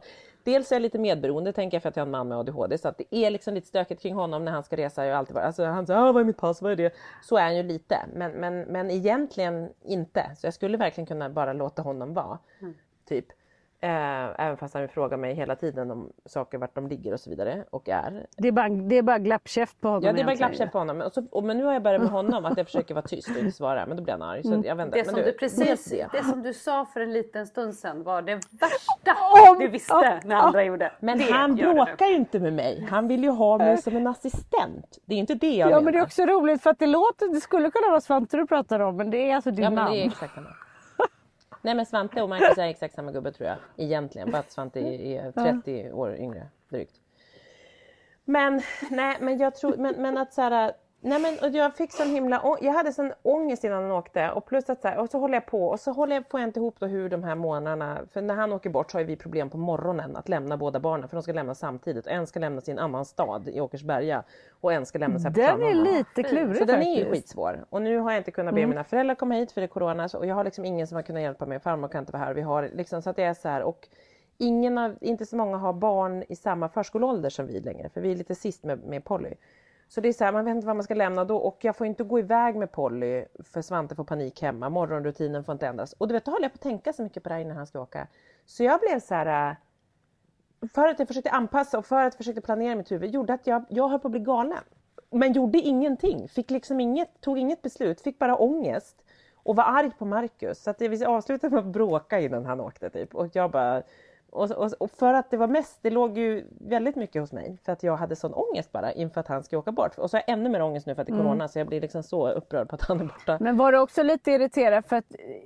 Dels 0.48 0.72
är 0.72 0.76
jag 0.76 0.82
lite 0.82 0.98
medberoende 0.98 1.52
tänker 1.52 1.74
jag 1.74 1.82
för 1.82 1.88
att 1.88 1.96
jag 1.96 2.00
har 2.02 2.06
en 2.06 2.10
man 2.10 2.28
med 2.28 2.38
ADHD 2.38 2.78
så 2.78 2.88
att 2.88 2.98
det 2.98 3.14
är 3.14 3.30
liksom 3.30 3.54
lite 3.54 3.66
stökigt 3.66 4.02
kring 4.02 4.14
honom 4.14 4.44
när 4.44 4.52
han 4.52 4.64
ska 4.64 4.76
resa. 4.76 5.06
Jag 5.06 5.18
alltid 5.18 5.34
varit, 5.34 5.46
alltså, 5.46 5.64
han 5.64 5.86
säger 5.86 6.00
ah, 6.00 6.12
vad 6.12 6.20
är 6.20 6.24
mitt 6.24 6.36
pass, 6.36 6.62
vad 6.62 6.72
är 6.72 6.76
det? 6.76 6.94
Så 7.22 7.36
är 7.36 7.42
han 7.42 7.56
ju 7.56 7.62
lite 7.62 7.98
men, 8.14 8.32
men, 8.32 8.60
men 8.60 8.90
egentligen 8.90 9.72
inte. 9.82 10.30
Så 10.36 10.46
jag 10.46 10.54
skulle 10.54 10.76
verkligen 10.76 11.06
kunna 11.06 11.30
bara 11.30 11.52
låta 11.52 11.82
honom 11.82 12.14
vara. 12.14 12.38
Typ. 13.08 13.26
Eh, 13.80 14.40
även 14.46 14.56
fast 14.56 14.74
han 14.74 14.80
vill 14.82 14.90
fråga 14.90 15.16
mig 15.16 15.34
hela 15.34 15.56
tiden 15.56 15.90
om 15.90 16.12
saker, 16.26 16.58
vart 16.58 16.74
de 16.74 16.88
ligger 16.88 17.12
och 17.12 17.20
så 17.20 17.30
vidare 17.30 17.64
och 17.70 17.88
är. 17.88 18.26
Det 18.36 18.48
är 18.48 18.52
bara, 18.52 18.68
det 18.68 18.96
är 18.96 19.02
bara 19.02 19.18
glappkäft 19.18 19.80
på 19.80 19.88
honom 19.88 20.04
Ja 20.04 20.12
det 20.12 20.20
är 20.20 20.24
bara 20.24 20.34
glappkäft 20.34 20.72
på 20.72 20.78
honom. 20.78 21.00
Och 21.00 21.12
så, 21.12 21.26
och, 21.30 21.44
men 21.44 21.56
nu 21.56 21.64
har 21.64 21.72
jag 21.72 21.82
börjat 21.82 22.02
med 22.02 22.10
honom 22.10 22.44
att 22.44 22.56
jag 22.56 22.66
försöker 22.66 22.94
vara 22.94 23.04
tyst 23.06 23.30
och 23.30 23.36
inte 23.36 23.52
svara. 23.52 23.86
Men 23.86 23.96
då 23.96 24.02
blir 24.02 24.12
han 24.12 24.22
arg. 24.22 24.42
Så 24.42 24.62
jag 24.64 24.76
vet 24.76 24.86
inte. 24.86 24.98
Det 24.98 25.04
men 25.06 25.14
som 25.14 25.24
du 25.24 25.32
precis, 25.32 25.84
det. 25.84 26.08
det 26.12 26.24
som 26.24 26.42
du 26.42 26.52
sa 26.54 26.84
för 26.92 27.00
en 27.00 27.12
liten 27.12 27.46
stund 27.46 27.74
sedan 27.74 28.02
var 28.02 28.22
det 28.22 28.34
värsta 28.34 29.50
Om- 29.52 29.58
du 29.58 29.68
visste 29.68 30.20
när 30.24 30.36
andra 30.36 30.64
gjorde. 30.64 30.92
Men 31.00 31.18
det 31.18 31.32
han 31.32 31.54
bråkar 31.56 32.06
ju 32.06 32.14
inte 32.14 32.40
med 32.40 32.52
mig. 32.52 32.86
Han 32.90 33.08
vill 33.08 33.22
ju 33.24 33.30
ha 33.30 33.58
mig 33.58 33.82
som 33.82 33.96
en 33.96 34.06
assistent. 34.06 34.98
Det 35.04 35.14
är 35.14 35.18
inte 35.18 35.34
det 35.34 35.46
jag 35.50 35.58
Ja 35.58 35.66
menar. 35.66 35.80
men 35.80 35.92
det 35.92 35.98
är 35.98 36.02
också 36.02 36.22
roligt 36.26 36.62
för 36.62 36.70
att 36.70 36.78
det 36.78 36.86
låter, 36.86 37.34
det 37.34 37.40
skulle 37.40 37.70
kunna 37.70 37.88
vara 37.88 38.00
Svante 38.00 38.36
du 38.36 38.46
pratar 38.46 38.80
om 38.80 38.96
men 38.96 39.10
det 39.10 39.30
är 39.30 39.34
alltså 39.34 39.50
din 39.50 39.64
Ja 39.64 39.70
men 39.70 39.76
namn. 39.76 39.92
det 39.92 40.02
är 40.02 40.06
exakt. 40.06 40.32
Nej 41.68 41.74
men 41.74 41.86
Svante 41.86 42.22
och 42.22 42.28
Marcus 42.28 42.58
är 42.58 42.66
exakt 42.66 42.94
samma 42.94 43.12
gubbe 43.12 43.32
tror 43.32 43.48
jag. 43.48 43.56
Egentligen. 43.76 44.30
Bara 44.30 44.38
att 44.38 44.52
Svante 44.52 44.80
är 44.80 45.26
är 45.26 45.32
30 45.32 45.92
år 45.92 46.16
yngre 46.16 46.48
drygt. 46.68 47.00
Men 48.24 48.62
nej 48.90 49.16
men 49.20 49.38
jag 49.38 49.54
tror, 49.54 49.76
men, 49.76 50.02
men 50.02 50.18
att 50.18 50.34
så 50.34 50.42
här, 50.42 50.72
Nej 51.00 51.20
men 51.20 51.38
och 51.42 51.56
jag 51.56 51.76
fick 51.76 51.92
sån 51.92 52.08
himla, 52.08 52.56
jag 52.60 52.72
hade 52.72 52.92
sån 52.92 53.12
ångest 53.22 53.64
innan 53.64 53.82
han 53.82 53.92
åkte 53.92 54.30
och 54.30 54.46
plus 54.46 54.70
att 54.70 54.82
så 54.82 54.88
här, 54.88 54.98
och 54.98 55.10
så 55.10 55.18
håller 55.18 55.34
jag 55.34 55.46
på 55.46 55.68
och 55.68 55.80
så 55.80 55.92
håller 55.92 56.14
jag, 56.14 56.24
får 56.30 56.40
jag 56.40 56.48
inte 56.48 56.60
ihop 56.60 56.76
då 56.78 56.86
hur 56.86 57.08
de 57.08 57.24
här 57.24 57.34
månaderna, 57.34 57.98
för 58.12 58.22
när 58.22 58.34
han 58.34 58.52
åker 58.52 58.70
bort 58.70 58.90
så 58.90 58.98
har 58.98 59.04
vi 59.04 59.16
problem 59.16 59.50
på 59.50 59.58
morgonen 59.58 60.16
att 60.16 60.28
lämna 60.28 60.56
båda 60.56 60.80
barnen 60.80 61.08
för 61.08 61.16
de 61.16 61.22
ska 61.22 61.32
lämna 61.32 61.54
samtidigt. 61.54 62.06
En 62.06 62.26
ska 62.26 62.40
lämnas 62.40 62.68
i 62.68 62.72
en 62.72 62.78
annan 62.78 63.04
stad 63.04 63.48
i 63.48 63.60
Åkersberga 63.60 64.22
och 64.60 64.72
en 64.72 64.86
ska 64.86 64.98
lämnas 64.98 65.24
här 65.24 65.30
på 65.30 65.40
Den 65.40 65.62
är 65.62 65.74
lite 65.74 66.22
klurig 66.22 66.56
så 66.56 66.64
den 66.64 66.82
är 66.82 66.96
ju 66.96 67.04
faktiskt. 67.04 67.10
skitsvår. 67.10 67.64
Och 67.70 67.82
nu 67.82 67.98
har 67.98 68.12
jag 68.12 68.20
inte 68.20 68.30
kunnat 68.30 68.54
be 68.54 68.66
mina 68.66 68.84
föräldrar 68.84 69.14
komma 69.14 69.34
hit 69.34 69.52
för 69.52 69.60
det 69.60 69.64
är 69.64 69.68
corona 69.68 70.08
och 70.14 70.26
jag 70.26 70.34
har 70.34 70.44
liksom 70.44 70.64
ingen 70.64 70.86
som 70.86 70.96
har 70.96 71.02
kunnat 71.02 71.22
hjälpa 71.22 71.46
mig. 71.46 71.60
Farmor 71.60 71.88
kan 71.88 71.98
inte 71.98 72.12
vara 72.12 72.24
här. 72.24 72.34
Vi 72.34 72.42
har 72.42 72.70
liksom 72.74 73.02
så 73.02 73.10
att 73.10 73.16
det 73.16 73.24
är 73.24 73.34
så 73.34 73.48
här 73.48 73.62
och 73.62 73.88
ingen 74.38 74.78
av, 74.78 74.96
inte 75.00 75.26
så 75.26 75.36
många 75.36 75.56
har 75.56 75.72
barn 75.72 76.24
i 76.28 76.36
samma 76.36 76.68
förskoleålder 76.68 77.30
som 77.30 77.46
vi 77.46 77.60
längre 77.60 77.88
för 77.88 78.00
vi 78.00 78.12
är 78.12 78.16
lite 78.16 78.34
sist 78.34 78.64
med, 78.64 78.84
med 78.84 79.04
Polly. 79.04 79.34
Så 79.88 80.00
det 80.00 80.08
är 80.08 80.12
så 80.12 80.24
här, 80.24 80.32
man 80.32 80.44
vet 80.44 80.54
inte 80.54 80.66
vad 80.66 80.76
man 80.76 80.82
ska 80.82 80.94
lämna 80.94 81.24
då 81.24 81.36
och 81.36 81.58
jag 81.60 81.76
får 81.76 81.86
inte 81.86 82.04
gå 82.04 82.18
iväg 82.18 82.56
med 82.56 82.72
Polly 82.72 83.24
för 83.44 83.62
Svante 83.62 83.94
får 83.94 84.04
panik 84.04 84.42
hemma. 84.42 84.68
Morgonrutinen 84.68 85.44
får 85.44 85.52
inte 85.52 85.66
ändras. 85.66 85.92
Och 85.92 86.08
du 86.08 86.14
vet, 86.14 86.24
då 86.24 86.30
håller 86.30 86.44
jag 86.44 86.52
på 86.52 86.56
att 86.56 86.60
tänka 86.60 86.92
så 86.92 87.02
mycket 87.02 87.22
på 87.22 87.28
det 87.28 87.34
här 87.34 87.42
innan 87.42 87.56
han 87.56 87.66
ska 87.66 87.80
åka. 87.80 88.06
Så 88.46 88.64
jag 88.64 88.80
blev 88.80 89.00
så 89.00 89.14
här 89.14 89.50
äh, 89.50 89.56
för 90.68 90.88
att 90.88 90.98
jag 90.98 91.08
försökte 91.08 91.30
anpassa 91.30 91.78
och 91.78 91.86
för 91.86 91.96
att 91.96 92.14
jag 92.14 92.18
försökte 92.18 92.40
planera 92.40 92.74
mitt 92.74 92.90
huvud 92.90 93.10
gjorde 93.10 93.32
att 93.32 93.46
jag, 93.46 93.64
jag 93.68 93.88
höll 93.88 93.98
på 94.00 94.08
att 94.08 94.12
bli 94.12 94.20
galen. 94.20 94.64
Men 95.10 95.32
gjorde 95.32 95.58
ingenting, 95.58 96.28
fick 96.28 96.50
liksom 96.50 96.80
inget, 96.80 97.20
tog 97.20 97.38
inget 97.38 97.62
beslut, 97.62 98.00
fick 98.00 98.18
bara 98.18 98.36
ångest 98.36 99.04
och 99.34 99.56
var 99.56 99.64
arg 99.64 99.90
på 99.98 100.04
Marcus. 100.04 100.62
Så 100.62 100.70
att 100.70 100.80
vi 100.80 101.04
avslutade 101.04 101.54
med 101.54 101.64
att 101.64 101.72
bråka 101.72 102.20
innan 102.20 102.46
han 102.46 102.60
åkte 102.60 102.90
typ. 102.90 103.14
Och 103.14 103.28
jag 103.32 103.50
bara... 103.50 103.82
Och, 104.30 104.50
och, 104.50 104.72
och 104.80 104.90
för 104.90 105.12
att 105.14 105.30
det 105.30 105.36
var 105.36 105.46
mest, 105.48 105.78
det 105.82 105.90
låg 105.90 106.18
ju 106.18 106.44
väldigt 106.60 106.96
mycket 106.96 107.22
hos 107.22 107.32
mig 107.32 107.58
för 107.64 107.72
att 107.72 107.82
jag 107.82 107.96
hade 107.96 108.16
sån 108.16 108.34
ångest 108.34 108.72
bara 108.72 108.92
inför 108.92 109.20
att 109.20 109.28
han 109.28 109.42
ska 109.42 109.58
åka 109.58 109.72
bort. 109.72 109.98
Och 109.98 110.10
så 110.10 110.16
har 110.16 110.22
jag 110.26 110.32
ännu 110.38 110.48
mer 110.48 110.62
ångest 110.62 110.86
nu 110.86 110.94
för 110.94 111.02
att 111.02 111.08
det 111.08 111.14
är 111.14 111.16
corona 111.18 111.48
så 111.48 111.58
jag 111.58 111.66
blir 111.66 111.80
liksom 111.80 112.02
så 112.02 112.28
upprörd 112.30 112.68
på 112.68 112.74
att 112.74 112.82
han 112.82 113.00
är 113.00 113.04
borta. 113.04 113.36
Men 113.40 113.56
var 113.56 113.72
du 113.72 113.78
också 113.78 114.02
lite 114.02 114.30
irriterad 114.32 114.84
för 114.84 114.96
att 114.96 115.04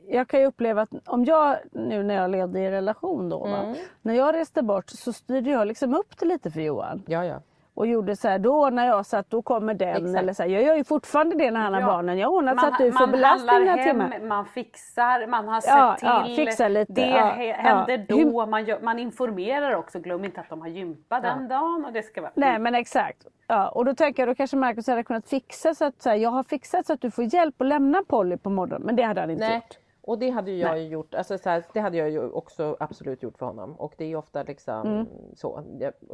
jag 0.09 0.29
kan 0.29 0.41
ju 0.41 0.47
uppleva 0.47 0.83
att 0.83 0.91
om 1.07 1.25
jag 1.25 1.57
nu 1.73 2.03
när 2.03 2.15
jag 2.15 2.31
levde 2.31 2.61
i 2.61 2.71
relation 2.71 3.29
då 3.29 3.39
va, 3.39 3.59
Mm. 3.63 3.75
när 4.03 4.15
jag 4.15 4.35
reste 4.35 4.63
bort 4.63 4.91
så 4.91 5.13
styrde 5.13 5.51
jag 5.51 5.67
liksom 5.69 5.95
upp 5.95 6.19
det 6.19 6.27
lite 6.27 6.51
för 6.51 6.61
Johan. 6.61 7.03
Ja, 7.07 7.25
ja. 7.25 7.37
Och 7.75 7.87
gjorde 7.87 8.17
så 8.17 8.29
här, 8.29 8.39
då 8.39 8.71
när 8.71 8.87
jag 8.87 9.07
satt, 9.07 9.31
då 9.31 9.43
kommer 9.43 9.75
den. 9.75 9.89
Exakt. 9.97 10.19
Eller 10.19 10.33
så 10.33 10.43
här, 10.43 10.51
jag 10.51 10.63
gör 10.63 10.75
ju 10.77 10.85
fortfarande 10.85 11.37
det 11.37 11.51
när 11.51 11.61
han 11.61 11.75
har 11.75 11.81
Ja. 11.81 11.87
barnen. 11.87 12.19
Jag 12.19 12.33
ordnar 12.33 12.57
så 12.57 12.67
att 12.67 12.79
du 12.79 12.93
får 12.93 13.07
belastning 13.07 13.59
några 13.59 13.71
hem, 13.77 13.85
timmar. 13.89 14.21
man 14.29 14.47
fixar, 14.47 15.27
man 15.27 15.49
har 15.49 15.61
sett 15.61 15.71
Ja, 15.71 15.97
till. 15.99 16.09
ja, 16.09 16.25
fixar 16.37 16.69
lite, 16.69 16.93
Det 16.93 17.07
ja, 17.07 17.53
händer 17.57 18.05
då. 18.09 18.47
Man, 18.47 18.65
gör, 18.65 18.79
man 18.83 18.99
informerar 18.99 19.75
också. 19.77 19.99
Glöm 20.01 20.25
inte 20.25 20.41
att 20.41 20.49
de 20.49 20.61
har 20.61 20.69
gympa 20.69 21.21
den 21.21 21.49
dagen. 21.49 21.85
Och 21.87 21.93
det 21.93 22.03
ska 22.03 22.21
vara... 22.21 22.33
Nej 22.35 22.59
men 22.59 22.75
exakt. 22.75 23.27
Ja, 23.47 23.69
och 23.69 23.85
då 23.85 23.95
tänker 23.95 24.23
jag 24.23 24.29
då 24.29 24.35
kanske 24.35 24.57
Marcus 24.57 24.87
hade 24.87 25.03
kunnat 25.05 25.29
fixa 25.29 25.75
så 25.75 25.85
att 25.85 26.03
så 26.03 26.09
här, 26.09 26.17
jag 26.17 26.31
har 26.31 26.43
fixat 26.43 26.87
så 26.87 26.93
att 26.93 27.01
du 27.01 27.11
får 27.11 27.35
hjälp 27.35 27.61
att 27.61 27.67
lämna 27.67 28.03
Polly 28.09 28.37
på 28.37 28.51
morgonen. 28.51 28.83
Men 28.87 28.97
det 28.97 29.03
hade 29.03 29.21
han 29.21 29.31
inte 29.31 29.45
Nej, 29.45 29.55
gjort. 29.55 29.79
Och 30.05 30.19
det 30.19 30.31
hade 30.31 30.51
jag 30.53 30.79
ju 30.79 30.87
gjort. 30.89 31.15
Alltså 31.15 31.39
så 31.39 31.49
här, 31.51 31.65
det 31.73 31.81
hade 31.81 31.97
jag 31.97 32.11
ju 32.11 32.31
också 32.31 32.77
absolut 32.81 33.23
gjort 33.23 33.39
för 33.39 33.47
honom. 33.47 33.73
Och 33.75 33.95
det 33.99 34.05
är 34.05 34.17
ofta 34.17 34.43
liksom 34.43 34.87
Mm. 34.87 35.07
så. 35.37 35.63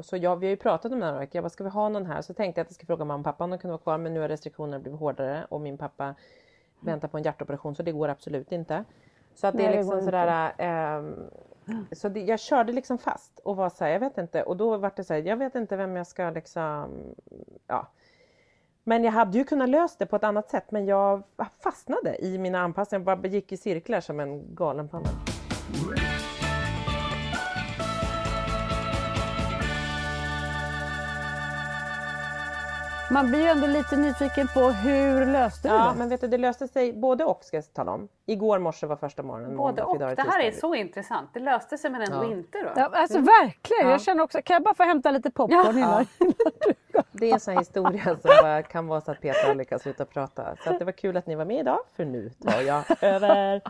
Så 0.00 0.16
jag, 0.16 0.36
vi 0.36 0.46
har 0.46 0.50
ju 0.50 0.56
pratat 0.56 0.92
om 0.92 1.00
det 1.00 1.06
här. 1.06 1.28
Jag 1.32 1.44
bara, 1.44 1.48
ska 1.50 1.64
vi 1.64 1.70
ha 1.70 1.88
någon 1.88 2.06
här? 2.06 2.22
Så 2.22 2.34
tänkte 2.34 2.58
jag 2.60 2.64
att 2.64 2.70
jag 2.70 2.74
ska 2.74 2.86
fråga 2.86 3.04
mamma 3.04 3.18
och 3.18 3.24
pappa 3.24 3.44
om 3.44 3.50
de 3.50 3.58
kunde 3.58 3.72
vara 3.72 3.82
kvar. 3.82 3.98
Men 3.98 4.14
nu 4.14 4.20
har 4.20 4.28
restriktionerna 4.28 4.78
blivit 4.78 5.00
hårdare 5.00 5.46
och 5.48 5.60
min 5.60 5.78
pappa 5.78 6.14
väntar 6.80 7.08
på 7.08 7.16
en 7.16 7.22
hjärtoperation 7.22 7.74
så 7.74 7.82
det 7.82 7.92
går 7.92 8.08
absolut 8.08 8.52
inte. 8.52 8.84
Så 9.34 9.46
att 9.46 9.56
det 9.56 9.62
Nej, 9.62 9.72
är 9.72 9.76
liksom 9.76 10.00
sådär. 10.02 10.52
ehm, 10.58 11.14
så 11.92 12.08
det, 12.08 12.20
jag 12.20 12.40
körde 12.40 12.72
liksom 12.72 12.98
fast 12.98 13.38
och 13.38 13.56
var 13.56 13.68
så 13.70 13.84
här, 13.84 13.90
jag 13.92 14.00
vet 14.00 14.18
inte. 14.18 14.42
Och 14.42 14.56
då 14.56 14.76
var 14.76 14.92
det 14.96 15.04
så 15.04 15.14
här, 15.14 15.20
jag 15.22 15.36
vet 15.36 15.54
inte 15.54 15.76
vem 15.76 15.96
jag 15.96 16.06
ska 16.06 16.30
liksom, 16.30 16.90
ja. 17.66 17.86
Men 18.88 19.04
jag 19.04 19.12
hade 19.12 19.38
ju 19.38 19.44
kunnat 19.44 19.68
lösa 19.68 19.94
det 19.98 20.06
på 20.06 20.16
ett 20.16 20.24
annat 20.24 20.50
sätt 20.50 20.70
men 20.70 20.86
jag 20.86 21.22
fastnade 21.62 22.24
i 22.24 22.38
mina 22.38 22.60
anpassningar, 22.60 23.04
bara 23.04 23.26
gick 23.26 23.52
i 23.52 23.56
cirklar 23.56 24.00
som 24.00 24.20
en 24.20 24.54
galen 24.54 24.88
panna. 24.88 25.08
Man 33.10 33.26
blir 33.30 33.40
ju 33.40 33.46
ändå 33.46 33.66
lite 33.66 33.96
nyfiken 33.96 34.48
på 34.54 34.60
hur 34.60 35.26
löste 35.26 35.68
du 35.68 35.74
Ja 35.74 35.90
det? 35.92 35.98
men 35.98 36.08
vet 36.08 36.20
du 36.20 36.26
det 36.28 36.38
löste 36.38 36.68
sig 36.68 36.92
både 36.92 37.24
och 37.24 37.44
ska 37.44 37.56
jag 37.56 37.72
tala 37.74 37.92
om. 37.92 38.08
Igår 38.26 38.58
morse 38.58 38.86
var 38.86 38.96
första 38.96 39.22
morgonen. 39.22 39.56
Både 39.56 39.84
måndag, 39.84 40.06
och. 40.10 40.16
Det 40.16 40.22
här 40.22 40.40
är 40.40 40.52
så 40.52 40.74
intressant. 40.74 41.30
Det 41.34 41.40
löste 41.40 41.78
sig 41.78 41.90
men 41.90 42.02
ändå 42.02 42.24
Ja. 42.24 42.30
inte 42.32 42.58
då. 42.58 42.68
Ja, 42.76 42.90
alltså 42.92 43.18
verkligen. 43.18 43.88
Jag 43.90 44.00
känner 44.02 44.22
också, 44.22 44.40
kan 44.44 44.54
jag 44.54 44.62
bara 44.62 44.74
få 44.74 44.82
hämta 44.82 45.10
lite 45.10 45.30
popcorn 45.30 45.78
innan? 45.78 46.06
Det 47.12 47.30
är 47.30 47.34
en 47.34 47.40
sån 47.40 47.54
här 47.54 47.60
historia 47.60 48.02
som 48.04 48.30
bara 48.42 48.62
kan 48.62 48.86
vara 48.86 49.00
så 49.00 49.10
att 49.10 49.20
Petra 49.20 49.64
kan 49.64 49.78
sluta 49.78 50.04
prata. 50.04 50.56
Så 50.64 50.70
att 50.70 50.78
det 50.78 50.84
var 50.84 50.92
kul 50.92 51.16
att 51.16 51.26
ni 51.26 51.34
var 51.34 51.44
med 51.44 51.60
idag 51.60 51.78
för 51.96 52.04
nu 52.04 52.30
tar 52.30 52.60
jag 52.60 52.84
över. 53.00 53.62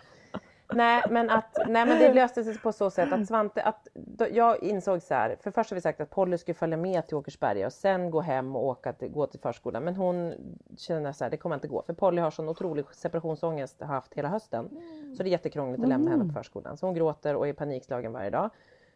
Nej 0.72 1.02
men, 1.10 1.30
att, 1.30 1.58
nej 1.66 1.86
men 1.86 1.98
det 1.98 2.14
löste 2.14 2.44
sig 2.44 2.58
på 2.58 2.72
så 2.72 2.90
sätt 2.90 3.12
att 3.12 3.26
Svante, 3.26 3.62
att, 3.62 3.88
då, 3.94 4.26
jag 4.32 4.62
insåg 4.62 5.02
så 5.02 5.14
här, 5.14 5.36
för 5.40 5.50
först 5.50 5.70
har 5.70 5.74
vi 5.74 5.80
sagt 5.80 6.00
att 6.00 6.10
Polly 6.10 6.38
skulle 6.38 6.54
följa 6.54 6.76
med 6.76 7.06
till 7.06 7.16
Åkersberga 7.16 7.66
och 7.66 7.72
sen 7.72 8.10
gå 8.10 8.20
hem 8.20 8.56
och 8.56 8.66
åka 8.66 8.92
till, 8.92 9.08
gå 9.08 9.26
till 9.26 9.40
förskolan. 9.40 9.84
Men 9.84 9.96
hon 9.96 10.34
känner 10.76 11.12
så 11.12 11.24
här, 11.24 11.30
det 11.30 11.36
kommer 11.36 11.54
inte 11.54 11.68
gå 11.68 11.82
för 11.82 11.92
Polly 11.92 12.20
har 12.20 12.30
sån 12.30 12.48
otrolig 12.48 12.84
separationsångest 12.92 13.82
haft 13.82 14.14
hela 14.14 14.28
hösten. 14.28 14.68
Så 15.16 15.22
det 15.22 15.28
är 15.28 15.32
jättekrångligt 15.32 15.82
att 15.82 15.88
lämna 15.88 16.10
henne 16.10 16.24
på 16.24 16.32
förskolan. 16.32 16.76
Så 16.76 16.86
hon 16.86 16.94
gråter 16.94 17.34
och 17.34 17.48
är 17.48 17.52
panikslagen 17.52 18.12
varje 18.12 18.30
dag. 18.30 18.50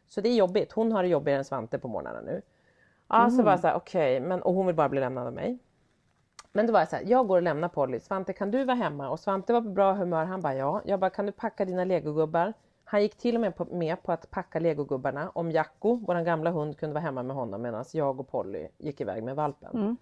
Så 0.08 0.20
det 0.20 0.28
är 0.28 0.34
jobbigt, 0.34 0.72
hon 0.72 0.92
har 0.92 1.02
det 1.02 1.08
jobbigare 1.08 1.38
än 1.38 1.44
Svante 1.44 1.78
på 1.78 1.88
morgnarna 1.88 2.20
nu. 2.20 2.42
Ja 3.08 3.30
så 3.30 3.42
var 3.42 3.50
jag 3.50 3.60
så 3.60 3.66
här, 3.66 3.74
okej, 3.74 4.20
men 4.20 4.42
och 4.42 4.54
hon 4.54 4.66
vill 4.66 4.76
bara 4.76 4.88
bli 4.88 5.00
lämnad 5.00 5.26
av 5.26 5.32
mig. 5.32 5.58
Men 6.52 6.66
då 6.66 6.72
var 6.72 6.80
jag 6.80 6.88
så 6.88 6.96
här, 6.96 7.04
jag 7.06 7.26
går 7.26 7.36
och 7.36 7.42
lämnar 7.42 7.68
Polly. 7.68 8.00
Svante 8.00 8.32
kan 8.32 8.50
du 8.50 8.64
vara 8.64 8.76
hemma? 8.76 9.10
Och 9.10 9.20
Svante 9.20 9.52
var 9.52 9.60
på 9.60 9.68
bra 9.68 9.92
humör. 9.92 10.24
Han 10.24 10.40
bara 10.40 10.54
ja. 10.54 10.82
Jag 10.84 11.00
bara 11.00 11.10
kan 11.10 11.26
du 11.26 11.32
packa 11.32 11.64
dina 11.64 11.84
legogubbar? 11.84 12.52
Han 12.84 13.02
gick 13.02 13.16
till 13.16 13.34
och 13.34 13.40
med 13.40 13.56
på, 13.56 13.64
med 13.64 14.02
på 14.02 14.12
att 14.12 14.30
packa 14.30 14.58
legogubbarna 14.58 15.30
om 15.34 15.50
Jacko, 15.50 15.94
vår 16.06 16.24
gamla 16.24 16.50
hund, 16.50 16.78
kunde 16.78 16.94
vara 16.94 17.04
hemma 17.04 17.22
med 17.22 17.36
honom 17.36 17.62
medan 17.62 17.84
jag 17.92 18.20
och 18.20 18.28
Polly 18.28 18.68
gick 18.78 19.00
iväg 19.00 19.22
med 19.22 19.36
valpen. 19.36 19.96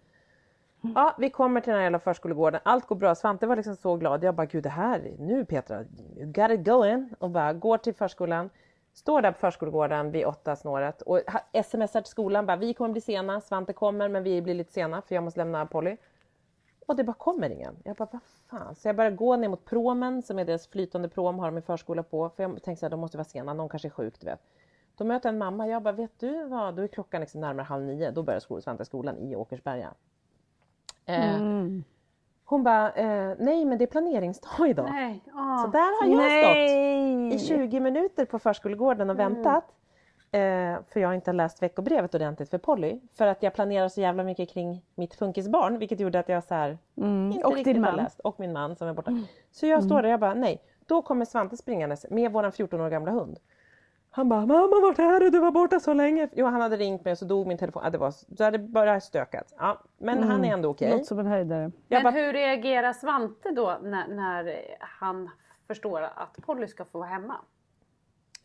Ja, 0.95 1.15
vi 1.19 1.31
kommer 1.31 1.61
till 1.61 1.71
den 1.71 1.77
här 1.79 1.83
jävla 1.83 1.99
förskolegården. 1.99 2.61
Allt 2.63 2.87
går 2.87 2.97
bra. 2.97 3.15
Svante 3.15 3.47
var 3.47 3.57
liksom 3.57 3.77
så 3.77 3.97
glad. 3.97 4.25
Jag 4.25 4.35
bara, 4.35 4.47
gud 4.47 4.63
det 4.63 4.69
här, 4.69 5.11
nu 5.19 5.45
Petra, 5.45 5.85
you 6.17 6.33
got 6.33 6.51
it 6.51 6.65
going. 6.65 7.15
Och 7.19 7.31
bara 7.31 7.53
går 7.53 7.79
till 7.79 7.95
förskolan. 7.95 8.51
Står 8.93 9.23
där 9.23 9.33
på 9.33 9.39
förskolegården 9.39 10.11
vid 10.11 10.27
åtta 10.27 10.57
snåret 10.57 11.03
och 11.03 11.21
smsar 11.65 12.01
till 12.01 12.11
skolan 12.11 12.47
bara, 12.47 12.57
vi 12.57 12.75
kommer 12.75 12.91
bli 12.91 13.01
sena. 13.01 13.41
Svante 13.41 13.73
kommer 13.73 14.09
men 14.09 14.23
vi 14.23 14.43
blir 14.43 14.55
lite 14.55 14.73
sena 14.73 15.03
för 15.03 15.15
jag 15.15 15.25
måste 15.25 15.41
lämna 15.41 15.67
Polly. 15.67 15.97
Och 16.91 16.97
det 16.97 17.05
bara 17.05 17.13
kommer 17.13 17.51
ingen. 17.51 17.77
Jag 17.85 17.97
bara, 17.97 18.09
vad 18.13 18.23
fan. 18.51 18.75
Så 18.75 18.89
jag 18.89 18.97
börjar 18.97 19.11
gå 19.11 19.37
ner 19.37 19.49
mot 19.49 19.65
promen 19.65 20.23
som 20.23 20.39
är 20.39 20.45
deras 20.45 20.67
flytande 20.67 21.09
prom, 21.09 21.39
har 21.39 21.47
de 21.47 21.59
i 21.59 21.63
förskola 21.63 22.03
på. 22.03 22.29
För 22.29 22.43
jag 22.43 22.63
tänkte 22.63 22.81
så 22.81 22.87
här, 22.87 22.91
de 22.91 23.01
måste 23.01 23.17
vara 23.17 23.25
sena, 23.25 23.55
någon 23.55 23.69
kanske 23.69 23.89
är 23.89 23.91
sjuk, 23.91 24.21
du 24.21 24.27
vet. 24.27 24.41
Då 24.97 25.05
möter 25.05 25.29
jag 25.29 25.33
en 25.35 25.39
mamma, 25.39 25.69
jag 25.69 25.83
bara, 25.83 25.93
vet 25.93 26.21
du 26.21 26.45
vad, 26.45 26.75
då 26.75 26.83
är 26.83 26.87
klockan 26.87 27.21
liksom 27.21 27.41
närmare 27.41 27.65
halv 27.65 27.85
nio, 27.85 28.11
då 28.11 28.23
börjar 28.23 28.41
skol, 28.41 28.63
Svante 28.63 28.85
skolan 28.85 29.19
i 29.19 29.37
Åkersberga. 29.37 29.95
Eh, 31.07 31.35
Mm. 31.35 31.85
Hon 32.45 32.63
bara, 32.63 32.93
eh, 32.93 33.37
nej 33.39 33.65
men 33.65 33.79
det 33.79 33.85
är 33.85 33.87
planeringsdag 33.87 34.69
idag. 34.69 34.89
Nej. 34.91 35.23
åh. 35.27 35.63
Så 35.65 35.71
där 35.71 36.01
har 36.01 36.23
jag 36.23 36.45
stått 36.45 36.55
Nej! 36.57 37.35
i 37.35 37.39
20 37.39 37.81
minuter 37.81 38.25
på 38.25 38.39
förskolegården 38.39 39.11
och 39.11 39.19
väntat. 39.19 39.65
Eh, 40.33 40.77
för 40.89 41.01
jag 41.01 41.09
har 41.09 41.15
inte 41.15 41.33
läst 41.33 41.63
veckobrevet 41.63 42.15
ordentligt 42.15 42.51
för 42.51 42.59
Polly. 42.59 43.01
För 43.15 43.27
att 43.27 43.43
jag 43.43 43.55
planerar 43.55 43.89
så 43.89 44.01
jävla 44.01 44.25
mycket 44.25 44.49
kring 44.49 44.83
mitt 44.95 45.15
funkisbarn 45.15 45.79
vilket 45.79 46.01
gjorde 46.01 46.19
att 46.19 46.29
jag 46.29 46.45
så 46.45 46.55
här, 46.55 46.79
Mm. 46.97 47.33
inte 47.33 47.45
Och 47.47 47.55
riktigt 47.55 47.75
din 47.75 47.85
har 47.85 47.91
man. 47.91 47.99
Mm. 47.99 48.05
läst. 48.05 48.21
Och 48.21 48.41
min 48.41 48.53
man 48.53 48.77
som 48.77 48.89
är 48.89 48.93
borta. 48.95 49.19
Så 49.51 49.67
jag 49.67 49.85
står 49.85 49.97
där 49.97 50.05
och 50.05 50.11
jag 50.11 50.21
bara 50.21 50.35
nej. 50.35 50.63
Då 50.87 51.03
kommer 51.03 51.25
Svante 51.25 51.57
springandes 51.57 52.07
med 52.11 52.33
våran 52.33 52.53
14 52.53 52.81
år 52.81 52.91
gamla 52.91 53.13
hund. 53.13 53.39
Han 54.11 54.29
bara 54.29 54.47
mamma 54.47 54.81
vart 54.83 54.99
är 54.99 55.21
du? 55.21 55.31
Du 55.31 55.39
var 55.41 55.51
borta 55.51 55.81
så 55.81 55.93
länge. 55.95 56.29
Jo 56.33 56.47
han 56.47 56.61
hade 56.61 56.77
ringt 56.77 57.05
mig 57.05 57.13
och 57.13 57.19
så 57.19 57.25
dog 57.25 57.47
min 57.47 57.59
telefon. 57.59 57.83
Ja, 57.85 57.91
det 57.91 57.99
var, 57.99 58.11
så 58.11 58.45
hade 58.45 58.59
det 58.59 58.65
bara 58.65 59.01
stökat. 59.01 59.55
Ja, 59.59 59.83
men 59.99 60.23
han 60.23 60.45
är 60.45 60.53
ändå 60.53 60.69
okej. 60.69 60.87
Mm. 60.87 60.99
Låter 60.99 61.09
som 61.09 61.19
en 61.19 61.27
höjdare. 61.27 61.63
Jag 61.63 61.73
Men 61.89 62.03
bara, 62.03 62.23
hur 62.23 62.33
reagerar 62.33 62.93
Svante 62.93 63.51
då 63.51 63.79
när, 63.83 64.09
när 64.09 64.61
han 64.81 65.31
förstår 65.67 66.03
att 66.03 66.37
Polly 66.47 66.67
ska 66.69 66.85
få 66.85 66.99
vara 66.99 67.09
hemma? 67.09 67.37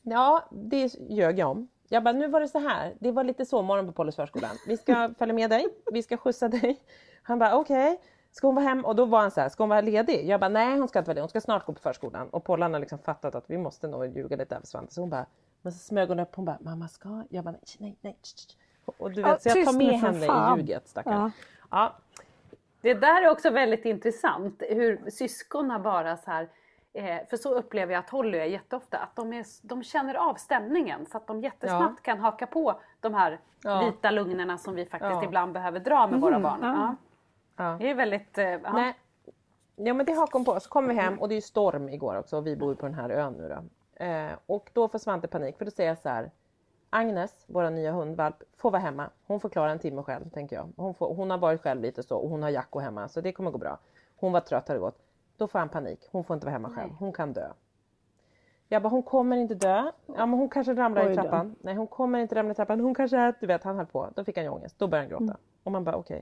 Ja, 0.02 0.44
det 0.52 0.94
ljög 1.10 1.40
jag 1.40 1.52
om. 1.52 1.68
Jag 1.90 2.04
bara, 2.04 2.12
nu 2.14 2.28
var 2.28 2.42
det 2.42 2.48
så 2.48 2.60
här. 2.60 2.94
Det 3.00 3.12
var 3.12 3.24
lite 3.24 3.46
sovmorgon 3.46 3.86
på 3.86 3.92
Pollys 3.92 4.16
förskolan. 4.16 4.52
Vi 4.68 4.78
ska 4.78 5.10
följa 5.18 5.34
med 5.36 5.50
dig. 5.50 5.66
Vi 5.92 6.04
ska 6.04 6.18
skjutsa 6.18 6.48
dig. 6.48 6.80
Han 7.24 7.40
bara, 7.40 7.56
okej. 7.58 8.02
Ska 8.32 8.48
hon 8.48 8.56
vara 8.56 8.66
hem? 8.66 8.86
Och 8.86 8.96
då 8.96 9.06
var 9.06 9.20
han 9.22 9.32
så 9.32 9.42
här, 9.42 9.50
ska 9.50 9.64
hon 9.64 9.70
vara 9.70 9.82
ledig? 9.82 10.26
Jag 10.30 10.40
bara, 10.40 10.50
nej 10.50 10.78
hon 10.80 10.88
ska 10.88 11.00
inte 11.00 11.08
vara 11.10 11.14
ledig. 11.14 11.22
Hon 11.22 11.30
ska 11.30 11.42
snart 11.42 11.66
gå 11.66 11.74
på 11.74 11.80
förskolan. 11.80 12.30
Och 12.30 12.44
Pollan 12.44 12.74
har 12.74 12.80
liksom 12.80 13.00
fattat 13.00 13.36
att 13.36 13.44
vi 13.50 13.58
måste 13.58 13.88
nog 13.88 14.06
ljuga 14.06 14.36
lite 14.36 14.56
över 14.56 14.66
Svante. 14.66 14.94
Så 14.94 15.02
hon 15.02 15.10
bara, 15.10 15.26
men 15.62 15.74
så 15.74 15.80
smög 15.80 16.10
hon 16.10 16.20
upp. 16.20 16.36
Hon 16.36 16.46
bara, 16.46 16.58
mamma 16.62 16.88
ska? 16.88 17.24
Jag 17.30 17.44
bara, 17.44 17.52
nej, 17.52 17.62
nej, 17.78 17.98
nej. 18.02 18.18
Och 18.98 19.12
du 19.12 19.22
vet, 19.22 19.32
Ja, 19.46 19.52
så 19.52 19.58
jag 19.60 19.66
tar 19.66 19.74
med 19.74 20.00
henne 20.00 20.26
fan. 20.26 20.60
i 20.60 20.62
ljuget 20.62 20.88
stackarn. 20.88 21.14
Ja. 21.14 21.32
Ja. 21.72 21.94
Det 22.82 22.94
där 22.94 23.22
är 23.22 23.30
också 23.30 23.50
väldigt 23.50 23.86
intressant 23.86 24.64
hur 24.70 25.10
syskonen 25.10 25.84
bara 25.84 26.18
så 26.18 26.32
här 26.32 26.50
eh, 26.96 27.28
för 27.30 27.38
så 27.38 27.54
upplever 27.54 27.94
jag 27.94 28.00
att 28.00 28.10
Holly 28.10 28.38
är 28.38 28.46
jätteofta, 28.46 28.98
att 28.98 29.16
de, 29.16 29.34
är, 29.34 29.46
de 29.62 29.84
känner 29.84 30.16
av 30.16 30.34
stämningen 30.36 31.06
så 31.06 31.18
att 31.18 31.28
de 31.28 31.42
jättesnabbt 31.42 32.02
kan 32.02 32.20
haka 32.20 32.48
på 32.48 32.80
de 33.00 33.14
här 33.14 33.40
Ja. 33.64 33.82
vita 33.86 34.12
lugnerna 34.12 34.58
som 34.58 34.76
vi 34.76 34.86
faktiskt 34.86 35.12
Ja. 35.14 35.24
ibland 35.24 35.54
behöver 35.54 35.80
dra 35.80 36.08
med 36.08 36.22
våra 36.22 36.40
barn. 36.40 36.60
Ja. 36.62 36.96
Ja. 37.56 37.78
Det 37.80 37.90
är 37.90 37.96
väldigt... 37.96 38.38
eh, 38.38 38.46
Ja. 38.50 38.74
Nej. 38.74 38.96
Ja 39.76 39.94
men 39.94 40.06
det 40.06 40.14
hakar 40.14 40.34
hon 40.40 40.46
på. 40.46 40.60
Så 40.60 40.70
kommer 40.70 40.90
vi 40.94 41.00
hem 41.00 41.20
och 41.20 41.30
det 41.30 41.36
är 41.36 41.42
storm 41.42 41.90
igår 41.90 42.16
också 42.20 42.38
och 42.38 42.48
vi 42.48 42.56
bor 42.56 42.76
på 42.76 42.86
den 42.86 42.96
här 42.96 43.10
ön 43.10 43.34
nu 43.34 43.50
då. 43.50 44.04
Eh, 44.06 44.32
och 44.46 44.70
då 44.74 44.88
får 44.88 45.00
Svante 45.00 45.28
panik 45.28 45.58
för 45.58 45.66
då 45.66 45.72
säger 45.72 45.90
jag 45.90 45.98
så 45.98 46.10
här. 46.10 46.32
Agnes, 46.90 47.44
vår 47.48 47.70
nya 47.70 47.92
hundvalp, 47.92 48.36
får 48.58 48.72
vara 48.72 48.82
hemma. 48.82 49.10
Hon 49.28 49.40
får 49.40 49.50
klara 49.50 49.72
en 49.72 49.80
timme 49.80 50.04
själv 50.04 50.30
tänker 50.30 50.56
jag. 50.56 50.70
Hon, 50.78 50.94
får, 50.94 51.16
hon 51.16 51.30
har 51.30 51.38
varit 51.38 51.62
själv 51.62 51.82
lite 51.82 52.04
så 52.04 52.18
och 52.18 52.30
hon 52.30 52.44
har 52.44 52.50
Jacko 52.50 52.80
hemma 52.80 53.08
så 53.08 53.22
det 53.22 53.32
kommer 53.32 53.52
gå 53.52 53.58
bra. 53.58 53.78
Hon 54.16 54.32
var 54.32 54.40
trött 54.40 54.68
har 54.68 54.76
det 54.76 54.82
gått. 54.82 55.00
Då 55.38 55.48
får 55.48 55.60
han 55.60 55.70
panik. 55.70 56.00
Hon 56.12 56.24
får 56.24 56.34
inte 56.34 56.46
vara 56.46 56.54
hemma 56.54 56.70
själv. 56.70 56.92
Hon 57.00 57.14
kan 57.14 57.34
dö. 57.34 57.48
Jag 58.70 58.82
bara, 58.82 58.90
hon 58.90 59.04
kommer 59.04 59.38
inte 59.38 59.56
dö. 59.56 59.92
Ja 60.06 60.26
men 60.26 60.40
hon 60.40 60.50
kanske 60.50 60.74
ramlar 60.74 61.12
i 61.12 61.16
trappan. 61.16 61.56
Nej 61.62 61.76
hon 61.76 61.88
kommer 61.88 62.20
inte 62.20 62.36
ramla 62.36 62.52
i 62.52 62.56
trappan. 62.56 62.80
Hon 62.80 62.96
kanske 62.96 63.18
är, 63.18 63.34
du 63.40 63.48
vet 63.48 63.64
han 63.64 63.76
höll 63.76 63.86
på. 63.86 64.10
Då 64.16 64.24
fick 64.24 64.38
han 64.38 64.46
ju 64.46 64.50
ångest. 64.52 64.76
Då 64.80 64.88
började 64.88 65.16
han 65.16 65.26
gråta. 65.26 65.38
Och 65.64 65.72
man 65.72 65.84
bara 65.84 65.96
okej. 65.96 66.22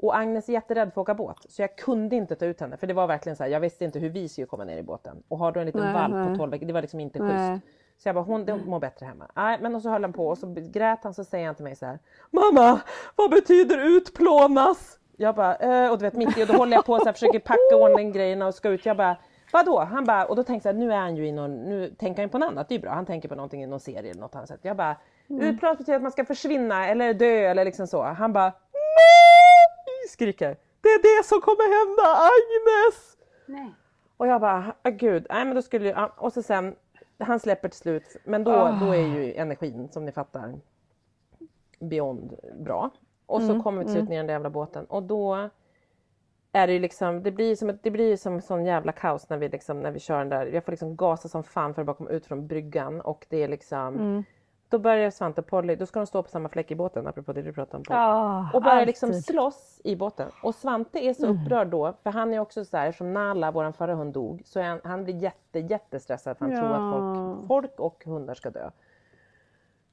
Och 0.00 0.16
Agnes 0.16 0.48
är 0.48 0.52
jätterädd 0.52 0.92
för 0.94 1.00
att 1.00 1.04
åka 1.04 1.14
båt 1.14 1.36
så 1.48 1.62
jag 1.62 1.76
kunde 1.76 2.16
inte 2.16 2.36
ta 2.36 2.46
ut 2.46 2.60
henne 2.60 2.76
för 2.76 2.86
det 2.86 2.94
var 2.94 3.06
verkligen 3.06 3.36
så 3.36 3.42
här, 3.42 3.50
jag 3.50 3.60
visste 3.60 3.84
inte 3.84 3.98
hur 3.98 4.10
vi 4.10 4.28
skulle 4.28 4.46
komma 4.46 4.64
ner 4.64 4.76
i 4.76 4.82
båten. 4.82 5.22
Och 5.28 5.38
har 5.38 5.52
då 5.52 5.60
en 5.60 5.66
liten 5.66 5.80
Nej, 5.80 5.92
valp 5.92 6.12
på 6.12 6.18
nej. 6.18 6.36
12 6.36 6.50
veckor, 6.50 6.66
det 6.66 6.72
var 6.72 6.80
liksom 6.80 7.00
inte 7.00 7.22
Nej. 7.22 7.50
schysst. 7.50 7.66
Så 7.98 8.08
jag 8.08 8.14
bara, 8.14 8.24
hon 8.24 8.44
det 8.44 8.56
mår 8.56 8.80
bättre 8.80 9.06
hemma. 9.06 9.30
Nej, 9.34 9.58
men 9.60 9.74
och 9.74 9.82
så 9.82 9.90
höll 9.90 10.02
han 10.02 10.12
på 10.12 10.28
och 10.28 10.38
så 10.38 10.54
grät 10.56 10.98
han 11.02 11.14
så 11.14 11.24
säger 11.24 11.46
han 11.46 11.54
till 11.54 11.64
mig 11.64 11.76
så 11.76 11.86
här. 11.86 11.98
Mamma, 12.30 12.80
vad 13.16 13.30
betyder 13.30 13.96
utplånas? 13.96 14.97
Jag 15.20 15.34
bara, 15.34 15.56
eh, 15.56 15.90
och 15.90 15.98
du 15.98 16.02
vet 16.02 16.14
mitt 16.14 16.38
i 16.38 16.42
och 16.42 16.46
då 16.46 16.54
håller 16.54 16.76
jag 16.76 16.84
på 16.84 16.98
så 16.98 17.04
här, 17.04 17.12
försöker 17.12 17.38
packa 17.38 17.76
ordning 17.76 18.12
grejerna 18.12 18.46
och 18.46 18.54
ska 18.54 18.68
ut. 18.68 18.86
Jag 18.86 18.96
bara, 18.96 19.16
vadå? 19.52 19.80
Han 19.80 20.04
bara, 20.04 20.24
och 20.24 20.36
då 20.36 20.44
tänkte 20.44 20.68
jag 20.68 20.76
nu 20.76 20.92
är 20.92 20.96
han 20.96 21.16
ju 21.16 21.26
i 21.26 21.32
någon, 21.32 21.64
nu 21.68 21.94
tänker 21.98 22.22
han 22.22 22.30
på 22.30 22.38
något 22.38 22.48
annat, 22.48 22.68
det 22.68 22.74
är 22.74 22.76
ju 22.76 22.82
bra. 22.82 22.90
Han 22.92 23.06
tänker 23.06 23.28
på 23.28 23.34
någonting 23.34 23.62
i 23.62 23.66
någon 23.66 23.80
serie 23.80 24.10
eller 24.10 24.20
något 24.20 24.34
annat 24.34 24.48
sätt. 24.48 24.60
Jag 24.62 24.76
bara, 24.76 24.96
utplånas 25.28 25.78
betyder 25.78 25.96
att 25.96 26.02
man 26.02 26.12
ska 26.12 26.24
försvinna 26.24 26.88
eller 26.88 27.14
dö 27.14 27.50
eller 27.50 27.64
liksom 27.64 27.86
så. 27.86 28.02
Han 28.02 28.32
bara, 28.32 28.52
nej! 28.72 30.08
Skriker. 30.08 30.56
Det 30.80 30.88
är 30.88 31.02
det 31.02 31.26
som 31.26 31.40
kommer 31.40 31.86
hända 31.86 32.22
Agnes! 32.28 33.16
Nej. 33.46 33.74
Och 34.16 34.26
jag 34.26 34.40
bara, 34.40 34.72
ah, 34.82 34.90
gud, 34.90 35.26
nej 35.30 35.44
men 35.44 35.54
då 35.54 35.62
skulle 35.62 35.88
jag, 35.88 35.98
ja, 35.98 36.12
och 36.16 36.32
så 36.32 36.42
sen, 36.42 36.74
han 37.18 37.40
släpper 37.40 37.68
till 37.68 37.78
slut, 37.78 38.16
men 38.24 38.44
då, 38.44 38.78
då 38.80 38.92
är 38.92 39.06
ju 39.06 39.34
energin 39.34 39.88
som 39.92 40.04
ni 40.04 40.12
fattar 40.12 40.54
beyond 41.80 42.34
bra. 42.58 42.90
Och 43.28 43.42
så 43.42 43.62
kommer 43.62 43.78
vi 43.78 43.84
till 43.84 43.94
slut 43.94 44.08
ner 44.08 44.14
i 44.14 44.18
den 44.18 44.26
där 44.26 44.34
jävla 44.34 44.50
båten 44.50 44.84
och 44.84 45.02
då 45.02 45.48
är 46.52 46.66
det 46.66 46.72
ju 46.72 46.78
liksom, 46.78 47.22
det 47.22 47.30
blir 47.30 47.56
som, 47.56 47.68
ett, 47.70 47.82
det 47.82 47.90
blir 47.90 48.16
som 48.16 48.34
en 48.34 48.42
sån 48.42 48.64
jävla 48.64 48.92
kaos 48.92 49.28
när 49.28 49.36
vi 49.36 49.48
liksom, 49.48 49.80
när 49.80 49.90
vi 49.90 50.00
kör 50.00 50.18
den 50.18 50.28
där, 50.28 50.46
jag 50.46 50.64
får 50.64 50.72
liksom 50.72 50.96
gasa 50.96 51.28
som 51.28 51.42
fan 51.44 51.74
för 51.74 51.82
att 51.82 51.86
bara 51.86 51.96
komma 51.96 52.10
ut 52.10 52.26
från 52.26 52.46
bryggan 52.46 53.00
och 53.00 53.26
det 53.28 53.42
är 53.42 53.48
liksom 53.48 54.24
Då 54.70 54.78
börjar 54.78 55.10
Svante 55.10 55.40
och 55.40 55.46
Polly, 55.46 55.76
då 55.76 55.86
ska 55.86 56.00
de 56.00 56.06
stå 56.06 56.22
på 56.22 56.28
samma 56.28 56.48
fläck 56.48 56.70
i 56.70 56.74
båten 56.74 57.06
apropå 57.06 57.32
det 57.32 57.42
du 57.42 57.52
pratade 57.52 57.76
om. 57.76 57.82
Polly. 57.82 57.98
Ja, 57.98 58.50
Och 58.54 58.62
börjar 58.62 58.86
liksom 58.86 59.08
alltid. 59.08 59.24
slåss 59.24 59.80
i 59.84 59.96
båten. 59.96 60.30
Och 60.42 60.54
Svante 60.54 60.98
är 60.98 61.14
så 61.14 61.26
upprörd 61.26 61.68
då, 61.68 61.94
för 62.02 62.10
han 62.10 62.34
är 62.34 62.38
också 62.38 62.64
så 62.64 62.76
här, 62.76 62.92
som 62.92 63.12
Nala, 63.12 63.50
vår 63.50 63.72
förra 63.72 63.94
hund, 63.94 64.12
dog, 64.14 64.42
så 64.44 64.62
han, 64.62 64.80
han 64.84 65.04
blir 65.04 65.14
jätte, 65.14 65.58
jättestressad 65.58 66.38
för 66.38 66.44
han 66.44 66.54
tror 66.56 66.72
att 66.72 66.92
folk, 66.92 67.46
folk 67.48 67.80
och 67.80 68.04
hundar 68.04 68.34
ska 68.34 68.50
dö. 68.50 68.70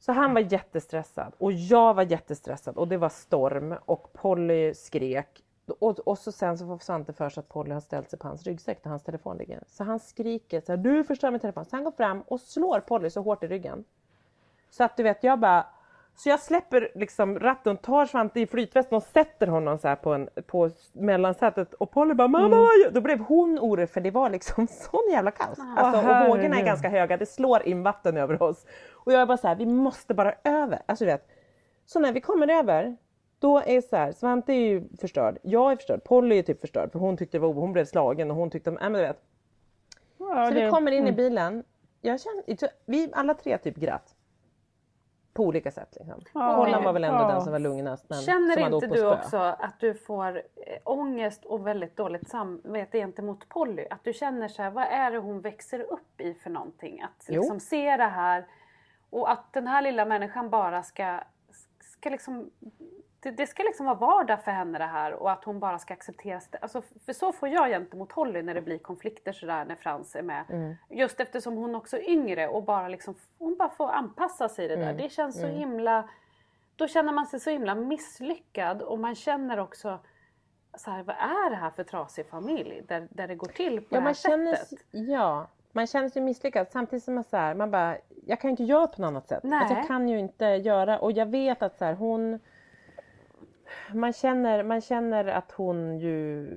Så 0.06 0.12
han 0.12 0.34
var 0.34 0.42
jättestressad 0.42 1.34
och 1.38 1.52
jag 1.52 1.94
var 1.94 2.04
jättestressad 2.04 2.78
och 2.78 2.88
det 2.88 2.98
var 2.98 3.10
storm 3.10 3.76
och 3.86 4.14
Polly 4.14 4.74
skrek. 4.74 5.44
Och, 5.80 6.00
och 6.00 6.18
så 6.18 6.32
sen 6.32 6.58
så 6.58 6.68
får 6.68 6.78
Svante 6.78 7.14
för 7.14 7.30
sig 7.30 7.42
att 7.42 7.50
Polly 7.50 7.74
har 7.74 7.82
ställt 7.82 8.10
sig 8.10 8.20
på 8.20 8.28
hans 8.28 8.44
ryggsäck 8.44 8.84
där 8.84 8.90
hans 8.90 9.04
telefon 9.04 9.38
ligger. 9.38 9.64
Så 9.68 9.84
han 9.84 10.00
skriker 10.00 10.62
så 10.62 10.72
här, 10.72 10.78
du 10.78 11.04
förstör 11.04 11.32
min 11.32 11.40
telefon. 11.40 11.66
Så 11.66 11.76
han 11.76 11.84
går 11.84 11.92
fram 11.92 12.22
och 12.22 12.42
slår 12.42 12.80
Polly 12.80 13.10
så 13.10 13.22
hårt 13.22 13.44
i 13.44 13.48
ryggen. 13.48 13.84
Så 14.70 14.84
att 14.84 14.98
du 14.98 15.04
vet, 15.04 15.24
jag 15.24 15.40
bara... 15.40 15.68
Så 16.18 16.30
jag 16.30 16.40
släpper 16.40 16.92
liksom 16.96 17.40
ratten, 17.40 17.78
tar 17.78 18.06
Svante 18.06 18.40
i 18.40 18.48
flytvästen 18.48 18.96
och 18.96 19.04
sätter 19.04 19.48
honom 19.48 19.78
så 19.78 19.96
på, 19.96 20.14
en, 20.14 20.30
på 20.48 20.70
mellansätet 20.94 21.74
och 21.74 21.92
Polly 21.92 22.14
bara 22.14 22.28
mamma 22.28 22.46
Mm. 22.48 22.60
vad 22.60 22.68
gör-" 22.84 22.92
Då 22.92 23.02
blev 23.02 23.20
hon 23.20 23.60
orolig 23.60 23.90
för 23.90 24.02
det 24.02 24.12
var 24.12 24.30
liksom 24.30 24.68
sån 24.92 25.10
jävla 25.12 25.32
kaos. 25.32 25.60
Alltså, 25.78 26.00
och 26.00 26.28
vågorna 26.30 26.56
är 26.60 26.66
ganska 26.66 26.90
höga, 26.90 27.18
det 27.18 27.26
slår 27.26 27.64
in 27.68 27.84
vatten 27.84 28.18
över 28.18 28.44
oss. 28.44 28.66
Och 28.94 29.14
jag 29.14 29.22
är 29.22 29.26
bara 29.26 29.38
så 29.38 29.48
här, 29.48 29.56
vi 29.56 29.66
måste 29.66 30.14
bara 30.14 30.34
över. 30.44 30.82
Alltså 30.86 31.06
du 31.06 31.12
vet. 31.12 31.28
Så 31.86 32.00
när 32.00 32.12
vi 32.12 32.22
kommer 32.22 32.48
över, 32.48 32.98
då 33.40 33.58
är 33.66 33.82
så 33.82 33.96
här, 33.96 34.12
Svante 34.12 34.54
är 34.54 34.60
ju 34.70 34.84
förstörd, 35.02 35.38
jag 35.42 35.72
är 35.72 35.76
förstörd, 35.76 36.04
Polly 36.04 36.38
är 36.40 36.44
typ 36.44 36.62
förstörd 36.62 36.92
för 36.92 37.00
hon 37.00 37.18
tyckte 37.18 37.38
det 37.38 37.42
var 37.42 37.54
hon 37.54 37.74
blev 37.74 37.86
slagen 37.86 38.32
och 38.32 38.38
hon 38.38 38.50
tyckte, 38.50 38.72
nej 38.72 38.80
men 38.82 38.94
du 38.94 39.02
vet. 39.02 39.22
Ja, 40.18 40.48
Så 40.50 40.54
det- 40.54 40.66
vi 40.66 40.72
kommer 40.72 40.92
in 40.92 41.08
i 41.08 41.12
bilen, 41.12 41.64
jag 42.02 42.22
känner, 42.22 42.44
vi 42.86 43.10
alla 43.14 43.34
tre 43.34 43.58
typ 43.58 43.76
grät. 43.76 44.15
På 45.36 45.44
olika 45.44 45.72
sätt. 45.72 45.98
Liksom. 46.00 46.22
Ja. 46.34 46.56
Holland 46.56 46.84
var 46.86 46.94
väl 46.94 47.04
ändå 47.04 47.20
Ja. 47.20 47.28
den 47.28 47.42
som 47.42 47.52
var 47.52 47.60
lugnast. 47.60 48.06
Men 48.10 48.22
Känner 48.22 48.74
inte 48.74 48.88
du 48.88 48.98
spö. 48.98 49.14
också 49.14 49.38
att 49.38 49.80
du 49.80 49.94
får 49.94 50.36
eh, 50.38 50.42
ångest 50.84 51.46
och 51.46 51.68
väldigt 51.68 51.98
dåligt 51.98 52.30
samvete 52.30 52.98
gentemot 52.98 53.50
Polly? 53.50 53.86
Att 53.90 54.04
du 54.04 54.14
känner 54.14 54.48
så 54.48 54.62
här, 54.62 54.70
vad 54.72 54.84
är 54.84 55.12
det 55.12 55.18
hon 55.18 55.42
växer 55.42 55.80
upp 55.80 56.22
i 56.22 56.34
för 56.34 56.50
någonting? 56.50 57.02
Att 57.02 57.26
Jo. 57.30 57.42
liksom 57.42 57.60
se 57.60 57.98
det 57.98 58.04
här 58.04 58.46
och 59.10 59.32
att 59.32 59.54
den 59.54 59.68
här 59.68 59.82
lilla 59.82 60.06
människan 60.06 60.50
bara 60.50 60.84
ska, 60.84 61.20
ska 61.80 62.10
liksom 62.10 62.50
det, 63.26 63.32
det 63.32 63.48
ska 63.48 63.64
liksom 63.64 63.86
vara 63.86 63.96
vardag 63.96 64.44
för 64.44 64.52
henne 64.52 64.78
det 64.78 64.86
här 64.86 65.14
och 65.14 65.32
att 65.32 65.44
hon 65.44 65.60
bara 65.60 65.80
ska 65.80 65.94
acceptera 65.94 66.42
det. 66.52 66.58
Alltså, 66.58 66.82
för 67.06 67.14
så 67.14 67.32
får 67.32 67.50
jag 67.50 67.70
gentemot 67.70 68.12
Holly 68.12 68.42
när 68.42 68.54
det 68.54 68.62
blir 68.62 68.78
konflikter 68.78 69.34
sådär 69.34 69.66
när 69.66 69.76
Frans 69.76 70.16
är 70.16 70.22
med. 70.22 70.44
Mm. 70.50 70.76
Just 70.90 71.20
eftersom 71.20 71.56
hon 71.58 71.76
också 71.76 71.98
är 71.98 72.10
yngre 72.10 72.48
och 72.48 72.64
bara 72.64 72.88
liksom, 72.88 73.16
hon 73.38 73.56
bara 73.58 73.70
får 73.70 73.90
anpassa 73.90 74.50
sig 74.50 74.66
i 74.66 74.68
det 74.68 74.76
där. 74.76 74.84
Mm. 74.84 74.98
Det 74.98 75.10
känns 75.10 75.42
så 75.42 75.48
himla 75.48 76.10
då 76.76 76.88
känner 76.88 77.14
man 77.14 77.26
sig 77.26 77.40
så 77.40 77.50
himla 77.50 77.76
misslyckad 77.76 78.82
och 78.82 79.00
man 79.00 79.16
känner 79.16 79.60
också 79.60 80.00
så 80.78 80.92
här, 80.92 81.04
vad 81.04 81.16
är 81.16 81.50
det 81.50 81.56
här 81.56 81.70
för 81.70 81.84
trasig 81.84 82.26
familj 82.26 82.84
där, 82.88 83.08
där 83.12 83.28
det 83.28 83.36
går 83.36 83.48
till 83.48 83.82
på 83.82 83.86
Ja, 83.86 83.88
det 83.90 83.96
här 83.98 84.04
man 84.04 84.14
känner, 84.14 84.56
sättet? 84.56 84.86
ja, 84.92 85.48
man 85.72 85.88
känner 85.88 86.10
sig 86.10 86.22
misslyckad 86.22 86.68
samtidigt 86.72 87.04
som 87.04 87.16
man, 87.16 87.24
så 87.24 87.38
här, 87.38 87.56
man 87.56 87.72
bara, 87.72 87.98
jag 88.26 88.40
kan 88.40 88.48
ju 88.48 88.52
inte 88.52 88.64
göra 88.64 88.88
på 88.88 89.02
något 89.02 89.08
annat 89.08 89.28
sätt. 89.28 89.44
Nej. 89.44 89.60
Alltså, 89.60 89.76
jag 89.76 89.88
kan 89.88 90.10
ju 90.10 90.20
inte 90.20 90.46
göra, 90.46 91.00
och 91.00 91.12
jag 91.12 91.26
vet 91.26 91.62
att 91.62 91.78
så 91.78 91.86
här, 91.86 91.94
hon 91.94 92.40
man 93.94 94.14
känner, 94.14 94.64
man 94.64 94.82
känner 94.82 95.26
att 95.26 95.52
hon 95.52 96.00
ju 96.00 96.48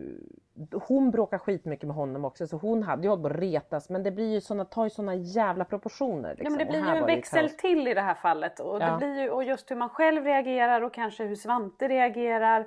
hon 0.88 1.10
bråkar 1.10 1.38
skitmycket 1.38 1.86
med 1.86 1.96
honom 1.96 2.24
också 2.24 2.46
så 2.46 2.56
hon 2.56 2.82
hade 2.82 3.02
ju 3.02 3.08
hållit 3.08 3.22
på 3.22 3.28
att 3.28 3.40
retas 3.40 3.90
men 3.90 4.02
det 4.02 4.10
blir 4.10 4.32
ju 4.34 4.40
såna, 4.40 4.64
tar 4.64 4.84
ju 4.84 4.90
såna 4.90 5.14
jävla 5.14 5.64
proportioner. 5.64 6.34
Liksom. 6.38 6.44
Ja, 6.44 6.50
men 6.50 6.58
det 6.58 6.64
Och 6.64 6.70
blir 6.70 6.92
ju 6.92 6.96
en 7.00 7.06
det 7.06 7.14
växel 7.14 7.40
kaos. 7.48 7.56
till 7.56 7.88
i 7.88 7.94
det 7.94 8.00
här 8.00 8.14
fallet 8.14 8.60
och, 8.60 8.78
det 8.78 8.86
Ja. 8.86 8.96
blir 8.98 9.22
ju, 9.22 9.30
och 9.30 9.44
just 9.44 9.70
hur 9.70 9.76
man 9.76 9.88
själv 9.88 10.24
reagerar 10.24 10.80
och 10.82 10.92
kanske 10.92 11.24
hur 11.24 11.34
Svante 11.34 11.88
reagerar. 11.88 12.66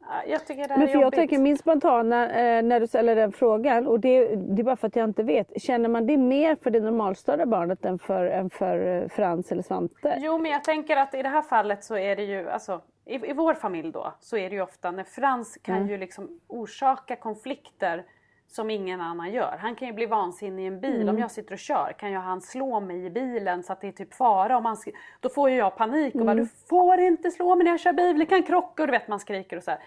Ja, 0.00 0.06
Jag 0.26 0.46
tycker 0.46 0.62
det 0.68 0.74
här 0.74 0.78
Men 0.78 0.82
är 0.82 0.92
för 0.92 0.94
jag 0.94 1.02
jobbigt. 1.02 1.18
tänker 1.18 1.38
min 1.38 1.58
spontana 1.58 2.30
eh, 2.30 2.62
när 2.62 2.80
du 2.80 2.86
ställer 2.86 3.16
den 3.16 3.32
frågan 3.32 3.86
och 3.86 4.00
det, 4.00 4.36
det 4.36 4.62
är 4.62 4.64
bara 4.64 4.76
för 4.76 4.86
att 4.86 4.96
jag 4.96 5.08
inte 5.08 5.22
vet. 5.22 5.62
Känner 5.62 5.88
man 5.88 6.06
det 6.06 6.16
mer 6.16 6.56
för 6.62 6.70
det 6.70 6.80
normalstörda 6.80 7.46
barnet 7.46 7.84
än 7.84 7.98
för, 7.98 8.24
än 8.26 8.50
för 8.50 9.02
eh, 9.02 9.08
Frans 9.08 9.52
eller 9.52 9.62
Svante? 9.62 10.18
Jo 10.20 10.38
men 10.38 10.50
jag 10.50 10.64
tänker 10.64 10.96
att 10.96 11.14
i 11.14 11.22
det 11.22 11.28
här 11.28 11.42
fallet 11.42 11.84
så 11.84 11.96
är 11.96 12.16
det 12.16 12.24
ju, 12.24 12.50
alltså 12.50 12.80
i, 13.10 13.30
i 13.30 13.32
vår 13.32 13.54
familj 13.54 13.92
då, 13.92 14.12
så 14.20 14.36
är 14.36 14.50
det 14.50 14.56
ju 14.56 14.62
ofta 14.62 14.90
när 14.90 15.04
Frans 15.04 15.58
kan 15.62 15.76
Mm. 15.76 15.88
ju 15.88 15.98
liksom 15.98 16.40
orsaka 16.46 17.16
konflikter 17.16 18.04
som 18.46 18.70
ingen 18.70 19.00
annan 19.00 19.32
gör. 19.32 19.56
Han 19.60 19.74
kan 19.74 19.88
ju 19.88 19.94
bli 19.94 20.06
vansinnig 20.06 20.62
i 20.64 20.66
en 20.66 20.80
bil. 20.80 21.02
Mm. 21.02 21.14
Om 21.14 21.18
jag 21.20 21.30
sitter 21.30 21.52
och 21.52 21.58
kör 21.58 21.92
kan 21.98 22.10
ju 22.10 22.16
han 22.16 22.40
slå 22.40 22.80
mig 22.80 23.04
i 23.06 23.10
bilen 23.10 23.62
så 23.62 23.72
att 23.72 23.80
det 23.80 23.88
är 23.88 23.92
typ 23.92 24.14
fara. 24.14 24.56
Om 24.56 24.64
han 24.64 24.76
då 25.20 25.28
får 25.28 25.50
ju 25.50 25.56
jag 25.56 25.76
panik 25.76 26.14
och 26.14 26.20
bara 26.20 26.32
Mm. 26.32 26.44
du 26.44 26.50
får 26.68 27.00
inte 27.00 27.30
slå 27.30 27.54
mig 27.56 27.64
när 27.64 27.70
jag 27.70 27.80
kör 27.80 27.92
bil, 27.92 28.16
vi 28.16 28.26
kan 28.26 28.42
krocka 28.42 28.82
och 28.82 28.86
du 28.86 28.90
vet 28.90 29.08
man 29.08 29.20
skriker 29.20 29.56
och 29.56 29.62
så 29.62 29.70
här. 29.70 29.80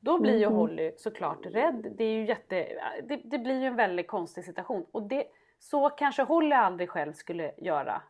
Då 0.00 0.18
blir 0.20 0.36
ju 0.38 0.44
Mm. 0.44 0.56
Holly 0.58 0.92
såklart 0.96 1.46
rädd. 1.46 1.86
Det, 1.96 2.04
är 2.04 2.12
ju 2.12 2.24
jätte, 2.26 2.66
det, 3.08 3.16
det 3.24 3.38
blir 3.38 3.60
ju 3.60 3.66
en 3.66 3.76
väldigt 3.76 4.06
konstig 4.08 4.44
situation. 4.44 4.86
Och 4.92 5.02
det, 5.02 5.24
så 5.58 5.88
kanske 5.90 6.22
Holly 6.22 6.52
aldrig 6.54 6.90
själv 6.90 7.12
skulle 7.12 7.52
göra. 7.58 8.02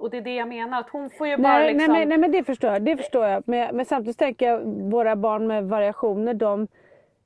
Och 0.00 0.10
det 0.10 0.16
är 0.16 0.20
det 0.22 0.34
jag 0.34 0.48
menar, 0.48 0.80
att 0.80 0.90
hon 0.90 1.10
får 1.10 1.26
ju 1.26 1.36
bara 1.36 1.58
Nej, 1.58 1.74
liksom... 1.74 1.92
nej, 1.92 2.00
men, 2.00 2.08
nej 2.08 2.18
men 2.18 2.32
det 2.32 2.44
förstår 2.44 2.70
jag. 2.70 2.82
Det 2.82 2.96
förstår 2.96 3.26
jag. 3.26 3.42
Men, 3.46 3.76
men 3.76 3.84
samtidigt 3.84 4.18
tänker 4.18 4.46
jag 4.46 4.60
våra 4.90 5.16
barn 5.16 5.46
med 5.46 5.64
variationer 5.64 6.34
de, 6.34 6.68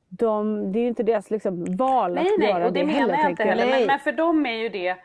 de, 0.09 0.73
det 0.73 0.79
är 0.79 0.81
ju 0.81 0.89
inte 0.89 1.03
deras 1.03 1.31
liksom, 1.31 1.77
val 1.77 2.15
Nej, 2.15 2.23
att 2.23 2.39
nej, 2.39 2.49
göra 2.49 2.67
och 2.67 2.73
det, 2.73 2.81
det 2.81 2.87
menar 2.87 3.01
heller. 3.01 3.19
jag 3.19 3.31
inte 3.31 3.45
heller. 3.45 3.67
Men, 3.67 3.87
men 3.87 3.99
för 3.99 4.13
dem 4.13 4.47
är 4.47 4.57
ju 4.57 4.69
det, 4.69 4.97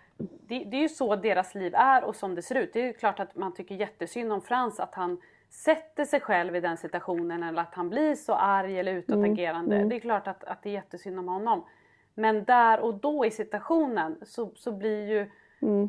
det, 0.47 0.63
det 0.63 0.77
är 0.77 0.81
ju 0.81 0.89
så 0.89 1.15
deras 1.15 1.55
liv 1.55 1.75
är 1.75 2.03
och 2.03 2.15
som 2.15 2.35
det 2.35 2.41
ser 2.41 2.55
ut. 2.55 2.73
Det 2.73 2.81
är 2.81 2.85
ju 2.85 2.93
klart 2.93 3.19
att 3.19 3.35
man 3.35 3.53
tycker 3.53 3.75
jättesynd 3.75 4.33
om 4.33 4.41
Frans 4.41 4.79
att 4.79 4.95
han 4.95 5.17
sätter 5.49 6.05
sig 6.05 6.19
själv 6.19 6.55
i 6.55 6.59
den 6.59 6.77
situationen 6.77 7.43
eller 7.43 7.61
att 7.61 7.73
han 7.73 7.89
blir 7.89 8.15
så 8.15 8.33
arg 8.33 8.79
eller 8.79 8.93
utåtagerande. 8.93 9.83
Det 9.83 9.95
är 9.95 9.99
klart 9.99 10.27
att, 10.27 10.43
att 10.43 10.63
det 10.63 10.69
är 10.69 10.73
jättesynd 10.73 11.19
om 11.19 11.27
honom. 11.27 11.65
Men 12.13 12.43
där 12.43 12.79
och 12.79 12.93
då 12.93 13.25
i 13.25 13.31
situationen 13.31 14.17
så, 14.21 14.51
så 14.55 14.71
blir 14.71 15.09
ju 15.09 15.29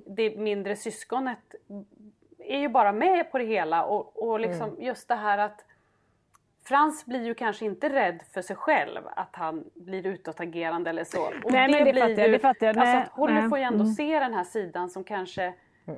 det 0.06 0.36
mindre 0.36 0.76
syskonet 0.76 1.54
är 2.38 2.58
ju 2.58 2.68
bara 2.68 2.92
med 2.92 3.30
på 3.32 3.38
det 3.38 3.44
hela 3.44 3.84
och, 3.84 4.22
och 4.30 4.40
liksom 4.40 4.76
just 4.78 5.08
det 5.08 5.14
här 5.14 5.38
att 5.38 5.64
Frans 6.64 7.06
blir 7.06 7.24
ju 7.24 7.34
kanske 7.34 7.64
inte 7.64 7.88
rädd 7.88 8.22
för 8.34 8.42
sig 8.42 8.56
själv 8.56 9.00
att 9.16 9.36
han 9.36 9.64
blir 9.74 10.06
utåtagerande 10.06 10.90
eller 10.90 11.04
så. 11.04 11.22
Och 11.44 11.52
Nej, 11.52 11.70
men 11.70 11.84
det 11.84 11.94
fattar 12.00 12.22
jag, 12.22 12.32
det 12.32 12.38
fattar 12.38 12.66
jag. 12.66 12.78
Alltså 12.78 12.94
Nej, 12.94 13.02
att 13.04 13.08
Holly 13.12 13.34
nej. 13.34 13.48
får 13.48 13.58
ju 13.58 13.64
ändå 13.64 13.84
Mm. 13.84 13.94
se 13.94 14.18
den 14.20 14.34
här 14.34 14.44
sidan 14.44 14.90
som 14.90 15.04
kanske 15.04 15.54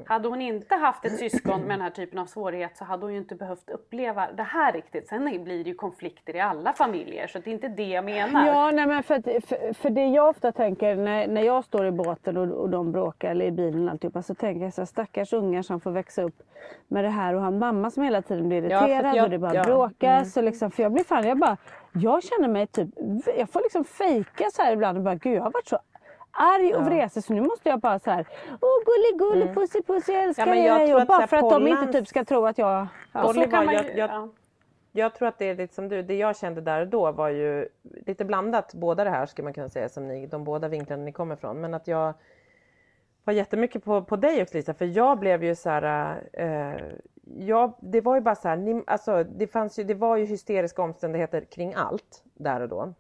hade 0.07 0.29
hon 0.29 0.41
inte 0.41 0.75
haft 0.75 1.05
ett 1.05 1.19
syskon 1.19 1.61
med 1.61 1.71
den 1.71 1.81
här 1.81 1.91
typen 1.91 2.19
av 2.19 2.27
svårighet 2.27 2.77
så 2.77 2.85
hade 2.85 3.05
hon 3.07 3.13
ju 3.13 3.19
inte 3.19 3.35
behövt 3.35 3.71
uppleva 3.71 4.29
det 4.37 4.43
här 4.43 4.73
riktigt. 4.73 5.09
Sen 5.09 5.25
blir 5.45 5.65
det 5.65 5.71
ju 5.71 5.75
konflikter 5.75 6.37
i 6.37 6.41
alla 6.41 6.73
familjer 6.73 7.27
så 7.27 7.39
det 7.39 7.51
är 7.51 7.53
inte 7.53 7.69
det 7.69 7.89
jag 7.89 8.05
menar. 8.05 8.47
Ja, 8.47 8.71
nej, 8.71 8.87
men 8.87 9.03
för, 9.03 9.15
att, 9.15 9.25
för, 9.25 9.75
för 9.75 9.91
det 9.91 10.07
jag 10.07 10.29
ofta 10.29 10.53
tänker 10.53 10.97
när, 10.97 11.27
när 11.29 11.43
jag 11.43 11.65
står 11.65 11.87
i 11.87 11.91
båten 11.91 12.37
och, 12.37 12.49
och 12.49 12.71
de 12.71 12.93
bråkar 12.93 13.31
eller 13.31 13.45
i 13.45 13.51
bilen 13.51 13.85
och 13.85 13.91
alltihopa 13.91 14.23
så 14.23 14.35
tänker 14.35 14.65
jag 14.65 14.75
så 14.75 14.81
här, 14.81 14.87
stackars 14.87 15.33
ungar 15.33 15.63
som 15.63 15.81
får 15.81 15.91
växa 15.91 16.23
upp 16.23 16.43
med 16.89 17.05
det 17.05 17.11
här 17.11 17.35
och 17.35 17.41
har 17.41 17.49
en 17.49 17.59
mamma 17.59 17.91
som 17.91 18.03
hela 18.03 18.23
tiden 18.23 18.49
blir 18.49 18.71
Ja, 18.71 18.89
irriterad 18.89 19.17
jag- 19.17 19.25
och 19.25 19.31
det 19.31 19.39
bara 19.39 19.55
ja, 19.55 19.65
bråkas. 19.65 20.37
Och 20.37 20.43
liksom, 20.43 20.71
för 20.71 20.83
jag 20.83 20.93
blir 20.93 21.05
fan, 21.05 21.29
jag 21.29 21.39
bara, 21.39 21.57
jag 21.93 22.23
känner 22.23 22.49
mig 22.49 22.67
typ, 22.67 22.89
jag 23.39 23.51
får 23.51 23.61
liksom 23.63 23.85
fejka 23.85 24.45
så 24.53 24.63
här 24.63 24.73
ibland 24.73 24.99
och 24.99 25.05
bara 25.05 25.15
gud 25.15 25.37
jag 25.37 25.43
har 25.43 25.51
varit 25.51 25.69
så 25.69 25.79
arg 26.33 26.75
och 26.75 26.85
vresig 26.87 27.25
så 27.25 27.33
nu 27.33 27.41
måste 27.41 27.69
jag 27.69 27.81
bara 27.81 27.99
så 27.99 28.11
här, 28.11 28.27
åh 28.61 28.79
gullig 28.85 29.19
gull, 29.19 29.55
pussy 29.55 29.83
pussy, 29.83 30.13
jag 30.13 30.25
älskar 30.25 30.47
Mm. 30.47 30.65
Ja, 30.65 30.83
jag 30.83 30.99
dig. 31.01 31.07
bara 31.07 31.27
för 31.27 31.37
att 31.37 31.51
de 31.51 31.67
inte 31.69 31.93
typ 31.93 32.09
ska 32.09 32.25
tro 32.25 32.47
att 32.47 32.59
jag... 32.59 32.87
Ja. 33.13 33.33
så 33.33 33.41
kan 33.51 33.65
man 33.67 33.75
ju, 33.75 33.81
jag- 33.81 33.97
jag- 33.99 34.11
ja. 34.11 34.29
Jag 34.95 35.15
tror 35.15 35.29
att 35.29 35.39
det 35.39 35.45
är 35.45 35.55
lite 35.55 35.75
som 35.75 35.89
du, 35.89 36.03
det 36.03 36.15
jag 36.17 36.37
kände 36.37 36.61
där 36.61 36.81
och 36.81 36.89
då 36.89 37.13
var 37.13 37.29
ju 37.29 37.69
lite 38.07 38.25
blandat 38.25 38.75
båda 38.75 39.05
det 39.05 39.11
här 39.11 39.27
skulle 39.27 39.45
man 39.45 39.53
kunna 39.53 39.69
säga 39.69 39.89
som 39.89 40.09
ni, 40.09 40.27
de 40.27 40.45
båda 40.45 40.69
vinklarna 40.69 41.03
ni 41.03 41.13
kommer 41.13 41.35
ifrån. 41.35 41.61
Men 41.61 41.75
att 41.75 41.87
jag 41.89 42.15
var 43.25 43.33
jättemycket 43.35 43.85
på, 43.85 44.03
på 44.03 44.17
dig 44.17 44.43
också 44.43 44.57
Lisa 44.57 44.75
för 44.75 44.85
jag 44.85 45.19
blev 45.19 45.45
ju 45.45 45.55
så 45.55 45.71
här, 45.71 46.17
eh, 46.33 46.83
jag, 47.39 47.73
det 47.81 48.01
var 48.01 48.15
ju 48.15 48.21
bara 48.21 48.35
så 48.35 48.49
här, 48.49 48.57
ni, 48.57 48.83
alltså, 48.87 49.25
det, 49.25 49.47
fanns 49.47 49.79
ju, 49.79 49.85
det 49.85 49.95
var 49.95 50.17
ju 50.17 50.25
hysteriska 50.25 50.83
omständigheter 50.83 51.41
kring 51.41 51.75
allt 51.75 52.23
där 52.35 52.61
och 52.61 52.69
då. 52.69 52.95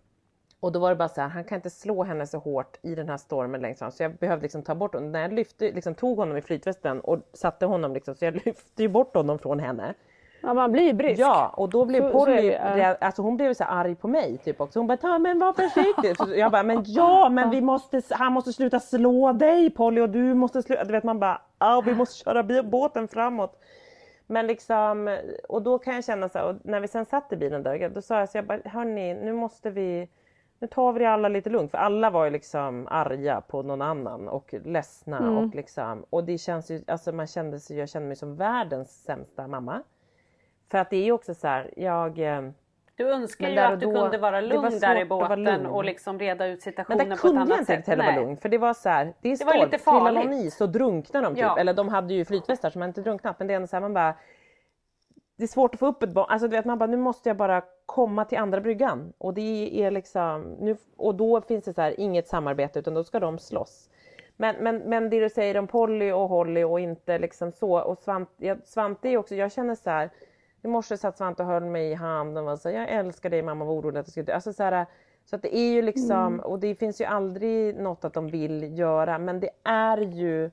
Och 0.62 0.72
då 0.72 0.78
var 0.78 0.90
det 0.90 0.96
bara 0.96 1.08
så 1.08 1.20
här, 1.20 1.28
han 1.28 1.44
kan 1.44 1.56
inte 1.56 1.70
slå 1.70 2.02
henne 2.04 2.26
så 2.26 2.38
hårt 2.38 2.78
i 2.82 2.94
den 2.94 3.08
här 3.08 3.16
stormen 3.16 3.60
längst 3.60 3.78
fram. 3.78 3.90
Så 3.90 4.02
jag 4.02 4.14
behövde 4.14 4.42
liksom 4.42 4.62
ta 4.62 4.74
bort 4.74 4.94
honom. 4.94 5.12
När 5.12 5.22
jag 5.22 5.32
lyfte, 5.32 5.72
liksom, 5.72 5.94
tog 5.94 6.18
honom 6.18 6.36
i 6.36 6.42
flytvästen 6.42 7.00
och 7.00 7.18
satte 7.32 7.66
honom 7.66 7.94
liksom, 7.94 8.14
så 8.14 8.24
jag 8.24 8.34
lyfte 8.46 8.82
ju 8.82 8.88
bort 8.88 9.14
honom 9.16 9.38
från 9.38 9.60
henne. 9.60 9.94
ja, 10.42 10.54
man 10.54 10.72
blir 10.72 10.82
ju 10.82 10.92
brysk. 10.92 11.20
Ja, 11.20 11.54
och 11.56 11.68
då 11.68 11.84
blev 11.84 12.00
Så- 12.02 12.10
så 12.10 12.18
Polly, 12.18 12.36
det, 12.36 12.52
ja. 12.52 12.76
rea- 12.76 12.96
alltså 13.00 13.22
hon 13.22 13.36
blev 13.36 13.54
så 13.54 13.64
här 13.64 13.80
arg 13.80 13.94
på 13.94 14.08
mig 14.08 14.38
typ 14.38 14.60
också. 14.60 14.78
Hon 14.78 14.86
bara, 14.86 14.96
ta 14.96 15.18
men 15.18 15.38
var 15.38 15.52
försiktig. 15.52 16.16
Så 16.16 16.34
jag 16.36 16.52
bara, 16.52 16.62
men 16.62 16.82
ja 16.86 17.28
men 17.28 17.50
vi 17.50 17.60
måste, 17.60 18.02
han 18.10 18.32
måste 18.32 18.52
sluta 18.52 18.80
slå 18.80 19.32
dig 19.32 19.70
Polly 19.70 20.00
och 20.00 20.10
du 20.10 20.34
måste 20.34 20.62
sluta. 20.62 20.84
Du 20.84 20.92
vet 20.92 21.04
man 21.04 21.18
bara, 21.18 21.40
ja 21.58 21.82
vi 21.86 21.94
måste 21.94 22.14
köra 22.24 22.62
båten 22.62 23.08
framåt. 23.08 23.58
Men 24.26 24.46
liksom, 24.46 25.18
och 25.48 25.62
då 25.62 25.78
kan 25.78 25.94
jag 25.94 26.04
känna 26.04 26.28
så 26.28 26.38
här, 26.38 26.46
och 26.46 26.54
när 26.64 26.80
vi 26.80 26.88
sen 26.88 27.04
satt 27.04 27.32
i 27.32 27.36
bilen 27.36 27.62
där, 27.62 27.88
då 27.88 28.02
sa 28.02 28.18
jag 28.18 28.28
så 28.28 28.38
jag 28.38 28.46
bara, 28.46 28.58
hörni 28.64 29.14
nu 29.14 29.32
måste 29.32 29.70
vi, 29.70 30.08
nu 30.62 30.68
tar 30.68 30.92
vi 30.92 30.98
det 30.98 31.06
alla 31.10 31.28
lite 31.28 31.50
lugnt. 31.50 31.70
För 31.70 31.78
alla 31.78 32.10
var 32.10 32.24
ju 32.24 32.30
liksom 32.30 32.88
arga 32.90 33.40
på 33.40 33.62
någon 33.62 33.82
annan 33.82 34.28
och 34.28 34.54
ledsna 34.64 35.18
Mm. 35.18 35.36
och 35.38 35.54
liksom, 35.54 36.04
och 36.10 36.24
det 36.24 36.38
känns 36.38 36.70
ju, 36.70 36.82
alltså 36.86 37.12
man 37.12 37.26
kände 37.26 37.60
sig, 37.60 37.78
jag 37.78 37.88
kände 37.88 38.08
mig 38.08 38.16
som 38.16 38.36
världens 38.36 39.04
sämsta 39.04 39.46
mamma. 39.48 39.82
För 40.70 40.78
att 40.78 40.90
det 40.90 40.96
är 40.96 41.04
ju 41.04 41.12
också 41.12 41.34
så 41.34 41.46
här, 41.46 41.70
jag... 41.76 42.18
eh, 42.18 42.42
Du 42.96 43.12
önskar 43.12 43.44
Men 43.44 43.50
ju 43.50 43.56
där 43.56 43.72
att 43.72 43.80
du 43.80 43.86
då- 43.86 43.92
kunde 44.00 44.18
vara 44.18 44.40
lugn 44.40 44.78
där 44.80 45.00
i 45.00 45.04
båten 45.04 45.66
och 45.66 45.84
liksom 45.84 46.18
reda 46.18 46.46
ut 46.46 46.50
Men 46.56 46.60
situationen 46.60 46.98
där 46.98 47.06
på 47.06 47.12
ett 47.14 47.20
kunde 47.20 47.36
jag 47.40 47.42
annat 47.46 47.58
inte 47.58 47.64
sätt. 47.66 47.76
riktigt 47.78 47.88
heller 47.94 48.04
vara 48.04 48.16
lugn. 48.24 48.36
För 48.36 48.48
det 48.48 48.58
var 48.58 48.74
så 48.74 48.88
här, 48.88 49.04
det 49.20 49.28
är 49.32 49.38
Det 49.46 49.64
lite 49.64 49.78
trillar 49.78 50.12
någon 50.12 50.32
i 50.32 50.50
så 50.50 50.66
drunknar 50.66 51.22
de 51.22 51.34
typ. 51.34 51.42
Ja. 51.42 51.58
Eller 51.58 51.74
de 51.74 51.88
hade 51.88 52.14
ju 52.14 52.24
flytvästar 52.24 52.70
som 52.70 52.82
inte 52.82 53.00
drunknat. 53.00 53.38
Men 53.38 53.46
det 53.48 53.54
är 53.54 53.56
ändå 53.56 53.66
så 53.68 53.76
här, 53.76 53.80
man 53.80 53.94
bara... 53.94 54.14
Det 55.36 55.42
är 55.42 55.48
svårt 55.48 55.74
att 55.74 55.80
få 55.80 55.86
upp 55.86 56.02
ett 56.02 56.12
barn. 56.12 56.26
Alltså 56.28 56.48
du 56.48 56.56
vet 56.56 56.64
man 56.64 56.78
bara, 56.78 56.86
nu 56.86 56.96
måste 56.96 57.28
jag 57.28 57.36
bara 57.36 57.62
komma 57.86 58.24
till 58.24 58.38
andra 58.38 58.60
bryggan. 58.60 59.12
Och 59.18 59.34
det 59.34 59.82
är 59.82 59.90
liksom, 59.90 60.42
nu, 60.42 60.76
och 60.96 61.14
då 61.14 61.40
finns 61.40 61.64
det 61.64 61.74
så 61.74 61.80
här, 61.80 62.00
inget 62.00 62.28
samarbete 62.28 62.78
utan 62.78 62.94
då 62.94 63.04
ska 63.04 63.20
de 63.20 63.38
slåss. 63.38 63.88
Men, 64.36 64.56
men, 64.60 64.78
men 64.78 65.10
det 65.10 65.20
du 65.20 65.30
säger 65.30 65.58
om 65.58 65.66
Polly 65.66 66.10
och 66.10 66.28
Holly 66.28 66.64
och 66.64 66.80
inte 66.80 67.18
liksom 67.18 67.52
så. 67.52 67.80
Och 67.80 67.98
Svante, 67.98 68.46
jag, 68.46 68.58
Svante 68.64 69.08
är 69.08 69.16
också, 69.16 69.34
jag 69.34 69.52
känner 69.52 69.74
så 69.74 69.90
här. 69.90 70.10
I 70.62 70.68
morse 70.68 70.96
satt 70.96 71.16
Svante 71.16 71.42
och 71.42 71.48
höll 71.48 71.64
mig 71.64 71.90
i 71.90 71.94
handen 71.94 72.48
och 72.48 72.58
här, 72.64 72.70
jag 72.70 72.88
älskar 72.88 73.30
dig 73.30 73.42
mamma 73.42 73.64
var 73.64 73.74
orolig 73.74 74.00
att 74.00 74.06
jag 74.06 74.10
skulle 74.10 74.26
dö. 74.26 74.34
Alltså 74.34 74.52
så 74.52 74.62
här, 74.62 74.86
så 75.24 75.36
att 75.36 75.42
det 75.42 75.56
är 75.56 75.72
ju 75.72 75.82
liksom, 75.82 76.40
och 76.40 76.58
det 76.58 76.74
finns 76.74 77.00
ju 77.00 77.04
aldrig 77.04 77.76
något 77.76 78.04
att 78.04 78.14
de 78.14 78.30
vill 78.30 78.78
göra 78.78 79.18
men 79.18 79.40
det 79.40 79.50
är 79.64 79.98
ju 79.98 80.50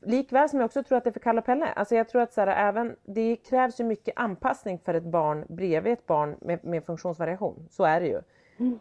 Likväl 0.00 0.48
som 0.48 0.60
jag 0.60 0.66
också 0.66 0.82
tror 0.82 0.98
att 0.98 1.04
det 1.04 1.10
är 1.10 1.12
för 1.12 1.20
Kalle 1.20 1.38
och 1.38 1.46
Pelle. 1.46 1.66
Alltså 1.66 1.94
jag 1.94 2.08
tror 2.08 2.22
att 2.22 2.32
så 2.32 2.40
här, 2.40 2.68
även, 2.68 2.96
det 3.04 3.36
krävs 3.36 3.80
ju 3.80 3.84
mycket 3.84 4.14
anpassning 4.16 4.78
för 4.78 4.94
ett 4.94 5.04
barn 5.04 5.44
bredvid 5.48 5.92
ett 5.92 6.06
barn 6.06 6.36
med, 6.40 6.64
med 6.64 6.84
funktionsvariation. 6.84 7.66
Så 7.70 7.84
är 7.84 8.00
det 8.00 8.06
ju. 8.06 8.20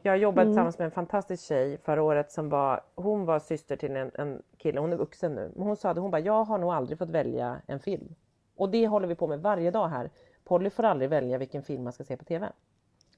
Jag 0.01 0.17
jobbade 0.17 0.47
tillsammans 0.47 0.77
med 0.77 0.85
en 0.85 0.91
fantastisk 0.91 1.47
tjej 1.47 1.77
förra 1.77 2.03
året 2.03 2.31
som 2.31 2.49
var, 2.49 2.81
hon 2.95 3.25
var 3.25 3.39
syster 3.39 3.75
till 3.75 3.95
en, 3.95 4.11
en 4.13 4.41
kille, 4.57 4.79
hon 4.79 4.93
är 4.93 4.97
vuxen 4.97 5.35
nu. 5.35 5.51
Men 5.55 5.67
hon 5.67 5.75
sa 5.75 5.93
det, 5.93 6.01
hon 6.01 6.11
bara, 6.11 6.21
jag 6.21 6.43
har 6.43 6.57
nog 6.57 6.73
aldrig 6.73 6.97
fått 6.97 7.09
välja 7.09 7.61
en 7.67 7.79
film. 7.79 8.15
Och 8.55 8.69
det 8.69 8.87
håller 8.87 9.07
vi 9.07 9.15
på 9.15 9.27
med 9.27 9.41
varje 9.41 9.71
dag 9.71 9.87
här. 9.87 10.09
Polly 10.43 10.69
får 10.69 10.83
aldrig 10.83 11.09
välja 11.09 11.37
vilken 11.37 11.63
film 11.63 11.83
man 11.83 11.93
ska 11.93 12.03
se 12.03 12.17
på 12.17 12.25
TV. 12.25 12.49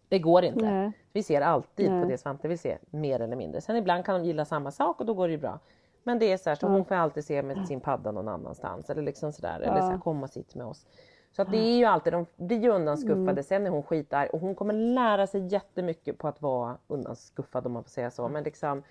Det 0.10 0.20
går 0.20 0.44
inte. 0.44 0.66
Nej. 0.66 0.92
Vi 1.14 1.24
ser 1.24 1.42
alltid 1.42 1.92
Nej. 1.92 2.04
på 2.04 2.10
det 2.10 2.18
Svante 2.18 2.48
vill 2.48 2.60
se, 2.60 2.78
mer 2.90 3.20
eller 3.20 3.36
mindre. 3.36 3.62
Sen 3.62 3.76
ibland 3.76 4.06
kan 4.06 4.20
de 4.20 4.28
gilla 4.28 4.46
samma 4.46 4.72
sak 4.72 5.00
och 5.00 5.06
då 5.06 5.14
går 5.14 5.28
det 5.28 5.32
ju 5.32 5.40
bra. 5.40 5.60
Men 6.08 6.20
det 6.20 6.32
är 6.32 6.38
så 6.38 6.50
här, 6.50 6.56
så 6.56 6.68
hon 6.68 6.86
får 6.86 6.96
alltid 6.96 7.26
se 7.26 7.44
med 7.44 7.68
sin 7.68 7.82
padda 7.82 8.12
någon 8.12 8.28
annanstans 8.28 8.90
eller 8.90 9.02
liksom 9.02 9.32
sådär. 9.34 9.60
Eller 9.60 9.82
så 9.82 9.88
här, 9.88 9.98
kom 9.98 10.24
och 10.24 10.30
sitt 10.30 10.56
med 10.56 10.66
oss. 10.66 10.86
Så 11.32 11.42
att 11.42 11.52
det 11.52 11.58
är 11.58 11.78
ju 11.78 11.86
alltid, 11.86 12.14
de 12.14 12.26
blir 12.36 12.64
ju 12.64 12.70
undanskuffade. 12.70 13.32
Mm. 13.32 13.44
Sen 13.44 13.66
är 13.66 13.70
hon 13.70 13.84
skitarg 13.84 14.30
och 14.30 14.40
hon 14.40 14.56
kommer 14.56 14.74
lära 14.74 15.28
sig 15.28 15.48
jättemycket 15.48 16.18
på 16.18 16.28
att 16.28 16.42
vara 16.42 16.78
undanskuffad 16.88 17.66
om 17.66 17.72
man 17.72 17.84
får 17.84 17.90
säga 17.90 18.12
så. 18.12 18.28
Men 18.28 18.44
liksom, 18.44 18.84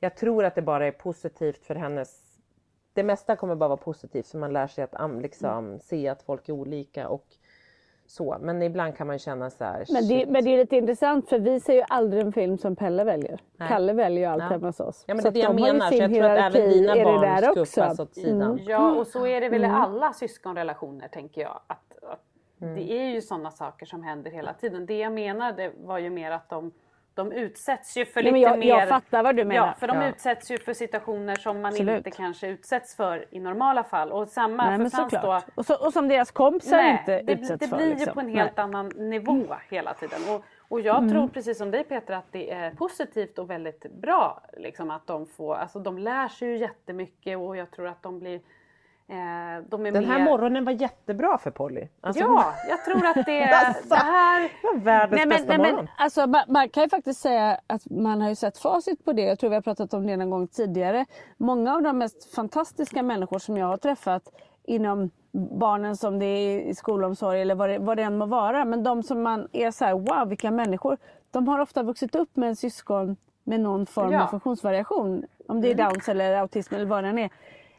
jag 0.00 0.16
tror 0.16 0.44
att 0.44 0.54
det 0.54 0.62
bara 0.62 0.86
är 0.86 0.92
positivt 0.92 1.64
för 1.64 1.74
hennes 1.74 2.32
det 2.94 3.02
mesta 3.02 3.36
kommer 3.36 3.54
bara 3.54 3.68
vara 3.68 3.76
positivt 3.76 4.28
för 4.28 4.38
man 4.38 4.52
lär 4.52 4.66
sig 4.66 4.84
att 4.84 5.22
liksom, 5.22 5.78
se 5.78 6.08
att 6.08 6.22
folk 6.22 6.48
är 6.48 6.52
olika 6.52 7.08
och 7.08 7.26
så. 8.12 8.36
Men 8.40 8.62
ibland 8.62 8.96
kan 8.96 9.06
man 9.06 9.18
känna 9.18 9.50
så 9.50 9.64
här. 9.64 9.84
Men 9.92 10.08
det, 10.08 10.26
men 10.26 10.44
det 10.44 10.50
är 10.50 10.58
lite 10.58 10.76
intressant 10.76 11.28
för 11.28 11.38
vi 11.38 11.60
ser 11.60 11.74
ju 11.74 11.82
aldrig 11.88 12.22
en 12.22 12.32
film 12.32 12.58
som 12.58 12.76
Pelle 12.76 13.04
väljer. 13.04 13.40
Nej. 13.56 13.68
Kalle 13.68 13.92
väljer 13.92 14.20
ju 14.20 14.24
allt 14.26 14.42
Ja. 14.42 14.48
hemma 14.48 14.66
hos 14.66 14.80
oss. 14.80 15.04
Ja 15.06 15.14
men 15.14 15.22
Så 15.22 15.30
det 15.30 15.40
är 15.40 15.42
det 15.42 15.46
jag 15.48 15.56
de 15.56 15.62
ju 15.66 15.72
menar. 15.72 15.86
Så 15.90 15.94
jag 15.94 16.10
tror 16.14 16.24
att 16.24 16.54
även 16.54 16.70
dina 16.70 16.94
barn 17.04 17.20
där 17.20 17.50
skuffas 17.52 17.98
också. 18.00 18.00
Mm. 18.00 18.02
åt 18.02 18.14
sidan. 18.14 18.60
Ja, 18.66 18.92
och 18.94 19.06
så 19.06 19.26
är 19.26 19.40
det 19.40 19.48
väl 19.48 19.64
i 19.64 19.66
alla 19.66 20.12
syskonrelationer 20.12 21.08
tänker 21.08 21.40
jag. 21.40 21.60
Att, 21.66 21.78
att 22.02 22.20
Mm. 22.62 22.74
Det 22.74 22.92
är 22.92 23.08
ju 23.08 23.20
sådana 23.20 23.50
saker 23.50 23.86
som 23.86 24.02
händer 24.02 24.30
hela 24.30 24.52
tiden. 24.52 24.86
Det 24.86 24.98
jag 24.98 25.12
menade 25.12 25.72
var 25.76 25.98
ju 25.98 26.10
mer 26.10 26.30
att 26.30 26.48
de, 26.48 26.72
de 27.16 27.32
utsätts 27.32 27.96
ju 27.96 28.06
för 28.06 28.22
Nej, 28.22 28.32
men 28.32 28.40
lite 28.40 28.50
jag, 28.50 28.58
mer... 28.58 28.68
jag 28.68 28.88
fattar 28.88 29.22
vad 29.22 29.36
du 29.36 29.44
menar. 29.44 29.66
Ja, 29.66 29.74
för 29.78 29.88
de 29.88 29.96
Ja. 29.96 30.08
utsätts 30.08 30.50
ju 30.50 30.58
för 30.58 30.74
situationer 30.74 31.36
som 31.36 31.60
man 31.60 31.72
Absolut. 31.72 31.96
inte 31.96 32.10
kanske 32.10 32.46
utsätts 32.48 32.96
för 32.96 33.24
i 33.30 33.40
normala 33.40 33.84
fall. 33.84 34.12
Och 34.12 34.28
samma 34.28 34.76
Nej, 34.76 34.90
för 34.90 34.96
Frans 34.96 35.12
då. 35.22 35.40
Och, 35.54 35.66
så, 35.66 35.86
och 35.86 35.92
som 35.92 36.08
deras 36.08 36.30
kompisar 36.30 36.76
Nej, 36.76 36.98
inte 37.00 37.22
det, 37.22 37.32
utsätts 37.32 37.60
det 37.60 37.68
för. 37.68 37.76
blir 37.76 37.86
ju 37.86 37.94
liksom. 37.94 38.14
på 38.14 38.20
en 38.20 38.26
Nej. 38.26 38.36
helt 38.36 38.58
annan 38.58 38.88
nivå 38.96 39.46
hela 39.70 39.94
tiden. 39.94 40.20
Och, 40.34 40.44
och 40.58 40.80
jag 40.80 40.98
Mm. 40.98 41.10
tror 41.10 41.28
precis 41.28 41.58
som 41.58 41.70
dig 41.70 41.84
Peter 41.84 42.14
att 42.14 42.32
det 42.32 42.50
är 42.50 42.70
positivt 42.70 43.38
och 43.38 43.50
väldigt 43.50 43.92
bra. 43.92 44.42
Liksom, 44.56 44.90
att 44.90 45.06
de, 45.06 45.26
får, 45.26 45.54
alltså, 45.54 45.78
de 45.78 45.98
lär 45.98 46.28
sig 46.28 46.48
ju 46.48 46.56
jättemycket 46.56 47.38
och 47.38 47.56
jag 47.56 47.70
tror 47.70 47.86
att 47.88 48.02
de 48.02 48.18
blir 48.18 48.40
eh, 49.12 49.92
Den 49.92 50.04
här 50.04 50.18
mer... 50.18 50.24
morgonen 50.24 50.64
var 50.64 50.72
jättebra 50.72 51.38
för 51.38 51.50
Polly. 51.50 51.88
Alltså, 52.00 52.22
Ja, 52.22 52.54
jag 52.68 52.84
tror 52.84 53.06
att 53.06 53.26
det, 53.26 53.42
Alltså, 53.66 53.88
det 53.88 53.94
här... 53.96 54.40
Det 54.42 54.48
var 54.62 54.76
världens 54.78 55.10
Nej, 55.18 55.26
men, 55.26 55.28
bästa 55.28 55.48
nej, 55.48 55.58
morgon. 55.58 55.74
men, 55.76 55.88
alltså, 55.96 56.26
man, 56.26 56.42
man 56.48 56.68
kan 56.68 56.82
ju 56.82 56.88
faktiskt 56.88 57.20
säga 57.20 57.58
att 57.66 57.90
man 57.90 58.20
har 58.22 58.28
ju 58.28 58.34
sett 58.34 58.58
facit 58.58 59.04
på 59.04 59.12
det. 59.12 59.22
Jag 59.22 59.38
tror 59.38 59.50
vi 59.50 59.56
har 59.56 59.62
pratat 59.62 59.94
om 59.94 60.06
det 60.06 60.16
någon 60.16 60.30
gång 60.30 60.48
tidigare. 60.48 61.06
Många 61.36 61.74
av 61.74 61.82
de 61.82 61.98
mest 61.98 62.34
fantastiska 62.34 63.02
människor 63.02 63.38
som 63.38 63.56
jag 63.56 63.66
har 63.66 63.76
träffat 63.76 64.22
inom 64.64 65.10
barnen 65.32 65.96
som 65.96 66.18
det 66.18 66.26
är 66.26 66.60
i 66.60 66.74
skolomsorg 66.74 67.42
eller 67.42 67.54
vad 67.54 67.68
det, 67.68 67.78
vad 67.78 67.96
det 67.96 68.02
än 68.02 68.18
må 68.18 68.26
vara. 68.26 68.64
Men 68.64 68.82
de 68.82 69.02
som 69.02 69.22
man 69.22 69.48
är 69.52 69.70
så 69.70 69.84
här, 69.84 69.92
wow 69.94 70.28
vilka 70.28 70.50
människor. 70.50 70.96
De 71.30 71.48
har 71.48 71.58
ofta 71.58 71.82
vuxit 71.82 72.14
upp 72.14 72.36
med 72.36 72.48
en 72.48 72.56
syskon 72.56 73.16
med 73.44 73.60
någon 73.60 73.86
form 73.86 74.12
Ja. 74.12 74.22
av 74.22 74.26
funktionsvariation. 74.26 75.24
Om 75.48 75.60
det 75.60 75.70
är 75.70 75.74
downs 75.74 76.08
eller 76.08 76.34
autism 76.36 76.74
eller 76.74 76.86
vad 76.86 77.04
det 77.04 77.08
än 77.10 77.18
är. 77.18 77.30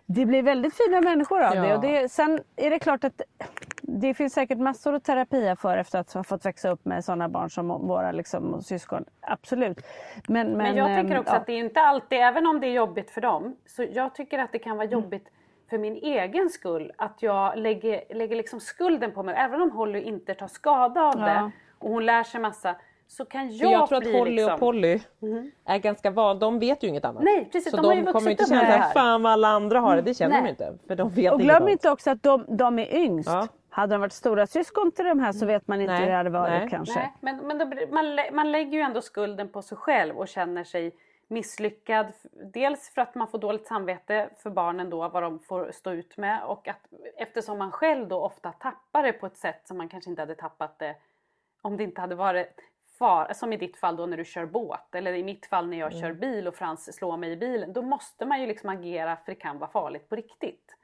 Det 0.06 0.26
blir 0.26 0.44
väldigt 0.44 0.74
fina 0.74 1.02
människor 1.02 1.44
av 1.44 1.56
det. 1.56 1.68
Ja. 1.68 1.76
Och 1.76 1.82
det. 1.82 2.12
Sen 2.12 2.40
är 2.56 2.70
det 2.70 2.80
klart 2.80 3.04
att 3.04 3.22
det 3.82 4.14
finns 4.14 4.34
säkert 4.34 4.58
massor 4.58 4.94
att 4.94 5.04
terapia 5.04 5.56
för 5.56 5.78
efter 5.78 6.00
att 6.00 6.14
ha 6.14 6.24
fått 6.24 6.46
växa 6.46 6.70
upp 6.70 6.86
med 6.86 7.06
sådana 7.06 7.30
barn 7.30 7.50
som 7.50 7.68
våra 7.68 8.12
liksom, 8.12 8.62
syskon. 8.62 9.06
Absolut. 9.22 9.86
Men, 10.28 10.48
men, 10.48 10.58
Men 10.58 10.76
jag 10.76 10.88
tänker 10.88 11.16
ehm, 11.16 11.20
också 11.22 11.34
ja. 11.34 11.38
att 11.40 11.46
det 11.46 11.54
är 11.54 11.60
inte 11.60 11.82
alltid, 11.82 12.18
även 12.20 12.46
om 12.48 12.60
det 12.60 12.68
är 12.68 12.72
jobbigt 12.72 13.12
för 13.12 13.22
dem, 13.22 13.56
så 13.66 13.86
jag 13.94 14.16
tycker 14.16 14.40
att 14.40 14.52
det 14.52 14.60
kan 14.60 14.72
Mm. 14.74 14.78
vara 14.78 14.88
jobbigt 15.02 15.28
för 15.70 15.78
min 15.78 15.96
egen 15.96 16.50
skull. 16.50 16.92
Att 16.98 17.18
jag 17.24 17.58
lägger, 17.58 18.16
lägger 18.16 18.36
liksom 18.36 18.60
skulden 18.60 19.12
på 19.12 19.24
mig. 19.24 19.36
Även 19.38 19.62
om 19.62 19.72
Holly 19.72 20.02
inte 20.02 20.34
tar 20.34 20.48
skada 20.48 21.02
av 21.02 21.20
Ja. 21.20 21.26
det 21.26 21.52
och 21.80 21.90
hon 21.90 22.06
lär 22.06 22.24
sig 22.24 22.42
massa. 22.42 22.76
Så 23.14 23.26
kan 23.26 23.50
För 23.50 23.66
jag, 23.66 23.72
jag 23.72 23.88
tror 23.88 23.98
att 23.98 24.12
Holly 24.12 24.32
liksom... 24.32 24.54
och 24.54 24.60
Polly 24.60 25.00
är 25.66 25.78
ganska 25.78 26.12
van, 26.12 26.40
de 26.40 26.60
vet 26.60 26.84
ju 26.84 26.88
inget 26.88 27.06
annat. 27.06 27.24
Nej, 27.24 27.50
precis, 27.52 27.72
Så 27.72 27.78
de 27.78 27.82
de, 27.82 27.88
har 27.88 27.96
ju 27.96 28.02
vuxit 28.02 28.14
kommer 28.14 28.32
inte 28.32 28.46
känna 28.46 28.60
såhär, 28.62 28.78
här. 28.78 28.94
fan 28.94 29.24
vad 29.24 29.32
alla 29.32 29.48
andra 29.48 29.80
har 29.80 29.96
det. 29.96 30.02
Det 30.02 30.14
känner 30.14 30.42
Nej. 30.42 30.44
de 30.44 30.50
inte. 30.50 30.78
För 30.88 30.96
de 30.96 31.10
vet 31.10 31.34
Och 31.34 31.40
glöm 31.40 31.68
inte 31.68 31.90
också 31.90 32.10
att 32.10 32.24
de, 32.24 32.46
de 32.48 32.80
är 32.80 32.96
yngst. 32.96 33.30
Ja. 33.30 33.48
Hade 33.70 33.94
de 33.94 34.02
varit 34.02 34.14
stora 34.14 34.48
syskon 34.48 34.92
till 34.92 35.06
de 35.06 35.20
här 35.20 35.32
så 35.32 35.46
vet 35.46 35.68
man 35.68 35.82
inte 35.82 35.94
Nej, 35.94 36.02
hur 36.02 36.10
det 36.10 36.16
hade 36.16 36.30
varit 36.30 36.60
nej. 36.60 36.70
kanske. 36.70 37.00
Nej, 37.00 37.14
men, 37.22 37.38
men 37.38 37.58
då, 37.58 37.66
man, 37.92 38.20
man 38.34 38.52
lägger 38.52 38.72
ju 38.72 38.80
ändå 38.82 39.02
skulden 39.02 39.50
på 39.50 39.62
sig 39.62 39.78
själv 39.78 40.18
och 40.18 40.28
känner 40.28 40.64
sig 40.64 40.96
misslyckad. 41.28 42.06
Dels 42.54 42.90
för 42.90 43.02
att 43.02 43.16
man 43.16 43.28
får 43.28 43.38
dåligt 43.38 43.68
samvete 43.68 44.30
för 44.38 44.50
barnen 44.50 44.90
då, 44.90 45.10
vad 45.10 45.24
de 45.24 45.40
får 45.40 45.72
stå 45.72 45.92
ut 45.92 46.18
med 46.18 46.44
och 46.44 46.68
att 46.68 46.88
eftersom 47.18 47.58
man 47.58 47.72
själv 47.72 48.08
då 48.08 48.20
ofta 48.20 48.52
tappar 48.52 49.04
det 49.04 49.14
på 49.14 49.26
ett 49.26 49.38
sätt 49.38 49.62
som 49.68 49.78
man 49.78 49.90
kanske 49.90 50.10
inte 50.10 50.22
hade 50.22 50.36
tappat 50.36 50.80
det 50.80 50.96
om 51.62 51.78
det 51.78 51.84
inte 51.84 52.02
hade 52.02 52.16
varit 52.16 52.60
far, 53.00 53.34
som 53.34 53.54
i 53.54 53.58
ditt 53.58 53.78
fall 53.78 53.96
då 53.96 54.06
när 54.06 54.18
du 54.18 54.26
kör 54.26 54.46
båt 54.46 54.96
eller 54.96 55.14
i 55.14 55.24
mitt 55.24 55.46
fall 55.46 55.68
när 55.68 55.78
jag 55.78 55.94
kör 55.94 56.14
bil 56.14 56.48
och 56.48 56.56
Frans 56.56 56.96
slår 56.96 57.18
mig 57.18 57.32
i 57.32 57.38
bilen. 57.38 57.74
Då 57.74 57.82
måste 57.82 58.26
man 58.26 58.42
ju 58.42 58.48
liksom 58.48 58.70
agera 58.70 59.16
för 59.16 59.32
det 59.32 59.36
kan 59.36 59.60
vara 59.60 59.70
farligt 59.70 60.10
på 60.10 60.16
riktigt. 60.16 60.76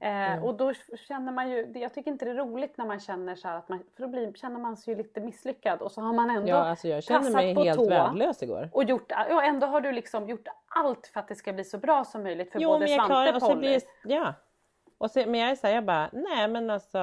Eh, 0.00 0.44
och 0.44 0.54
då 0.54 0.72
känner 1.08 1.32
man 1.32 1.50
ju, 1.50 1.72
jag 1.74 1.94
tycker 1.94 2.10
inte 2.10 2.24
det 2.24 2.30
är 2.30 2.34
roligt 2.34 2.78
när 2.78 2.86
man 2.86 3.00
känner 3.00 3.34
så 3.34 3.48
här 3.48 3.56
att 3.56 3.68
man, 3.68 3.78
för 3.96 4.02
då 4.02 4.08
blir, 4.08 4.32
känner 4.32 4.58
man 4.58 4.76
sig 4.76 4.94
ju 4.94 4.98
lite 4.98 5.20
misslyckad 5.20 5.82
och 5.82 5.92
så 5.92 6.00
har 6.00 6.12
man 6.12 6.30
ändå 6.30 6.48
Ja, 6.48 6.56
alltså 6.56 6.88
jag 6.88 7.04
känner 7.04 7.30
mig 7.30 7.54
på 7.54 7.62
helt 7.62 7.78
tå 7.78 7.88
värdelös 7.88 8.42
igår. 8.42 8.70
och 8.72 8.84
gjort, 8.84 9.06
ja 9.08 9.42
ändå 9.42 9.66
har 9.66 9.80
du 9.80 9.92
liksom 9.92 10.28
gjort 10.28 10.48
allt 10.66 11.06
för 11.06 11.20
att 11.20 11.28
det 11.28 11.34
ska 11.34 11.52
bli 11.52 11.64
så 11.64 11.78
bra 11.78 12.04
som 12.04 12.22
möjligt 12.22 12.52
för 12.52 12.60
Jo 12.60 12.68
både 12.68 12.88
Svante 12.88 13.32
och 13.34 13.42
så 13.42 13.48
Polly. 13.48 13.80
Ja. 14.04 14.34
Och 14.98 15.10
så, 15.10 15.18
men 15.26 15.40
jag 15.40 15.50
är 15.50 15.54
såhär, 15.54 15.74
jag 15.74 15.84
bara, 15.84 16.10
nej 16.12 16.48
men 16.48 16.70
alltså. 16.70 16.98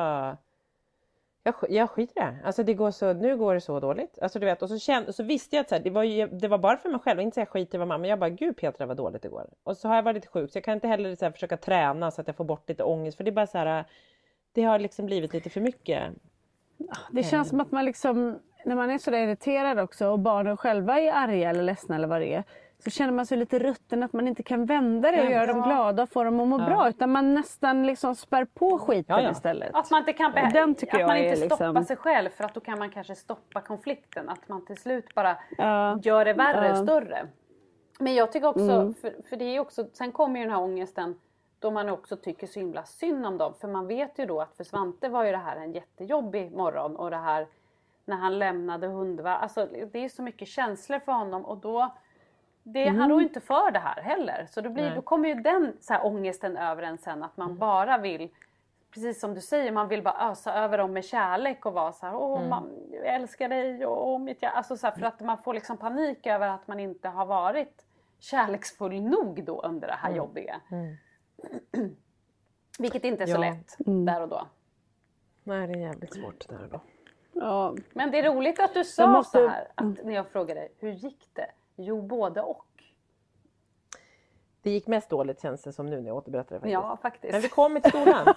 Jag, 1.49 1.55
sk- 1.55 1.71
jag 1.73 1.89
skiter 1.89 2.21
i 2.21 2.25
det. 2.25 2.37
Alltså 2.45 2.63
det 2.63 2.73
går 2.73 2.91
så, 2.91 3.13
nu 3.13 3.37
går 3.37 3.53
det 3.53 3.61
så 3.61 3.79
dåligt. 3.79 4.19
Alltså 4.21 4.39
du 4.39 4.45
vet, 4.45 4.61
och 4.61 4.69
så, 4.69 4.79
kände, 4.79 5.13
så 5.13 5.23
visste 5.23 5.55
jag 5.55 5.63
att 5.63 5.69
så 5.69 5.75
här, 5.75 5.81
det, 5.83 5.89
var 5.89 6.03
ju, 6.03 6.27
det 6.27 6.47
var 6.47 6.57
bara 6.57 6.77
för 6.77 6.89
mig 6.89 6.99
själv, 6.99 7.21
inte 7.21 7.35
så 7.35 7.41
jag 7.41 7.49
skiter 7.49 7.77
i 7.77 7.79
vad 7.79 7.87
mamma, 7.87 7.97
men 8.01 8.09
jag 8.09 8.19
bara 8.19 8.29
gud 8.29 8.57
Petra 8.57 8.85
vad 8.85 8.97
dåligt 8.97 9.21
det 9.21 9.29
går. 9.29 9.49
Och 9.63 9.77
så 9.77 9.87
har 9.87 9.95
jag 9.95 10.03
varit 10.03 10.15
lite 10.15 10.27
sjuk 10.27 10.51
så 10.51 10.57
jag 10.57 10.63
kan 10.63 10.73
inte 10.73 10.87
heller 10.87 11.15
så 11.15 11.25
här, 11.25 11.31
försöka 11.31 11.57
träna 11.57 12.11
så 12.11 12.21
att 12.21 12.27
jag 12.27 12.35
får 12.35 12.43
bort 12.45 12.69
lite 12.69 12.83
ångest 12.83 13.17
för 13.17 13.23
det 13.23 13.29
är 13.29 13.33
bara 13.33 13.47
så 13.47 13.57
här. 13.57 13.85
Det 14.51 14.63
har 14.63 14.79
liksom 14.79 15.05
blivit 15.05 15.33
lite 15.33 15.49
för 15.49 15.61
mycket. 15.61 16.03
Det 17.11 17.23
känns 17.23 17.49
som 17.49 17.59
att 17.61 17.71
man 17.71 17.85
liksom, 17.85 18.39
när 18.65 18.75
man 18.75 18.89
är 18.91 18.97
sådär 18.97 19.17
irriterad 19.19 19.79
också 19.79 20.07
och 20.07 20.19
barnen 20.19 20.57
själva 20.57 20.99
är 20.99 21.11
arga 21.13 21.49
eller 21.49 21.63
ledsna 21.63 21.95
eller 21.95 22.07
vad 22.07 22.21
det 22.21 22.33
är. 22.33 22.43
Så 22.83 22.89
känner 22.89 23.11
man 23.13 23.25
sig 23.25 23.37
lite 23.37 23.59
rutten 23.59 24.03
att 24.03 24.13
man 24.13 24.27
inte 24.27 24.43
kan 24.43 24.65
vända 24.65 25.11
det 25.11 25.25
och 25.25 25.31
göra 25.31 25.45
dem 25.45 25.61
glada 25.61 26.03
och 26.03 26.09
få 26.09 26.23
dem 26.23 26.39
att 26.39 26.47
må 26.47 26.57
bra. 26.57 26.89
Utan 26.89 27.11
man 27.11 27.33
nästan 27.33 27.85
liksom 27.87 28.15
spär 28.15 28.45
på 28.45 28.77
skiten 28.79 29.15
Ja, 29.17 29.21
ja. 29.23 29.31
istället. 29.31 29.69
Att 29.75 29.91
man 29.91 29.99
inte 29.99 30.13
kan 30.13 30.31
be- 30.31 30.49
Den 30.53 30.75
tycker 30.75 30.93
att 30.93 30.99
jag 30.99 31.07
man 31.07 31.17
inte 31.17 31.35
stoppar 31.37 31.65
liksom- 31.67 31.85
sig 31.85 31.95
själv 31.95 32.29
för 32.29 32.43
att 32.43 32.53
då 32.53 32.59
kan 32.59 32.79
man 32.79 32.89
kanske 32.89 33.15
stoppa 33.15 33.61
konflikten. 33.61 34.29
Att 34.29 34.49
man 34.49 34.65
till 34.65 34.77
slut 34.77 35.15
bara 35.15 35.37
Ja. 35.57 35.99
gör 36.03 36.25
det 36.25 36.33
värre, 36.33 36.67
Ja. 36.67 36.73
Mm. 36.73 36.85
större. 36.87 37.27
Men 37.99 38.15
jag 38.15 38.31
tycker 38.31 38.47
också, 38.47 38.93
för, 39.01 39.15
för 39.29 39.35
det 39.37 39.45
är 39.55 39.59
också, 39.59 39.85
sen 39.93 40.11
kommer 40.11 40.39
ju 40.39 40.45
den 40.45 40.53
här 40.55 40.61
ångesten 40.61 41.19
då 41.59 41.71
man 41.71 41.89
också 41.89 42.15
tycker 42.15 42.47
så 42.47 42.59
himla 42.59 42.83
synd 42.83 43.25
om 43.25 43.37
dem. 43.37 43.53
För 43.61 43.67
man 43.67 43.87
vet 43.87 44.19
ju 44.19 44.25
då 44.25 44.41
att 44.41 44.55
för 44.57 44.63
Svante 44.63 45.09
var 45.09 45.23
ju 45.23 45.31
det 45.31 45.37
här 45.37 45.55
en 45.55 45.71
jättejobbig 45.71 46.51
morgon 46.51 46.95
och 46.95 47.09
det 47.09 47.17
här 47.17 47.47
när 48.05 48.15
han 48.15 48.39
lämnade 48.39 48.87
hundvar. 48.87 49.31
Alltså 49.31 49.67
det 49.91 50.05
är 50.05 50.09
så 50.09 50.21
mycket 50.21 50.47
känslor 50.47 50.99
för 50.99 51.11
honom 51.11 51.45
och 51.45 51.57
då 51.57 51.95
det, 52.73 52.85
Han 52.87 52.95
Mm. 52.95 53.09
rår 53.09 53.21
ju 53.21 53.27
inte 53.27 53.41
för 53.41 53.71
det 53.71 53.79
här 53.79 54.01
heller. 54.01 54.47
Så 54.51 54.61
då, 54.61 54.69
blir, 54.69 54.95
då 54.95 55.01
kommer 55.01 55.29
ju 55.29 55.35
den 55.35 55.73
så 55.81 55.93
här, 55.93 56.05
ångesten 56.05 56.57
över 56.57 56.83
en 56.83 56.97
sen 56.97 57.23
att 57.23 57.37
man 57.37 57.47
Mm. 57.47 57.59
bara 57.59 57.97
vill 57.97 58.29
Precis 58.93 59.19
som 59.19 59.33
du 59.33 59.41
säger, 59.41 59.71
man 59.71 59.87
vill 59.87 60.01
bara 60.03 60.29
ösa 60.31 60.53
över 60.53 60.77
dem 60.77 60.93
med 60.93 61.05
kärlek 61.05 61.65
och 61.65 61.73
vara 61.73 61.91
så 61.91 62.05
här, 62.05 62.15
åh 62.15 62.37
Mm. 62.37 62.49
mam, 62.49 62.69
jag 62.91 63.15
älskar 63.15 63.49
dig 63.49 63.85
och 63.85 64.07
åh, 64.09 64.19
mitt 64.19 64.41
hjärta. 64.41 64.57
Alltså 64.57 64.77
så 64.77 64.87
här, 64.87 64.93
för 64.95 65.05
att 65.05 65.19
man 65.19 65.37
får 65.37 65.53
liksom 65.53 65.77
panik 65.77 66.27
över 66.27 66.47
att 66.49 66.67
man 66.67 66.79
inte 66.79 67.09
har 67.09 67.25
varit 67.25 67.85
kärleksfull 68.19 69.01
nog 69.01 69.43
då 69.43 69.61
under 69.61 69.87
det 69.87 69.93
Mm. 69.93 70.03
här 70.03 70.15
jobbiga. 70.17 70.61
Vilket 72.79 73.03
inte 73.03 73.23
är 73.23 73.27
så 73.27 73.33
Ja. 73.33 73.37
lätt 73.37 73.87
Mm. 73.87 74.05
där 74.05 74.21
och 74.21 74.29
då. 74.29 74.47
Nej 75.43 75.67
det 75.67 75.73
är 75.73 75.77
jävligt 75.77 76.13
svårt 76.13 76.47
där 76.49 76.67
då. 76.71 76.81
Ja. 77.33 77.75
Men 77.93 78.11
det 78.11 78.19
är 78.19 78.33
roligt 78.33 78.59
att 78.59 78.73
du 78.73 78.83
sa 78.83 79.07
måste- 79.07 79.37
så 79.37 79.47
här, 79.47 79.67
att 79.75 80.03
när 80.05 80.13
jag 80.15 80.27
frågade 80.27 80.67
hur 80.79 80.91
gick 80.91 81.29
det? 81.33 81.47
Jo, 81.81 82.01
både 82.01 82.41
och. 82.41 82.65
Det 84.61 84.71
gick 84.71 84.87
mest 84.87 85.09
dåligt 85.09 85.41
känns 85.41 85.61
det 85.61 85.73
som 85.73 85.85
nu 85.85 86.01
när 86.01 86.07
jag 86.07 86.17
återberättar 86.17 86.55
det 86.55 86.59
faktiskt. 86.59 86.73
Ja, 86.73 86.97
faktiskt. 87.01 87.31
Men 87.33 87.41
vi 87.41 87.49
kommer 87.49 87.79
till 87.79 87.91
skolan. 87.91 88.27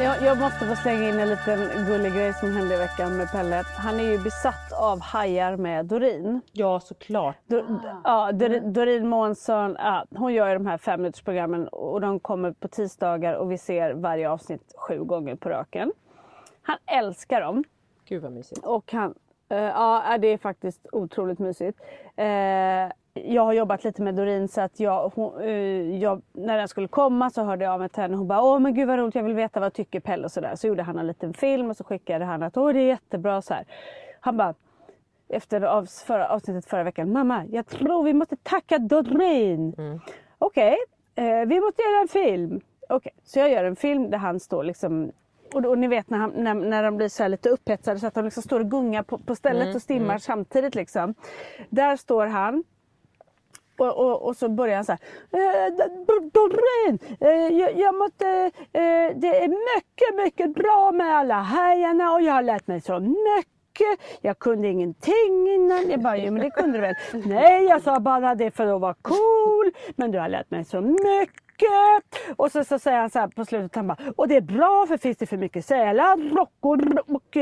Jag, 0.00 0.22
jag 0.22 0.38
måste 0.38 0.66
få 0.66 0.76
slänga 0.76 1.08
in 1.08 1.20
en 1.20 1.28
liten 1.28 1.86
gullig 1.86 2.12
grej 2.12 2.34
som 2.34 2.52
hände 2.56 2.74
i 2.74 2.78
veckan 2.78 3.16
med 3.16 3.32
Pelle. 3.32 3.64
Han 3.76 4.00
är 4.00 4.04
ju 4.04 4.18
besatt 4.18 4.72
av 4.72 5.00
hajar 5.00 5.56
med 5.56 5.86
Doreen. 5.86 6.40
ja 6.52 6.80
såklart. 6.80 7.36
Dor, 7.46 7.80
ja, 8.04 8.32
Dor, 8.32 8.60
Doreen 8.60 9.08
Månsson, 9.08 9.76
ja, 9.78 10.04
hon 10.10 10.34
gör 10.34 10.48
ju 10.48 10.54
de 10.54 10.66
här 10.66 10.78
femminutersprogrammen 10.78 11.68
och 11.68 12.00
de 12.00 12.20
kommer 12.20 12.52
på 12.52 12.68
tisdagar 12.68 13.34
och 13.34 13.52
vi 13.52 13.58
ser 13.58 13.92
varje 13.94 14.30
avsnitt 14.30 14.74
sju 14.76 15.04
gånger 15.04 15.34
på 15.34 15.48
raken. 15.48 15.92
Han 16.68 16.78
älskar 16.86 17.40
dem. 17.40 17.64
Gud 18.04 18.22
vad 18.22 18.32
mysigt. 18.32 18.66
Och 18.66 18.92
han, 18.92 19.14
eh, 19.48 19.58
ja 19.58 20.18
det 20.20 20.28
är 20.28 20.38
faktiskt 20.38 20.86
otroligt 20.92 21.38
mysigt. 21.38 21.80
Eh, 22.16 22.26
jag 23.14 23.44
har 23.44 23.52
jobbat 23.52 23.84
lite 23.84 24.02
med 24.02 24.14
Doreen 24.14 24.48
så 24.48 24.60
att 24.60 24.80
jag, 24.80 25.12
hon, 25.14 25.40
eh, 25.40 25.98
jag, 25.98 26.22
när 26.32 26.58
den 26.58 26.68
skulle 26.68 26.88
komma 26.88 27.30
så 27.30 27.42
hörde 27.42 27.64
jag 27.64 27.74
av 27.74 27.80
mig 27.80 27.88
till 27.88 28.02
henne. 28.02 28.16
Hon 28.16 28.28
bara 28.28 28.42
åh 28.42 28.58
men 28.58 28.74
gud 28.74 28.88
vad 28.88 28.98
roligt 28.98 29.14
jag 29.14 29.22
vill 29.22 29.34
veta 29.34 29.60
vad 29.60 29.72
tycker 29.72 30.00
Pelle 30.00 30.24
och 30.24 30.32
sådär. 30.32 30.54
Så 30.56 30.66
gjorde 30.66 30.82
han 30.82 30.98
en 30.98 31.06
liten 31.06 31.34
film 31.34 31.70
och 31.70 31.76
så 31.76 31.84
skickade 31.84 32.24
han 32.24 32.42
att 32.42 32.56
åh 32.56 32.72
det 32.72 32.80
är 32.80 32.86
jättebra 32.86 33.42
så 33.42 33.54
här. 33.54 33.64
Han 34.20 34.36
bara 34.36 34.54
efter 35.28 35.62
av, 35.62 35.86
förra, 35.86 36.28
avsnittet 36.28 36.66
förra 36.66 36.82
veckan. 36.82 37.12
Mamma 37.12 37.44
jag 37.46 37.66
tror 37.66 38.04
vi 38.04 38.14
måste 38.14 38.36
tacka 38.36 38.78
Doreen. 38.78 39.74
Okej, 40.38 40.76
eh, 41.14 41.46
vi 41.46 41.60
måste 41.60 41.82
göra 41.82 42.00
en 42.02 42.08
film. 42.08 42.60
Okej, 42.88 43.12
så 43.24 43.38
jag 43.38 43.50
gör 43.50 43.64
en 43.64 43.76
film 43.76 44.10
där 44.10 44.18
han 44.18 44.40
står 44.40 44.64
liksom 44.64 45.12
och, 45.54 45.64
och 45.64 45.78
ni 45.78 45.88
vet 45.88 46.10
när, 46.10 46.18
han, 46.18 46.30
när, 46.30 46.54
när 46.54 46.82
de 46.82 46.96
blir 46.96 47.08
så 47.08 47.22
här 47.22 47.30
lite 47.30 47.48
upphetsade 47.48 48.00
så 48.00 48.06
att 48.06 48.14
de 48.14 48.24
liksom 48.24 48.42
står 48.42 48.60
och 48.60 48.70
gungar 48.70 49.02
på, 49.02 49.18
på 49.18 49.34
stället 49.34 49.74
och 49.74 49.82
stimmar 49.82 50.18
samtidigt. 50.18 50.74
Liksom. 50.74 51.14
Där 51.70 51.96
står 51.96 52.26
han 52.26 52.64
och, 53.78 53.96
och, 53.98 54.22
och 54.22 54.36
så 54.36 54.48
börjar 54.48 54.74
han 54.76 54.84
så 54.84 54.92
här. 54.92 55.00
"Eh, 55.32 55.72
Doreen, 56.32 56.98
eh, 57.20 57.58
jag, 57.58 57.76
jag 57.78 57.94
måste, 57.94 58.26
eh, 58.72 59.16
det 59.16 59.42
är 59.44 59.48
mycket, 59.48 60.16
mycket 60.24 60.54
bra 60.54 60.92
med 60.92 61.16
alla 61.16 61.34
hajarna 61.34 62.12
och 62.12 62.22
jag 62.22 62.32
har 62.32 62.42
lärt 62.42 62.66
mig 62.66 62.80
så 62.80 63.00
mycket. 63.00 63.48
Jag 64.20 64.38
kunde 64.38 64.68
ingenting 64.68 65.48
innan. 65.54 65.90
Jag 65.90 66.00
bara, 66.02 66.16
jo 66.16 66.32
men 66.32 66.42
det 66.42 66.50
kunde 66.50 66.78
du 66.78 66.82
väl? 66.82 66.94
Nej, 67.26 67.64
jag 67.64 67.82
sa 67.82 68.00
bara 68.00 68.34
det 68.34 68.50
för 68.50 68.66
att 68.66 68.80
vara 68.80 68.94
cool. 69.02 69.72
Men 69.96 70.10
du 70.10 70.18
har 70.18 70.28
lärt 70.28 70.50
mig 70.50 70.64
så 70.64 70.80
mycket. 70.80 71.47
Och 72.36 72.52
så, 72.52 72.64
så 72.64 72.78
säger 72.78 72.98
han 72.98 73.10
så 73.10 73.18
här 73.18 73.28
på 73.28 73.44
slutet, 73.44 73.76
han 73.76 73.86
bara, 73.86 73.96
och 74.16 74.28
det 74.28 74.36
är 74.36 74.40
bra 74.40 74.84
för 74.88 74.96
finns 74.96 75.16
det 75.16 75.26
för 75.26 75.36
mycket 75.36 75.64
sälar, 75.64 76.36
rockor 76.36 76.98
och, 77.06 77.36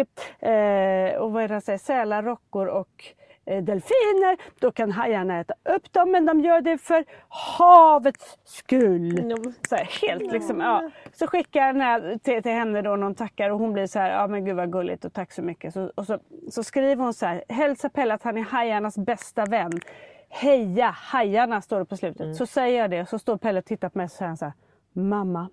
eh, 0.49 1.17
och 1.17 1.33
vad 1.33 1.43
är 1.43 1.49
det 1.49 1.55
han 1.55 1.61
säger, 1.63 1.79
sälar, 1.79 2.23
rockor 2.23 2.67
och 2.67 3.05
eh, 3.47 3.65
delfiner, 3.65 4.37
då 4.61 4.73
kan 4.73 4.93
hajarna 4.93 5.41
äta 5.41 5.55
upp 5.65 5.93
dem 5.93 6.11
men 6.11 6.27
de 6.27 6.41
gör 6.41 6.61
det 6.61 6.79
för 6.79 7.05
havets 7.29 8.39
skull. 8.45 9.35
Så 9.69 9.77
här, 9.77 9.89
helt 10.03 10.33
liksom, 10.33 10.61
ja. 10.61 10.91
Så 11.13 11.27
skickar 11.27 11.67
den 11.67 11.81
här 11.81 12.19
till, 12.23 12.43
till 12.43 12.53
henne 12.53 12.83
då 12.83 12.97
någon 12.97 13.15
tackar 13.15 13.51
och 13.51 13.59
hon 13.59 13.73
blir 13.73 13.87
så 13.87 13.99
här, 13.99 14.11
ja 14.11 14.27
men 14.27 14.45
gud 14.45 14.57
vad 14.57 14.73
gulligt 14.73 15.05
och 15.05 15.13
tack 15.13 15.33
så 15.33 15.43
mycket. 15.43 15.75
Så, 15.75 15.91
och 15.95 16.07
så, 16.07 16.19
så 16.51 16.63
skriver 16.63 17.05
hon 17.05 17.15
så 17.15 17.27
här, 17.27 17.45
hälsa 17.49 17.89
Pelle 17.89 18.15
att 18.15 18.23
han 18.23 18.37
är 18.37 18.43
hajarnas 18.43 18.99
bästa 18.99 19.45
vän. 19.45 19.73
Heja 20.41 20.91
hajarna 20.91 21.63
står 21.63 21.79
det 21.79 21.85
på 21.85 21.97
slutet. 21.97 22.37
Så 22.37 22.47
säger 22.47 22.81
jag 22.81 22.91
det 22.91 23.01
och 23.01 23.09
så 23.09 23.19
står 23.19 23.37
Pelle 23.37 23.59
och 23.59 23.65
tittar 23.65 23.89
på 23.89 23.99
mig 23.99 24.05
och 24.05 24.11
säger 24.11 24.27
han 24.29 24.37
så 24.37 24.45
här, 24.45 24.55
mamma 24.93 25.49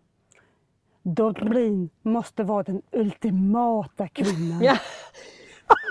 Doreen 1.01 1.89
måste 2.01 2.43
vara 2.43 2.63
den 2.63 2.81
ultimata 2.91 4.07
kvinnan. 4.07 4.61
Ja. 4.61 4.77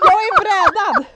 Jag 0.05 0.13
är 0.13 0.39
brädad! 0.39 1.05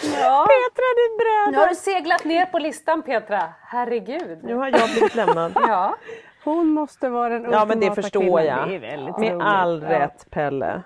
Petra 0.00 0.86
du 0.96 1.04
är 1.04 1.10
Nu 1.10 1.50
bräda! 1.50 1.60
har 1.62 1.68
du 1.68 1.74
seglat 1.74 2.24
ner 2.24 2.46
på 2.46 2.58
listan 2.58 3.02
Petra. 3.02 3.42
Herregud. 3.62 4.38
Nu 4.42 4.54
har 4.54 4.66
jag 4.66 4.90
blivit 4.90 5.14
lämnad. 5.14 5.52
Ja. 5.68 5.96
Hon 6.44 6.68
måste 6.68 7.08
vara 7.08 7.28
den 7.28 7.38
ultimata 7.38 7.58
Ja 7.62 7.66
men 7.66 7.80
det 7.80 7.94
förstår 7.94 8.20
kvinnan. 8.20 8.44
jag. 8.46 8.68
Det 8.68 8.74
är 8.76 8.80
väldigt 8.80 9.18
Med 9.18 9.32
roligt. 9.32 9.42
all 9.46 9.82
Ja. 9.82 9.88
rätt 9.90 10.30
Pelle. 10.30 10.82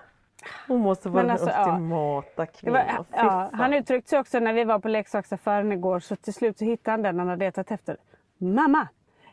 Hon 0.67 0.81
måste 0.81 1.09
vara 1.09 1.31
alltså, 1.31 1.45
den 1.45 1.69
ultimata 1.69 2.45
kvinnan. 2.45 3.05
Ja, 3.11 3.49
han 3.53 3.73
uttryckte 3.73 4.09
sig 4.09 4.19
också 4.19 4.39
när 4.39 4.53
vi 4.53 4.63
var 4.63 4.79
på 4.79 4.87
leksaksaffären 4.87 5.71
igår 5.71 5.99
så 5.99 6.15
till 6.15 6.33
slut 6.33 6.57
så 6.57 6.65
hittade 6.65 6.91
han 6.91 7.01
den 7.01 7.19
han 7.19 7.27
hade 7.27 7.45
letat 7.45 7.71
efter. 7.71 7.97
Mamma, 8.37 8.87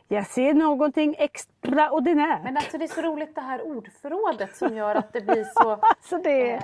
jag 0.07 0.27
ser 0.27 0.53
någonting 0.53 1.15
extraordinärt. 1.19 2.43
Men 2.43 2.57
alltså 2.57 2.77
det 2.77 2.85
är 2.85 2.87
så 2.87 3.01
roligt 3.01 3.35
det 3.35 3.41
här 3.41 3.61
ordförrådet 3.61 4.55
som 4.55 4.75
gör 4.75 4.95
att 4.95 5.13
det 5.13 5.21
blir 5.21 5.43
så... 5.43 5.71
Alltså 5.81 6.17
det, 6.17 6.61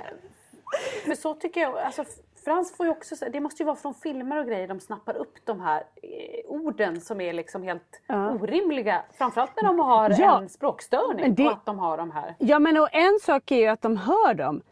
Eh, 0.70 1.04
För 1.04 1.14
så 1.14 1.34
tycker 1.34 1.60
jag, 1.60 1.78
alltså 1.78 2.04
Frans 2.44 2.76
får 2.76 2.86
ju 2.86 2.92
också, 2.92 3.14
det 3.32 3.40
måste 3.40 3.62
ju 3.62 3.66
vara 3.66 3.76
från 3.76 3.94
filmer 3.94 4.36
och 4.38 4.46
grejer 4.46 4.68
de 4.68 4.80
snappar 4.80 5.16
upp 5.16 5.34
de 5.44 5.60
här 5.60 5.80
eh, 6.02 6.50
orden 6.50 7.00
som 7.00 7.20
är 7.20 7.32
liksom 7.32 7.62
helt 7.62 8.00
orimliga. 8.40 9.02
Framförallt 9.12 9.50
när 9.56 9.62
de 9.68 9.78
har 9.80 10.14
Ja. 10.18 10.40
en 10.42 10.48
språkstörning 10.48 11.34
det- 11.34 11.46
och 11.46 11.52
att 11.52 11.66
de 11.66 11.78
har 11.78 11.96
de 11.96 12.10
här. 12.10 12.34
ja 12.38 12.58
men 12.58 12.76
och 12.76 12.88
en 12.92 13.18
sak 13.22 13.50
är 13.50 13.56
ju 13.56 13.66
att 13.66 13.82
de 13.82 13.96
hör 13.96 14.34
dem. 14.34 14.62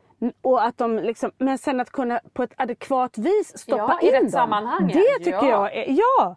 Och 0.43 0.65
att 0.65 0.79
de 0.79 0.97
liksom, 0.97 1.31
men 1.39 1.59
sen 1.59 1.81
att 1.81 1.91
kunna 1.91 2.21
på 2.33 2.43
ett 2.43 2.53
adekvat 2.57 3.19
vis 3.19 3.59
stoppa 3.59 3.79
Ja, 3.79 4.01
i 4.03 4.07
in 4.07 4.13
rätt 4.13 4.23
dem. 4.23 4.31
sammanhang, 4.31 4.87
Det 4.89 5.19
tycker 5.19 5.31
ja. 5.33 5.49
jag 5.51 5.77
är, 5.77 5.85
ja! 5.89 6.37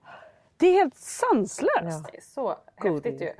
Det 0.57 0.67
är 0.67 0.73
helt 0.73 0.95
sanslöst. 0.95 2.11
Det 2.11 2.17
är 2.17 2.21
så 2.21 2.55
Godis. 2.77 3.03
häftigt 3.05 3.21
ju. 3.21 3.31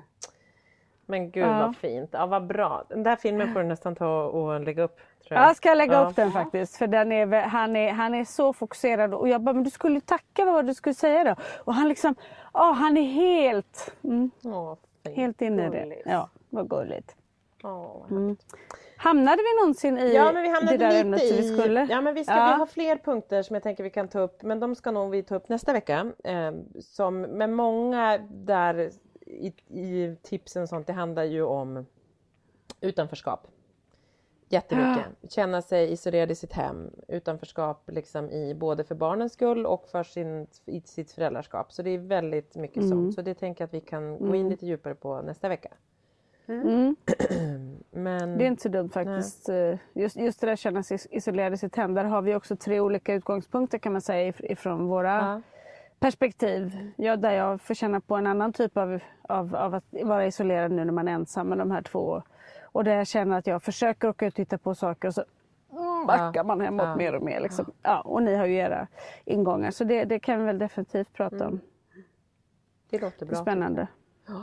Men 1.11 1.31
gud 1.31 1.43
Ja. 1.43 1.59
vad 1.59 1.75
fint. 1.75 2.09
Ja 2.13 2.25
vad 2.25 2.47
bra. 2.47 2.83
Den 2.89 3.03
där 3.03 3.15
filmen 3.15 3.53
får 3.53 3.59
du 3.59 3.65
nästan 3.65 3.95
ta 3.95 4.23
och 4.23 4.61
lägga 4.61 4.83
upp. 4.83 4.95
Tror 4.97 5.05
jag. 5.37 5.43
Ja, 5.43 5.47
jag 5.47 5.55
ska 5.55 5.73
lägga 5.73 5.93
Ja. 5.93 6.09
upp 6.09 6.15
den 6.15 6.31
faktiskt. 6.31 6.77
För 6.77 6.87
den 6.87 7.11
är, 7.11 7.41
han, 7.41 7.75
är, 7.75 7.91
han 7.91 8.13
är 8.15 8.23
så 8.25 8.53
fokuserad. 8.53 9.13
Och 9.13 9.27
jag 9.29 9.41
bara, 9.41 9.53
men 9.53 9.63
du 9.63 9.69
skulle 9.69 10.01
tacka 10.01 10.45
vad 10.45 10.65
du 10.67 10.73
skulle 10.73 10.95
säga 10.95 11.23
då? 11.23 11.35
Och 11.63 11.73
han 11.73 11.89
liksom, 11.89 12.15
ja 12.53 12.71
han 12.71 12.97
är 12.97 13.03
helt, 13.03 13.93
mm, 14.03 14.31
Åh, 14.43 14.75
helt 15.15 15.41
inne 15.41 15.67
i 15.67 15.69
det. 15.69 16.01
Ja, 16.05 16.29
vad 16.49 16.69
gulligt. 16.69 17.15
Åh, 17.63 18.05
Hamnade 18.97 19.37
vi 19.37 19.61
någonsin 19.61 19.97
i 19.97 20.13
Ja 20.15 20.31
men 20.31 20.43
vi 20.43 20.49
hamnade 20.49 20.77
det 20.77 20.85
där 20.85 20.87
lite 20.91 20.99
ämnet 21.01 21.21
i... 21.23 21.37
vi 21.37 21.43
skulle? 21.57 21.87
Ja 21.89 22.01
men 22.01 22.13
vi, 22.13 22.23
ska, 22.23 22.33
Ja. 22.33 22.45
vi 22.45 22.51
har 22.59 22.65
fler 22.65 22.95
punkter 22.95 23.43
som 23.43 23.53
jag 23.53 23.63
tänker 23.63 23.83
vi 23.83 23.89
kan 23.89 24.07
ta 24.07 24.19
upp 24.19 24.43
men 24.43 24.59
de 24.59 24.75
ska 24.75 24.91
nog 24.91 25.11
vi 25.11 25.23
ta 25.23 25.35
upp 25.35 25.49
nästa 25.49 25.73
vecka. 25.73 26.11
Eh, 26.23 26.51
som, 26.79 27.21
men 27.21 27.53
många 27.53 28.17
där 28.29 28.91
i, 29.25 29.53
i 29.67 30.15
tipsen 30.21 30.63
och 30.63 30.69
sånt 30.69 30.87
det 30.87 30.93
handlar 30.93 31.23
ju 31.23 31.43
om 31.43 31.85
utanförskap. 32.81 33.47
Jättemycket. 34.49 35.05
Känna 35.31 35.61
sig 35.61 35.91
isolerad 35.91 36.31
i 36.31 36.35
sitt 36.35 36.53
hem. 36.53 36.89
Utanförskap 37.07 37.89
liksom 37.91 38.29
i 38.29 38.53
både 38.55 38.83
för 38.83 38.95
barnens 38.95 39.33
skull 39.33 39.65
och 39.65 39.87
för 39.87 40.03
sin, 40.03 40.47
i 40.65 40.81
sitt 40.81 41.11
föräldraskap. 41.11 41.71
Så 41.71 41.81
det 41.81 41.89
är 41.89 41.97
väldigt 41.97 42.55
mycket 42.55 42.89
sånt. 42.89 43.13
Så 43.15 43.21
det 43.21 43.33
tänker 43.33 43.61
jag 43.61 43.67
att 43.67 43.73
vi 43.73 43.81
kan 43.81 44.17
gå 44.19 44.35
in 44.35 44.49
lite 44.49 44.65
djupare 44.65 44.95
på 44.95 45.21
nästa 45.21 45.49
vecka. 45.49 45.69
Mm. 46.47 46.95
Men... 47.91 48.37
Det 48.37 48.43
är 48.43 48.47
inte 48.47 48.63
så 48.63 48.69
dumt 48.69 48.89
faktiskt. 48.89 49.49
Just, 49.93 50.17
just 50.17 50.41
det 50.41 50.47
där 50.47 50.55
känna 50.55 50.83
sig 50.83 50.97
isolerad 51.09 51.53
i 51.53 51.57
sitt 51.57 51.75
hem. 51.75 51.93
Där 51.93 52.03
har 52.03 52.21
vi 52.21 52.35
också 52.35 52.55
tre 52.55 52.79
olika 52.79 53.13
utgångspunkter 53.13 53.77
kan 53.77 53.91
man 53.91 54.01
säga 54.01 54.31
if- 54.31 54.51
ifrån 54.51 54.87
våra 54.87 55.15
Ja. 55.15 55.41
Perspektiv. 56.01 56.91
Ja, 56.95 57.15
där 57.15 57.31
jag 57.31 57.61
får 57.61 57.73
känna 57.73 57.99
på 58.01 58.15
en 58.15 58.27
annan 58.27 58.53
typ 58.53 58.77
av, 58.77 58.99
av, 59.21 59.55
av 59.55 59.75
att 59.75 59.83
vara 60.03 60.25
isolerad 60.25 60.71
nu 60.71 60.85
när 60.85 60.93
man 60.93 61.07
är 61.07 61.11
ensam 61.11 61.47
med 61.47 61.57
de 61.57 61.71
här 61.71 61.81
två. 61.81 62.21
Och 62.63 62.83
där 62.83 62.95
jag 62.95 63.07
känner 63.07 63.37
att 63.37 63.47
jag 63.47 63.63
försöker 63.63 64.09
åka 64.09 64.25
ut 64.25 64.33
och 64.33 64.35
titta 64.35 64.57
på 64.57 64.75
saker 64.75 65.07
och 65.07 65.13
så 65.13 65.23
mm, 65.71 66.05
backar 66.07 66.43
man 66.43 66.61
hemåt 66.61 66.85
Ja. 66.85 66.95
mer 66.95 67.15
och 67.15 67.23
mer. 67.23 67.39
Liksom. 67.39 67.71
Ja, 67.81 68.01
och 68.01 68.23
ni 68.23 68.35
har 68.35 68.45
ju 68.45 68.55
era 68.55 68.87
ingångar 69.25 69.71
så 69.71 69.83
det, 69.83 70.03
det 70.05 70.19
kan 70.19 70.39
vi 70.39 70.45
väl 70.45 70.57
definitivt 70.59 71.13
prata 71.13 71.35
Mm. 71.35 71.47
om. 71.47 71.59
Det 72.89 72.99
låter 73.01 73.25
bra. 73.25 73.35
Spännande. 73.35 73.87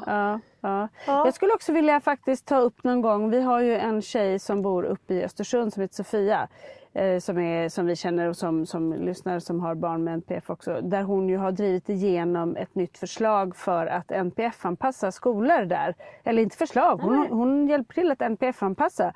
Ja, 0.07 0.41
ja. 0.61 0.89
Jag 1.07 1.35
skulle 1.35 1.55
också 1.55 1.73
vilja 1.73 2.01
faktiskt 2.01 2.47
ta 2.47 2.57
upp 2.59 2.85
någon 2.85 3.01
gång, 3.03 3.31
vi 3.31 3.41
har 3.41 3.61
ju 3.61 3.77
en 3.77 4.03
tjej 4.03 4.39
som 4.39 4.63
bor 4.63 4.85
uppe 4.85 5.15
i 5.15 5.25
Östersund 5.25 5.73
som 5.73 5.81
heter 5.81 5.95
Sofia. 5.95 6.49
Eh, 6.93 7.19
som, 7.19 7.39
är, 7.39 7.69
som 7.69 7.87
vi 7.87 7.97
känner 7.97 8.29
och 8.29 8.37
som, 8.37 8.67
som 8.67 8.93
lyssnar 8.93 9.39
som 9.39 9.61
har 9.61 9.75
barn 9.75 10.05
med 10.05 10.15
NPF 10.15 10.51
också. 10.51 10.81
Där 10.81 11.03
hon 11.03 11.29
ju 11.29 11.37
har 11.37 11.53
drivit 11.53 11.89
igenom 11.89 12.57
ett 12.57 12.75
nytt 12.75 12.99
förslag 12.99 13.57
för 13.57 13.87
att 13.87 14.11
NPF-anpassa 14.11 15.11
skolor 15.13 15.65
där. 15.65 15.95
Eller 16.25 16.43
inte 16.43 16.57
förslag, 16.57 16.97
hon, 16.97 17.27
hon 17.31 17.69
hjälper 17.69 17.95
till 17.95 18.11
att 18.11 18.21
NPF-anpassa. 18.21 19.13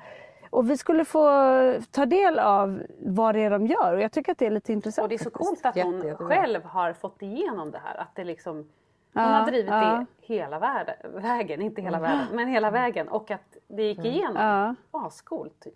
Och 0.49 0.69
vi 0.69 0.77
skulle 0.77 1.05
få 1.05 1.27
ta 1.91 2.05
del 2.05 2.39
av 2.39 2.83
vad 2.99 3.35
det 3.35 3.41
är 3.43 3.49
de 3.49 3.67
gör 3.67 3.93
och 3.93 4.01
jag 4.01 4.11
tycker 4.11 4.31
att 4.31 4.37
det 4.37 4.45
är 4.45 4.51
lite 4.51 4.73
intressant. 4.73 5.03
Och 5.03 5.09
det 5.09 5.15
är 5.15 5.23
så 5.23 5.29
coolt 5.29 5.65
att 5.65 5.75
hon 5.83 5.97
Jätte, 5.97 6.23
själv 6.23 6.63
har 6.63 6.93
fått 6.93 7.21
igenom 7.21 7.71
det 7.71 7.81
här. 7.83 8.01
Att 8.01 8.15
det 8.15 8.23
liksom, 8.23 8.55
hon 8.55 8.65
Ja, 9.13 9.21
har 9.21 9.47
drivit 9.47 9.69
ja. 9.71 10.05
det 10.19 10.22
hela 10.25 10.59
världen, 10.59 10.95
vägen, 11.13 11.61
inte 11.61 11.81
hela 11.81 11.99
världen, 11.99 12.25
men 12.33 12.47
hela 12.47 12.71
vägen. 12.71 13.07
Och 13.07 13.31
att 13.31 13.57
det 13.67 13.83
gick 13.83 14.05
igenom. 14.05 14.35
Ja. 14.35 14.75
Ascoolt. 15.07 15.67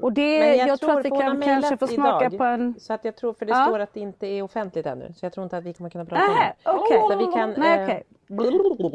Och 0.00 0.12
det, 0.12 0.40
Men 0.40 0.68
jag, 0.68 0.80
tror 0.80 0.98
att 0.98 1.04
vi 1.04 1.10
kan 1.10 1.42
kanske 1.42 1.76
få 1.76 1.86
smaka 1.86 2.26
idag, 2.26 2.38
på 2.38 2.44
en... 2.44 2.74
Så 2.78 2.92
att 2.92 3.04
jag 3.04 3.16
tror, 3.16 3.32
för 3.32 3.46
det 3.46 3.52
Ja. 3.52 3.64
står 3.66 3.78
att 3.78 3.94
det 3.94 4.00
inte 4.00 4.26
är 4.26 4.42
offentligt 4.42 4.86
ännu. 4.86 5.12
Så 5.16 5.26
jag 5.26 5.32
tror 5.32 5.44
inte 5.44 5.56
att 5.56 5.64
vi 5.64 5.72
kommer 5.74 5.90
kunna 5.90 6.04
prata 6.04 6.22
om 6.22 6.34
det. 6.34 6.70
okej. 6.70 7.00
Så 7.10 7.16
vi 7.18 7.26
kan... 7.26 7.54
Nej, 7.56 7.90
eh. 7.90 8.00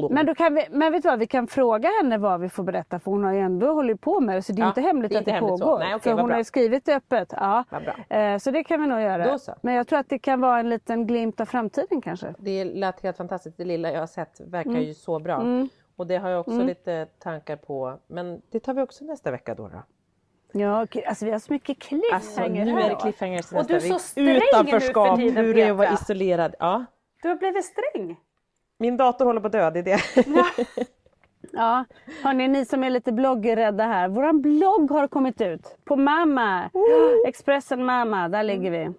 Men, 0.09 0.25
då 0.25 0.35
kan 0.35 0.53
vi, 0.55 0.67
men 0.71 0.91
vet 0.91 1.03
du 1.03 1.09
vad, 1.09 1.19
vi 1.19 1.27
kan 1.27 1.47
fråga 1.47 1.89
henne 2.01 2.17
vad 2.17 2.39
vi 2.41 2.49
får 2.49 2.63
berätta 2.63 2.99
för 2.99 3.11
hon 3.11 3.23
har 3.23 3.33
ju 3.33 3.39
ändå 3.39 3.73
hållit 3.73 4.01
på 4.01 4.19
med 4.19 4.35
det 4.35 4.41
så 4.41 4.53
det 4.53 4.59
är 4.61 4.63
Ja, 4.63 4.67
inte 4.67 4.81
hemligt 4.81 5.11
det 5.11 5.15
är 5.15 5.19
att 5.19 5.25
det 5.25 5.31
inte 5.31 5.39
hemligt 5.45 5.59
så. 5.59 5.65
pågår. 5.65 5.79
Nej, 5.79 5.91
vad 6.05 6.13
hon 6.19 6.25
bra. 6.27 6.33
har 6.33 6.37
ju 6.39 6.43
skrivit 6.43 6.85
det 6.85 6.95
öppet. 6.95 7.33
Ja. 7.37 7.63
Eh, 8.09 8.37
Så 8.37 8.51
det 8.51 8.63
kan 8.63 8.81
vi 8.81 8.87
nog 8.87 9.01
göra. 9.01 9.37
Men 9.61 9.73
jag 9.73 9.87
tror 9.87 9.99
att 9.99 10.09
det 10.09 10.19
kan 10.19 10.41
vara 10.41 10.59
en 10.59 10.69
liten 10.69 11.07
glimt 11.07 11.39
av 11.41 11.45
framtiden 11.45 12.01
kanske. 12.01 12.33
Det 12.39 12.65
lät 12.65 13.01
helt 13.03 13.17
fantastiskt. 13.17 13.57
Det 13.57 13.65
lilla 13.65 13.91
jag 13.91 13.99
har 13.99 14.07
sett 14.07 14.41
verkar 14.45 14.69
Mm. 14.69 14.81
ju 14.83 14.93
så 14.99 15.19
bra. 15.19 15.67
Och 15.95 16.07
det 16.07 16.17
har 16.17 16.29
jag 16.29 16.39
också 16.39 16.63
lite 16.63 17.05
tankar 17.05 17.55
på. 17.55 17.99
Men 18.07 18.41
det 18.51 18.59
tar 18.59 18.73
vi 18.73 18.81
också 18.81 19.05
nästa 19.05 19.31
vecka 19.31 19.55
då. 19.55 19.67
då. 19.67 19.83
Ja, 20.51 20.87
alltså 21.07 21.25
vi 21.25 21.31
har 21.31 21.39
så 21.39 21.53
mycket 21.53 21.79
cliffhanger 21.79 22.15
Alltså 22.15 22.47
nu 22.47 22.81
är 22.81 22.89
det 22.89 22.95
cliffhangers 22.95 23.51
Och 23.51 23.57
nästa 23.57 23.73
du 23.73 23.75
är 23.75 23.79
så 23.79 23.99
sträng 23.99 24.25
nu 24.25 24.79
för 24.79 25.17
tiden, 25.17 25.45
hur 25.45 25.53
det 25.53 25.61
är 25.61 25.71
att 25.71 25.77
vara 25.77 25.93
isolerad. 25.93 26.55
Ja. 26.59 26.85
Du 27.21 27.29
har 27.29 27.35
blivit 27.35 27.65
sträng. 27.65 28.19
Min 28.77 28.97
dator 28.97 29.25
håller 29.25 29.41
på 29.41 29.47
att 29.47 29.51
dö, 29.51 29.71
det 29.71 29.79
är 29.79 29.83
det. 29.83 29.99
Ja, 31.51 31.85
hörni, 32.23 32.47
ni 32.47 32.65
som 32.65 32.83
är 32.83 32.89
lite 32.89 33.11
bloggrädda 33.11 33.83
här. 33.83 34.07
Våran 34.07 34.41
blogg 34.41 34.91
har 34.91 35.07
kommit 35.07 35.41
ut 35.41 35.77
på 35.83 35.95
Mamma. 35.95 36.69
Expressen 37.27 37.85
Mamma, 37.85 38.29
där 38.29 38.43
ligger 38.43 38.71
vi. 38.71 38.91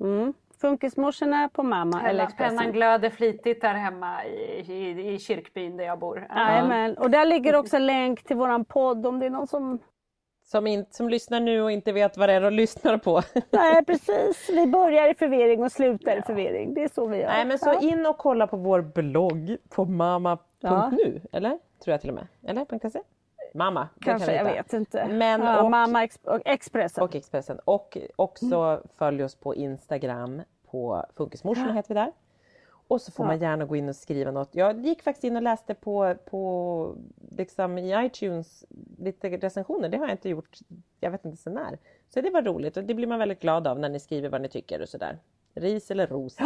Mm. 0.00 0.34
Funkismorsorna 0.62 1.48
på 1.52 1.62
mamma 1.62 2.00
eller 2.02 2.08
Pennan, 2.10 2.26
Expressen. 2.28 2.56
pennan 2.58 2.72
glöder 2.72 3.10
flitigt 3.10 3.60
där 3.60 3.74
hemma 3.74 4.24
i, 4.24 4.72
i, 4.72 5.14
i 5.14 5.18
kyrkbyn 5.18 5.76
där 5.76 5.84
jag 5.84 5.98
bor. 5.98 6.26
Jajamän. 6.36 6.96
Och 6.98 7.10
där 7.10 7.24
ligger 7.24 7.54
också 7.56 7.76
en 7.76 7.86
länk 7.86 8.22
till 8.22 8.36
våran 8.36 8.64
podd 8.64 9.06
om 9.06 9.18
det 9.18 9.26
är 9.26 9.30
någon 9.30 9.46
som... 9.46 9.78
Som, 10.44 10.66
in, 10.66 10.86
som 10.90 11.08
lyssnar 11.08 11.40
nu 11.40 11.62
och 11.62 11.70
inte 11.72 11.92
vet 11.92 12.16
vad 12.16 12.28
det 12.28 12.32
är 12.32 12.40
de 12.40 12.50
lyssnar 12.52 12.98
på. 12.98 13.22
Nej 13.50 13.84
precis, 13.84 14.50
vi 14.50 14.66
börjar 14.66 15.10
i 15.10 15.14
förvirring 15.14 15.62
och 15.62 15.72
slutar 15.72 16.16
i 16.16 16.22
förvirring. 16.22 16.74
Det 16.74 16.82
är 16.84 16.88
så 16.88 17.06
vi 17.06 17.18
gör. 17.18 17.26
Nej 17.28 17.44
men 17.44 17.58
så 17.58 17.68
Ja. 17.68 17.80
in 17.80 18.06
och 18.06 18.18
kolla 18.18 18.46
på 18.46 18.56
vår 18.56 18.80
blogg 18.80 19.56
på 19.68 19.84
mamma.nu, 19.84 21.20
Ja. 21.22 21.28
eller? 21.38 21.50
Tror 21.84 21.92
jag 21.92 22.00
till 22.00 22.10
och 22.10 22.14
med. 22.16 22.26
Eller? 22.46 22.90
.se? 22.90 23.00
Mamma. 23.54 23.88
kan 24.00 24.12
Kanske, 24.18 24.30
vi 24.32 24.36
jag 24.38 24.44
hitta. 24.44 24.54
vet 24.62 24.72
inte. 24.72 25.06
Men 25.10 25.40
ja, 25.42 25.62
och- 25.62 25.70
Mamma 25.70 26.08
och 26.24 26.40
Expressen. 26.44 27.04
Och 27.04 27.14
Expressen. 27.14 27.58
Och 27.64 27.98
också 28.16 28.82
följ 28.98 29.24
oss 29.24 29.34
på 29.34 29.54
Instagram 29.54 30.42
på 30.72 31.06
Funkismorsorna 31.14 31.72
heter 31.72 31.88
vi 31.88 32.00
där. 32.00 32.12
Och 32.88 33.00
så 33.00 33.12
får 33.12 33.24
man 33.24 33.38
gärna 33.38 33.64
gå 33.64 33.76
in 33.76 33.88
och 33.88 33.96
skriva 33.96 34.30
något. 34.30 34.54
Jag 34.54 34.86
gick 34.86 35.02
faktiskt 35.02 35.24
in 35.24 35.36
och 35.36 35.42
läste 35.42 35.74
på, 35.74 36.14
på 36.24 36.94
liksom 37.30 37.78
i 37.78 38.06
iTunes 38.06 38.64
lite 38.98 39.28
recensioner. 39.28 39.88
Det 39.88 39.96
har 39.96 40.06
jag 40.06 40.14
inte 40.14 40.28
gjort, 40.28 40.58
jag 41.00 41.10
vet 41.10 41.24
inte 41.24 41.36
sen 41.36 41.54
när. 41.54 41.78
Så 42.08 42.20
det 42.20 42.30
var 42.30 42.42
roligt 42.42 42.76
och 42.76 42.84
det 42.84 42.94
blir 42.94 43.06
man 43.06 43.18
väldigt 43.18 43.40
glad 43.40 43.66
av 43.66 43.78
när 43.78 43.88
ni 43.88 44.00
skriver 44.00 44.28
vad 44.28 44.40
ni 44.40 44.48
tycker 44.48 44.82
och 44.82 44.88
sådär. 44.88 45.18
Ris 45.54 45.90
eller 45.90 46.06
ros. 46.06 46.36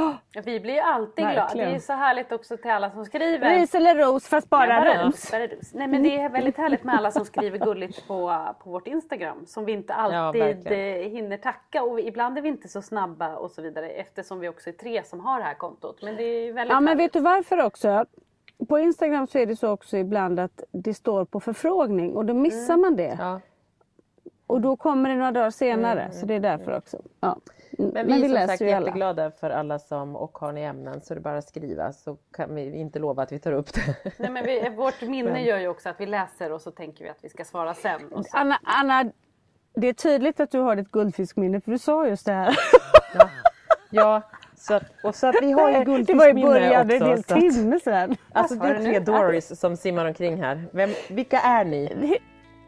Vi 0.44 0.60
blir 0.60 0.74
ju 0.74 0.80
alltid 0.80 1.24
glada. 1.24 1.50
Det 1.54 1.62
är 1.62 1.78
så 1.78 1.92
härligt 1.92 2.32
också 2.32 2.56
till 2.56 2.70
alla 2.70 2.90
som 2.90 3.04
skriver. 3.04 3.50
Ris 3.58 3.74
eller 3.74 3.94
ros 3.94 4.28
fast 4.28 4.50
bara 4.50 4.66
Ja, 4.94 5.04
ros. 5.06 5.30
bara 5.30 5.46
ros. 5.46 5.74
Nej 5.74 5.86
men 5.88 6.02
det 6.02 6.16
är 6.18 6.28
väldigt 6.28 6.56
härligt 6.56 6.84
med 6.84 6.94
alla 6.94 7.10
som 7.10 7.24
skriver 7.24 7.58
gulligt 7.58 8.08
på, 8.08 8.46
på 8.64 8.70
vårt 8.70 8.86
Instagram. 8.86 9.46
Som 9.46 9.64
vi 9.64 9.72
inte 9.72 9.94
alltid 9.94 10.42
verkligen. 10.42 11.04
eh, 11.04 11.10
hinner 11.10 11.36
tacka 11.36 11.82
och 11.82 11.98
vi- 11.98 12.06
ibland 12.06 12.38
är 12.38 12.42
vi 12.42 12.48
inte 12.48 12.68
så 12.68 12.82
snabba 12.82 13.36
och 13.36 13.50
så 13.50 13.62
vidare. 13.62 13.88
Eftersom 13.90 14.40
vi 14.40 14.48
också 14.48 14.68
är 14.70 14.74
tre 14.74 15.02
som 15.04 15.20
har 15.20 15.38
det 15.38 15.44
här 15.44 15.54
kontot. 15.54 16.02
Men 16.02 16.16
det 16.16 16.22
är 16.22 16.52
väldigt 16.52 16.72
Ja 16.74 16.80
men 16.80 16.88
härligt. 16.88 17.04
vet 17.04 17.12
du 17.12 17.20
varför 17.20 17.64
också? 17.64 18.04
På 18.68 18.78
Instagram 18.78 19.26
så 19.26 19.38
är 19.38 19.46
det 19.46 19.56
så 19.56 19.68
också 19.70 19.96
ibland 19.96 20.40
att 20.40 20.62
det 20.72 20.94
står 20.94 21.24
på 21.24 21.40
förfrågning 21.40 22.16
och 22.16 22.24
då 22.24 22.34
missar 22.34 22.76
man 22.76 22.96
det. 22.96 23.16
Ja. 23.20 23.40
Och 24.46 24.60
då 24.60 24.76
kommer 24.76 25.10
det 25.10 25.16
några 25.16 25.32
dagar 25.32 25.50
senare. 25.50 26.08
Så 26.12 26.26
det 26.26 26.34
är 26.34 26.40
därför 26.40 26.76
också. 26.76 27.02
Ja. 27.20 27.36
Mm, 27.78 27.90
Men 27.94 28.06
vi 28.06 28.24
är 28.24 28.38
som 28.38 28.48
sagt 28.48 28.60
ju 28.60 28.66
jätteglada 28.66 29.30
för 29.30 29.50
alla 29.50 29.78
som 29.78 30.16
och 30.16 30.38
har 30.38 30.52
ni 30.52 30.62
ämnen 30.62 31.00
så 31.00 31.14
är 31.14 31.14
det 31.14 31.20
bara 31.20 31.38
att 31.38 31.48
skriva 31.48 31.92
så 31.92 32.16
kan 32.32 32.54
vi 32.54 32.76
inte 32.76 32.98
lova 32.98 33.22
att 33.22 33.32
vi 33.32 33.38
tar 33.38 33.52
upp 33.52 33.74
det. 33.74 33.96
Nej, 34.18 34.30
men 34.30 34.44
vi, 34.44 34.68
vårt 34.76 35.00
minne 35.08 35.42
gör 35.42 35.58
ju 35.58 35.68
också 35.68 35.88
att 35.88 36.00
vi 36.00 36.06
läser 36.06 36.52
och 36.52 36.60
så 36.60 36.70
tänker 36.70 37.04
vi 37.04 37.10
att 37.10 37.18
vi 37.20 37.28
ska 37.28 37.44
svara 37.44 37.74
sen. 37.74 38.00
Anna, 38.32 38.58
Anna, 38.62 39.10
det 39.74 39.86
är 39.86 39.92
tydligt 39.92 40.40
att 40.40 40.50
du 40.50 40.58
har 40.58 40.76
ett 40.76 40.90
guldfiskminne 40.90 41.60
för 41.60 41.70
du 41.72 41.78
sa 41.78 42.06
just 42.06 42.26
det 42.26 42.32
här. 42.32 42.56
Ja, 43.90 44.22
så 44.56 44.74
att, 44.74 44.82
och 45.04 45.14
så 45.14 45.26
att 45.26 45.34
vi 45.42 45.52
har 45.52 45.68
ju 45.70 45.72
det 45.72 45.78
var 45.78 45.82
i 45.82 45.84
guldfiskminne 45.84 46.46
början, 46.46 46.88
det 46.88 46.96
är 46.96 47.00
en 47.12 47.18
också. 47.18 47.34
timme 47.34 47.80
sedan. 47.80 48.16
Alltså 48.32 48.54
det 48.54 48.68
är 48.68 48.78
tre? 48.78 48.98
Doris 48.98 49.60
som 49.60 49.76
simmar 49.76 50.06
omkring 50.06 50.42
här. 50.42 50.64
Vem, 50.72 50.90
vilka 51.10 51.40
är 51.40 51.64
ni? 51.64 52.16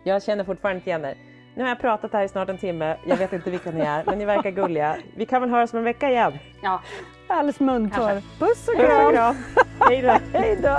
Jag 0.05 0.23
känner 0.23 0.45
fortfarande 0.45 0.77
inte 0.79 0.91
igen 0.91 1.05
er. 1.05 1.17
Nu 1.59 1.65
har 1.65 1.69
jag 1.69 1.81
pratat 1.81 2.13
här 2.13 2.25
i 2.25 2.29
snart 2.29 2.49
en 2.49 2.59
timme. 2.59 2.97
Jag 3.05 3.17
vet 3.17 3.33
inte 3.33 3.51
vilka 3.51 3.71
ni 3.71 3.81
är, 3.81 4.05
men 4.07 4.19
ni 4.19 4.25
verkar 4.25 4.51
gulliga. 4.51 4.97
Vi 5.17 5.27
kan 5.27 5.41
väl 5.41 5.51
höras 5.51 5.73
om 5.73 5.79
en 5.79 5.85
vecka 5.85 6.11
igen. 6.11 6.39
Ja. 6.63 6.83
Alldeles 7.29 7.61
muntorr. 7.61 8.15
Puss 8.15 8.21
och 8.39 8.49
Puss 8.49 8.69
och 8.69 8.75
kram. 8.75 9.13
kram. 9.13 9.37
Hej 9.81 10.03
då. 10.03 10.39
Hej 10.39 10.59
då. 10.63 10.79